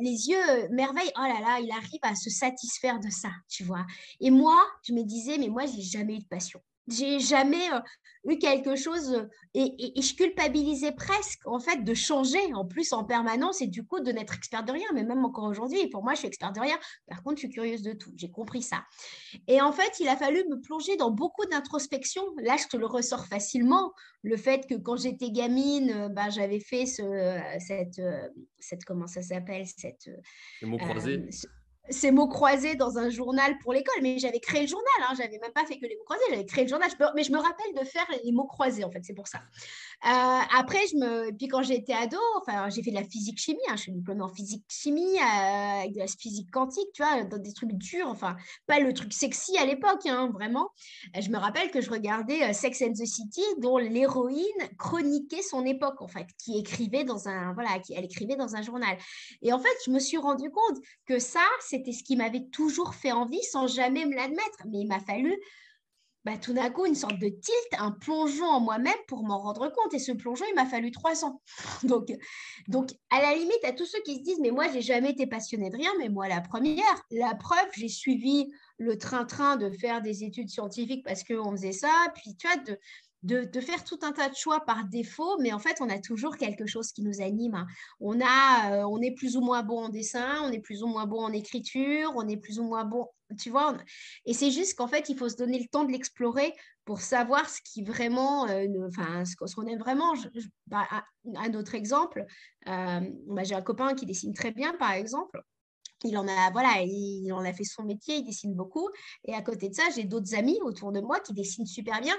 les 0.00 0.28
yeux 0.28 0.68
merveille. 0.70 1.10
Oh 1.16 1.22
là 1.22 1.40
là, 1.40 1.60
il 1.60 1.70
arrive 1.72 2.00
à 2.02 2.14
se 2.14 2.30
satisfaire 2.30 3.00
de 3.00 3.10
ça, 3.10 3.30
tu 3.48 3.64
vois. 3.64 3.84
Et 4.20 4.30
moi, 4.30 4.56
je 4.82 4.92
me 4.92 5.02
disais, 5.02 5.38
mais 5.38 5.48
moi, 5.48 5.66
j'ai 5.66 5.82
jamais 5.82 6.14
eu 6.14 6.20
de 6.20 6.28
passion 6.28 6.60
j'ai 6.88 7.18
jamais 7.18 7.72
euh, 7.72 7.80
eu 8.28 8.38
quelque 8.38 8.76
chose 8.76 9.12
euh, 9.12 9.28
et, 9.54 10.00
je 10.00 10.14
culpabilisais 10.14 10.92
presque 10.92 11.46
en 11.46 11.58
fait 11.58 11.82
de 11.82 11.94
changer 11.94 12.52
en 12.54 12.64
plus 12.64 12.92
en 12.92 13.04
permanence 13.04 13.60
et 13.60 13.66
du 13.66 13.84
coup 13.84 14.00
de 14.00 14.12
n'être 14.12 14.34
expert 14.34 14.64
de 14.64 14.72
rien. 14.72 14.86
Mais 14.94 15.04
même 15.04 15.24
encore 15.24 15.44
aujourd'hui 15.44 15.88
pour 15.88 16.02
moi 16.02 16.14
je 16.14 16.20
suis 16.20 16.28
expert 16.28 16.52
de 16.52 16.60
rien. 16.60 16.78
Par 17.08 17.22
contre 17.22 17.36
je 17.36 17.46
suis 17.46 17.50
curieuse 17.50 17.82
de 17.82 17.92
tout. 17.92 18.12
J'ai 18.16 18.30
compris 18.30 18.62
ça. 18.62 18.84
Et 19.48 19.60
en 19.60 19.72
fait 19.72 19.98
il 20.00 20.08
a 20.08 20.16
fallu 20.16 20.44
me 20.48 20.60
plonger 20.60 20.96
dans 20.96 21.10
beaucoup 21.10 21.44
d'introspection. 21.46 22.22
Là 22.42 22.56
je 22.56 22.68
te 22.68 22.76
le 22.76 22.86
ressors 22.86 23.26
facilement. 23.26 23.92
Le 24.22 24.36
fait 24.36 24.66
que 24.66 24.74
quand 24.74 24.96
j'étais 24.96 25.30
gamine 25.30 25.90
euh, 25.90 26.08
bah, 26.08 26.30
j'avais 26.30 26.60
fait 26.60 26.86
ce, 26.86 27.02
cette, 27.58 28.00
cette 28.58 28.84
comment 28.84 29.06
ça 29.06 29.22
s'appelle 29.22 29.66
cette 29.66 30.10
mot 30.62 30.78
croisé 30.78 31.24
ces 31.90 32.10
mots 32.10 32.28
croisés 32.28 32.74
dans 32.74 32.98
un 32.98 33.10
journal 33.10 33.58
pour 33.58 33.72
l'école, 33.72 34.02
mais 34.02 34.18
j'avais 34.18 34.40
créé 34.40 34.62
le 34.62 34.66
journal, 34.66 34.86
hein, 35.00 35.14
j'avais 35.16 35.38
même 35.38 35.52
pas 35.52 35.64
fait 35.64 35.78
que 35.78 35.86
les 35.86 35.96
mots 35.96 36.04
croisés, 36.04 36.24
j'avais 36.30 36.44
créé 36.44 36.64
le 36.64 36.70
journal, 36.70 36.90
mais 37.14 37.22
je 37.22 37.32
me 37.32 37.38
rappelle 37.38 37.74
de 37.78 37.84
faire 37.84 38.06
les 38.24 38.32
mots 38.32 38.46
croisés 38.46 38.84
en 38.84 38.90
fait, 38.90 39.00
c'est 39.02 39.14
pour 39.14 39.28
ça. 39.28 39.38
Euh, 40.04 40.40
après, 40.58 40.80
je 40.90 40.96
me, 40.96 41.30
puis 41.36 41.48
quand 41.48 41.62
j'étais 41.62 41.92
ado, 41.92 42.18
enfin, 42.40 42.68
j'ai 42.68 42.82
fait 42.82 42.90
de 42.90 42.96
la 42.96 43.04
physique 43.04 43.38
chimie, 43.38 43.60
hein, 43.68 43.76
je 43.76 43.82
suis 43.82 43.92
diplômée 43.92 44.22
en 44.22 44.28
physique 44.28 44.64
chimie 44.68 45.16
euh, 45.18 45.80
avec 45.80 45.92
de 45.92 45.98
la 45.98 46.06
physique 46.06 46.50
quantique, 46.50 46.88
tu 46.92 47.02
vois, 47.02 47.24
dans 47.24 47.38
des 47.38 47.52
trucs 47.52 47.72
durs, 47.72 48.08
enfin, 48.08 48.36
pas 48.66 48.80
le 48.80 48.92
truc 48.92 49.12
sexy 49.12 49.56
à 49.58 49.64
l'époque, 49.64 50.06
hein, 50.06 50.30
vraiment. 50.32 50.70
Euh, 51.16 51.20
je 51.20 51.30
me 51.30 51.38
rappelle 51.38 51.70
que 51.70 51.80
je 51.80 51.90
regardais 51.90 52.52
Sex 52.52 52.82
and 52.82 52.92
the 52.92 53.06
City, 53.06 53.42
dont 53.58 53.78
l'héroïne 53.78 54.44
chroniquait 54.78 55.42
son 55.42 55.64
époque 55.64 56.00
en 56.00 56.08
fait, 56.08 56.26
qui 56.38 56.58
écrivait 56.58 57.04
dans 57.04 57.28
un, 57.28 57.52
voilà, 57.54 57.78
qui 57.78 57.94
elle 57.94 58.04
écrivait 58.04 58.36
dans 58.36 58.56
un 58.56 58.62
journal. 58.62 58.96
Et 59.42 59.52
en 59.52 59.58
fait, 59.58 59.74
je 59.86 59.90
me 59.90 59.98
suis 59.98 60.18
rendu 60.18 60.50
compte 60.50 60.78
que 61.06 61.18
ça, 61.18 61.44
c'est 61.60 61.75
c'était 61.76 61.92
ce 61.92 62.02
qui 62.02 62.16
m'avait 62.16 62.46
toujours 62.48 62.94
fait 62.94 63.12
envie 63.12 63.42
sans 63.42 63.66
jamais 63.66 64.06
me 64.06 64.14
l'admettre. 64.14 64.66
Mais 64.66 64.80
il 64.80 64.86
m'a 64.86 65.00
fallu 65.00 65.36
bah, 66.26 66.36
tout 66.36 66.52
d'un 66.52 66.70
coup 66.70 66.86
une 66.86 66.96
sorte 66.96 67.20
de 67.20 67.28
tilt, 67.28 67.68
un 67.78 67.92
plongeon 67.92 68.46
en 68.46 68.58
moi-même 68.58 68.98
pour 69.06 69.22
m'en 69.22 69.38
rendre 69.38 69.68
compte. 69.68 69.94
Et 69.94 70.00
ce 70.00 70.10
plongeon, 70.10 70.44
il 70.50 70.56
m'a 70.56 70.66
fallu 70.66 70.90
trois 70.90 71.24
ans. 71.24 71.40
donc, 71.84 72.12
donc, 72.66 72.90
à 73.10 73.22
la 73.22 73.34
limite, 73.36 73.64
à 73.64 73.70
tous 73.70 73.86
ceux 73.86 74.00
qui 74.00 74.16
se 74.16 74.22
disent, 74.22 74.40
mais 74.40 74.50
moi, 74.50 74.66
j'ai 74.72 74.82
jamais 74.82 75.10
été 75.10 75.28
passionnée 75.28 75.70
de 75.70 75.76
rien, 75.76 75.92
mais 76.00 76.08
moi, 76.08 76.26
la 76.26 76.40
première, 76.40 76.82
la 77.12 77.36
preuve, 77.36 77.68
j'ai 77.76 77.88
suivi 77.88 78.50
le 78.78 78.98
train-train 78.98 79.56
de 79.56 79.70
faire 79.70 80.02
des 80.02 80.24
études 80.24 80.48
scientifiques 80.48 81.04
parce 81.04 81.22
qu'on 81.22 81.52
faisait 81.52 81.70
ça. 81.70 81.92
Puis, 82.16 82.34
tu 82.36 82.48
vois, 82.48 82.56
de, 82.56 82.76
de, 83.26 83.60
faire 83.60 83.84
tout 83.84 83.98
un 84.02 84.12
tas 84.12 84.28
de 84.28 84.34
choix 84.34 84.60
par 84.64 84.84
défaut, 84.84 85.38
mais 85.40 85.52
en 85.52 85.58
fait, 85.58 85.78
on 85.80 85.88
a 85.88 85.98
toujours 85.98 86.36
quelque 86.36 86.66
chose 86.66 86.92
qui 86.92 87.02
nous 87.02 87.20
anime. 87.20 87.66
On, 88.00 88.20
a, 88.20 88.72
euh, 88.72 88.84
on 88.84 89.00
est 89.02 89.12
plus 89.12 89.36
ou 89.36 89.40
moins 89.40 89.62
bon 89.62 89.84
en 89.84 89.88
dessin, 89.88 90.40
on 90.42 90.52
est 90.52 90.60
plus 90.60 90.82
ou 90.82 90.86
moins 90.86 91.06
bon 91.06 91.20
en 91.20 91.32
écriture, 91.32 92.12
on 92.14 92.28
est 92.28 92.36
plus 92.36 92.58
ou 92.58 92.64
moins 92.64 92.84
bon, 92.84 93.08
tu 93.38 93.50
vois. 93.50 93.76
Et 94.24 94.32
c'est 94.32 94.50
juste 94.50 94.76
qu'en 94.78 94.88
fait, 94.88 95.08
il 95.08 95.18
faut 95.18 95.28
se 95.28 95.36
donner 95.36 95.58
le 95.58 95.66
temps 95.66 95.84
de 95.84 95.92
l'explorer 95.92 96.52
pour 96.84 97.00
savoir 97.00 97.48
ce 97.48 97.60
qui 97.62 97.82
vraiment, 97.82 98.48
euh, 98.48 98.66
enfin, 98.86 99.24
ce 99.24 99.34
qu'on 99.36 99.66
aime 99.66 99.80
vraiment. 99.80 100.14
Bah, 100.68 100.86
un 101.34 101.54
autre 101.54 101.74
exemple, 101.74 102.24
euh, 102.68 103.00
bah, 103.26 103.42
j'ai 103.42 103.54
un 103.54 103.62
copain 103.62 103.94
qui 103.94 104.06
dessine 104.06 104.32
très 104.32 104.52
bien, 104.52 104.72
par 104.74 104.92
exemple 104.92 105.40
il 106.04 106.18
en 106.18 106.28
a 106.28 106.50
voilà 106.50 106.82
il 106.82 107.32
en 107.32 107.40
a 107.40 107.52
fait 107.54 107.64
son 107.64 107.82
métier 107.82 108.16
il 108.16 108.24
dessine 108.24 108.54
beaucoup 108.54 108.90
et 109.24 109.34
à 109.34 109.40
côté 109.40 109.70
de 109.70 109.74
ça 109.74 109.84
j'ai 109.94 110.04
d'autres 110.04 110.34
amis 110.34 110.58
autour 110.62 110.92
de 110.92 111.00
moi 111.00 111.20
qui 111.20 111.32
dessinent 111.32 111.64
super 111.64 112.02
bien 112.02 112.14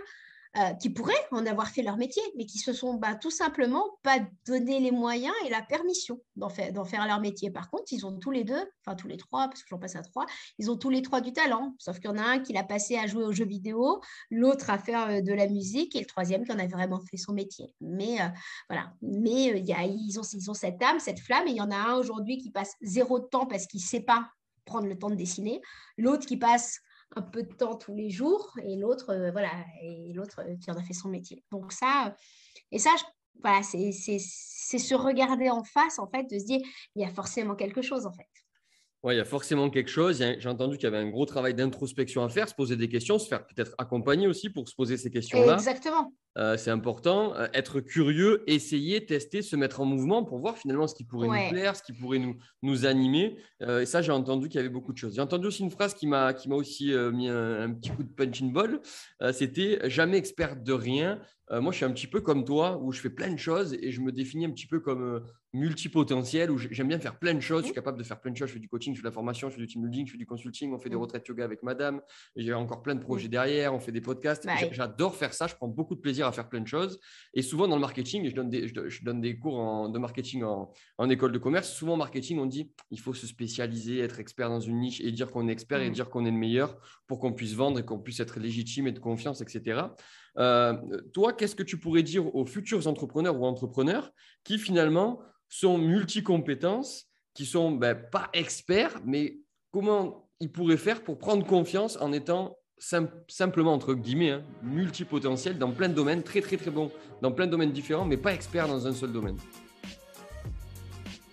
euh, 0.58 0.74
qui 0.74 0.90
pourraient 0.90 1.14
en 1.32 1.46
avoir 1.46 1.70
fait 1.70 1.84
leur 1.84 1.98
métier, 1.98 2.24
mais 2.36 2.46
qui 2.46 2.58
se 2.58 2.74
sont 2.74 2.96
bah, 2.96 3.16
tout 3.16 3.30
simplement 3.30 3.84
pas 4.02 4.20
donné 4.48 4.80
les 4.80 4.92
moyens 4.92 5.36
et 5.46 5.50
la 5.50 5.62
permission 5.62 6.20
d'en 6.36 6.50
faire, 6.50 7.06
leur 7.06 7.20
métier. 7.20 7.52
Par 7.52 7.70
contre, 7.70 7.92
ils 7.92 8.06
ont 8.06 8.18
tous 8.18 8.32
les 8.32 8.44
deux, 8.44 8.64
enfin 8.84 8.96
tous 8.96 9.08
les 9.08 9.18
trois, 9.18 9.50
parce 9.50 9.62
que 9.62 9.68
j'en 9.70 9.78
passe 9.78 9.96
à 9.96 10.02
trois, 10.02 10.26
ils 10.58 10.72
ont 10.72 10.78
tous 10.78 10.90
les 10.90 11.02
trois 11.02 11.22
du 11.22 11.32
talent, 11.32 11.76
sauf 11.78 12.00
qu'il 12.00 12.10
y 12.10 12.14
en 12.14 12.18
a 12.18 12.24
un 12.24 12.40
qui 12.40 12.54
l'a 12.54 12.64
passé 12.64 12.98
à 12.98 13.06
jouer 13.06 13.24
aux 13.24 13.32
jeux 13.32 13.46
vidéo, 13.46 14.02
l'autre 14.32 14.70
à 14.70 14.80
faire 14.80 15.10
euh, 15.10 15.22
de 15.22 15.34
la 15.34 15.48
musique 15.48 15.96
et 15.96 16.00
le 16.00 16.06
troisième 16.06 16.44
qui 16.44 16.52
en 16.52 16.60
a 16.60 16.66
vraiment 16.66 17.02
fait 17.02 17.18
son 17.18 17.34
métier. 17.34 17.76
Mais 17.80 18.20
euh, 18.20 18.28
voilà, 18.70 18.94
mais 19.02 19.62
ils, 19.62 20.20
ont, 20.20 20.24
ils 20.34 20.50
ont 20.50 20.56
cette 20.56 20.82
âme, 20.82 21.00
cette 21.00 21.20
flamme, 21.20 21.48
et 21.48 21.52
il 21.52 21.58
y 21.58 21.62
en 21.62 21.72
a 21.72 21.78
un 21.78 21.96
aujourd'hui 21.96 22.38
qui 22.38 22.50
passe 22.50 22.74
zéro 22.82 23.20
de 23.20 23.26
temps 23.26 23.46
parce 23.46 23.68
qu'il 23.68 23.80
ne 23.80 23.86
sait 23.86 24.02
pas 24.02 24.28
prendre 24.66 24.88
le 24.88 24.98
temps 24.98 25.10
de 25.10 25.16
dessiner, 25.16 25.62
l'autre 25.98 26.26
qui 26.26 26.38
passe 26.38 26.80
un 27.16 27.22
peu 27.22 27.44
de 27.44 27.54
temps 27.54 27.76
tous 27.76 27.96
les 27.96 28.10
jours 28.10 28.52
et 28.64 28.76
l'autre 28.76 29.12
euh, 29.12 29.32
voilà 29.32 29.52
et 29.82 30.12
l'autre 30.14 30.42
euh, 30.42 30.56
qui 30.58 30.72
en 30.72 30.76
a 30.76 30.84
fait 30.84 30.94
son 30.94 31.10
métier. 31.10 31.44
Donc 31.52 31.72
ça 31.72 32.16
et 32.72 32.80
ça 32.80 32.92
voilà 33.42 33.62
c'est 33.64 33.92
se 33.92 34.96
regarder 34.96 35.50
en 35.50 35.64
face 35.64 36.00
en 36.00 36.08
fait 36.08 36.24
de 36.30 36.40
se 36.40 36.46
dire 36.46 36.60
il 36.96 37.02
y 37.02 37.06
a 37.06 37.10
forcément 37.10 37.56
quelque 37.56 37.82
chose 37.82 38.06
en 38.06 38.12
fait 38.12 38.28
Ouais, 39.04 39.14
il 39.14 39.18
y 39.18 39.22
a 39.22 39.26
forcément 39.26 39.70
quelque 39.70 39.90
chose. 39.90 40.24
J'ai 40.40 40.50
entendu 40.50 40.78
qu'il 40.78 40.86
y 40.86 40.88
avait 40.88 40.98
un 40.98 41.10
gros 41.10 41.26
travail 41.26 41.54
d'introspection 41.54 42.24
à 42.24 42.30
faire, 42.30 42.50
se 42.50 42.56
poser 42.56 42.76
des 42.76 42.90
questions, 42.90 43.20
se 43.20 43.28
faire 43.28 43.46
peut-être 43.46 43.76
accompagner 43.78 44.28
aussi 44.28 44.50
pour 44.50 44.68
se 44.68 44.76
poser 44.76 44.98
ces 44.98 45.12
questions-là. 45.12 45.54
Exactement. 45.54 46.14
Euh, 46.38 46.56
c'est 46.58 46.72
important. 46.72 47.36
Euh, 47.36 47.48
être 47.54 47.80
curieux, 47.80 48.44
essayer, 48.48 49.06
tester, 49.06 49.42
se 49.42 49.56
mettre 49.56 49.82
en 49.82 49.86
mouvement 49.86 50.24
pour 50.24 50.40
voir 50.40 50.58
finalement 50.58 50.88
ce 50.88 50.96
qui 50.96 51.04
pourrait 51.04 51.28
nous 51.28 51.50
plaire, 51.50 51.76
ce 51.76 51.84
qui 51.84 51.94
pourrait 51.94 52.20
nous, 52.20 52.38
nous 52.62 52.86
animer. 52.86 53.38
Euh, 53.64 53.82
et 53.82 53.86
ça, 53.86 54.02
j'ai 54.02 54.12
entendu 54.12 54.48
qu'il 54.48 54.58
y 54.58 54.60
avait 54.60 54.70
beaucoup 54.70 54.94
de 54.94 54.98
choses. 54.98 55.16
J'ai 55.16 55.22
entendu 55.22 55.48
aussi 55.48 55.64
une 55.64 55.72
phrase 55.72 55.94
qui 55.94 56.08
m'a 56.08 56.34
aussi 56.50 56.94
mis 57.14 57.28
un, 57.28 57.74
petit 57.74 57.90
coup 57.90 58.04
de 58.04 58.10
punch 58.10 58.42
in 58.42 58.48
ball. 58.48 58.82
C'était 59.32 59.80
jamais 59.90 60.18
expert 60.18 60.56
de 60.56 60.74
rien. 60.74 61.20
Moi, 61.52 61.72
je 61.72 61.78
suis 61.78 61.86
un 61.86 61.92
petit 61.92 62.08
peu 62.08 62.22
comme 62.22 62.44
toi, 62.44 62.78
où 62.82 62.92
je 62.92 63.00
fais 63.00 63.10
plein 63.10 63.32
de 63.32 63.38
choses 63.38 63.74
et 63.74 63.92
je 63.92 64.02
me 64.02 64.12
définis 64.12 64.46
un 64.46 64.52
petit 64.52 64.68
peu 64.68 64.80
comme 64.80 65.22
multipotentiel, 65.54 66.52
où 66.52 66.58
j'aime 66.58 66.88
bien 66.88 67.00
faire 67.00 67.18
plein 67.18 67.34
de 67.34 67.40
choses. 67.40 67.62
Je 67.62 67.68
suis 67.68 67.76
capable 67.76 67.98
de 67.98 68.04
faire 68.04 68.20
plein 68.20 68.32
de 68.32 68.38
choses. 68.38 68.50
Je 68.50 68.54
fais 68.54 68.60
du 68.60 68.68
coaching, 68.68 68.94
je 68.94 69.00
fais 69.00 69.04
de 69.04 69.08
la 69.08 69.14
formation, 69.14 69.50
je 69.50 69.56
fais 69.56 69.62
du 69.62 69.68
team 69.68 69.82
building, 69.82 70.06
je 70.06 70.12
fais 70.12 70.18
du 70.18 70.26
consulting, 70.26 70.74
on 70.74 70.78
fait 70.78 70.90
des 70.90 70.96
mmh. 70.96 71.00
retraites 71.00 71.28
yoga 71.28 71.44
avec 71.44 71.64
madame. 71.64 72.02
J'ai 72.36 72.54
encore 72.54 72.84
plein 72.84 72.96
de 72.96 73.00
projets 73.00 73.28
mmh. 73.28 73.32
derrière, 73.32 73.74
on 73.74 73.80
fait 73.80 73.92
des 73.92 74.02
podcasts. 74.02 74.46
Bah 74.46 74.54
j'adore 74.72 75.16
faire 75.16 75.34
ça. 75.34 75.48
Je 75.48 75.56
prends 75.56 75.68
beaucoup 75.68 75.96
de 75.96 76.02
plaisir 76.02 76.28
à 76.28 76.32
faire 76.32 76.50
plein 76.50 76.62
de 76.62 76.68
choses. 76.68 77.00
Et 77.34 77.42
souvent 77.42 77.68
dans 77.68 77.76
le 77.76 77.82
marketing, 77.82 78.28
je 78.30 78.36
donne 78.36 78.50
des, 78.50 78.68
je, 78.68 79.04
donne 79.04 79.22
des 79.22 79.38
cours 79.38 79.90
de 79.90 80.00
marketing 80.00 80.44
en, 80.44 80.72
en, 80.98 81.10
école 81.10 81.32
de 81.32 81.40
commerce. 81.40 81.72
Souvent 81.72 81.94
en 81.94 81.98
marketing, 81.98 82.40
on 82.40 82.46
dit 82.46 82.72
il 82.92 83.00
faut 83.00 83.14
se 83.14 83.26
spécialiser, 83.26 84.00
être 84.00 84.20
expert 84.20 84.50
dans 84.50 84.60
une 84.60 84.80
niche 84.80 85.02
et 85.02 85.12
dire 85.12 85.32
qu'on 85.32 85.48
est 85.48 85.52
expert 85.52 85.82
et 85.82 85.90
dire 85.90 86.10
qu'on 86.10 86.26
est 86.26 86.32
le 86.32 86.38
meilleur 86.38 86.78
pour 87.08 87.20
qu'on 87.20 87.34
puisse 87.34 87.54
vendre 87.54 87.80
et 87.80 87.86
qu'on 87.86 88.00
puisse 88.00 88.20
être 88.20 88.40
légitime 88.40 88.88
et 88.88 88.92
de 88.92 89.00
confiance, 89.00 89.42
etc. 89.42 89.82
Euh, 90.38 90.74
toi, 91.14 91.34
qu'est-ce 91.34 91.56
que 91.56 91.64
tu 91.64 91.78
pourrais 91.78 92.04
dire 92.04 92.36
aux 92.36 92.46
futurs 92.46 92.88
entrepreneurs 92.88 93.40
ou 93.40 93.46
entrepreneurs 93.46 94.12
qui 94.44 94.60
finalement 94.60 95.20
sont 95.50 95.78
multi-compétences, 95.78 97.08
qui 97.34 97.46
sont 97.46 97.72
ben, 97.72 97.96
pas 97.96 98.30
experts, 98.34 99.00
mais 99.06 99.40
comment 99.72 100.30
ils 100.40 100.52
pourraient 100.52 100.78
faire 100.78 101.04
pour 101.04 101.18
prendre 101.18 101.46
confiance 101.46 101.98
en 102.00 102.12
étant 102.12 102.58
simplement, 102.80 103.74
entre 103.74 103.96
guillemets, 103.96 104.30
hein, 104.30 104.44
dans 105.58 105.72
plein 105.72 105.90
de 105.90 105.94
domaines, 105.94 106.22
très 106.22 106.42
très 106.42 106.58
très 106.58 106.70
bon 106.70 106.92
dans 107.24 107.32
plein 107.32 107.48
de 107.48 107.52
domaines 107.52 107.72
différents, 107.72 108.06
mais 108.06 108.18
pas 108.18 108.34
expert 108.34 108.68
dans 108.68 108.86
un 108.86 108.94
seul 108.94 109.12
domaine? 109.12 109.38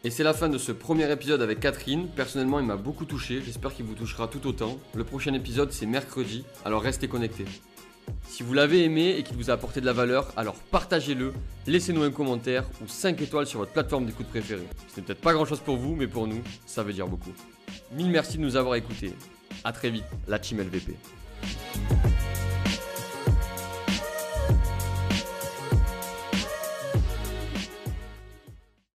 Et 0.05 0.11
c'est 0.11 0.23
la 0.23 0.35
fin 0.35 0.49
de 0.49 0.59
ce 0.59 0.73
premier 0.73 1.11
épisode 1.11 1.41
avec 1.41 1.61
Catherine. 1.61 2.09
Personnellement, 2.15 2.61
il 2.61 2.67
m'a 2.67 2.77
beaucoup 2.77 3.07
touché. 3.07 3.41
J'espère 3.41 3.75
qu'il 3.75 3.87
vous 3.87 3.95
touchera 3.95 4.29
tout 4.29 4.47
autant. 4.47 4.79
Le 4.95 5.03
prochain 5.03 5.33
épisode, 5.33 5.73
c'est 5.73 5.87
mercredi, 5.87 6.45
alors 6.65 6.83
restez 6.83 7.09
connectés. 7.09 7.47
Si 8.27 8.43
vous 8.43 8.55
l'avez 8.55 8.85
aimé 8.85 9.15
et 9.17 9.23
qu'il 9.23 9.37
vous 9.37 9.51
a 9.51 9.55
apporté 9.55 9.81
de 9.81 9.87
la 9.87 9.93
valeur, 9.93 10.33
alors 10.37 10.55
partagez-le, 10.55 11.33
laissez-nous 11.67 12.03
un 12.03 12.11
commentaire 12.11 12.65
ou 12.83 12.89
5 12.89 13.21
étoiles 13.23 13.47
sur 13.47 13.61
votre 13.61 13.73
plateforme 13.73 14.07
d'écoute 14.07 14.27
préférée. 14.27 14.67
Ce 14.93 15.01
n'est 15.01 15.07
peut-être 15.07 15.21
pas 15.21 15.33
grand-chose 15.33 15.61
pour 15.61 15.77
vous, 15.77 15.95
mais 15.95 16.09
pour 16.09 16.27
nous, 16.27 16.43
ça 16.67 16.83
veut 16.83 16.93
dire 16.93 17.07
beaucoup. 17.07 17.33
Mille 17.93 18.11
merci 18.11 18.39
de 18.39 18.43
nous 18.43 18.57
avoir 18.57 18.75
écoutés. 18.75 19.13
A 19.63 19.73
très 19.73 19.91
vite, 19.91 20.05
la 20.27 20.39
team 20.39 20.61
LVP. 20.61 20.97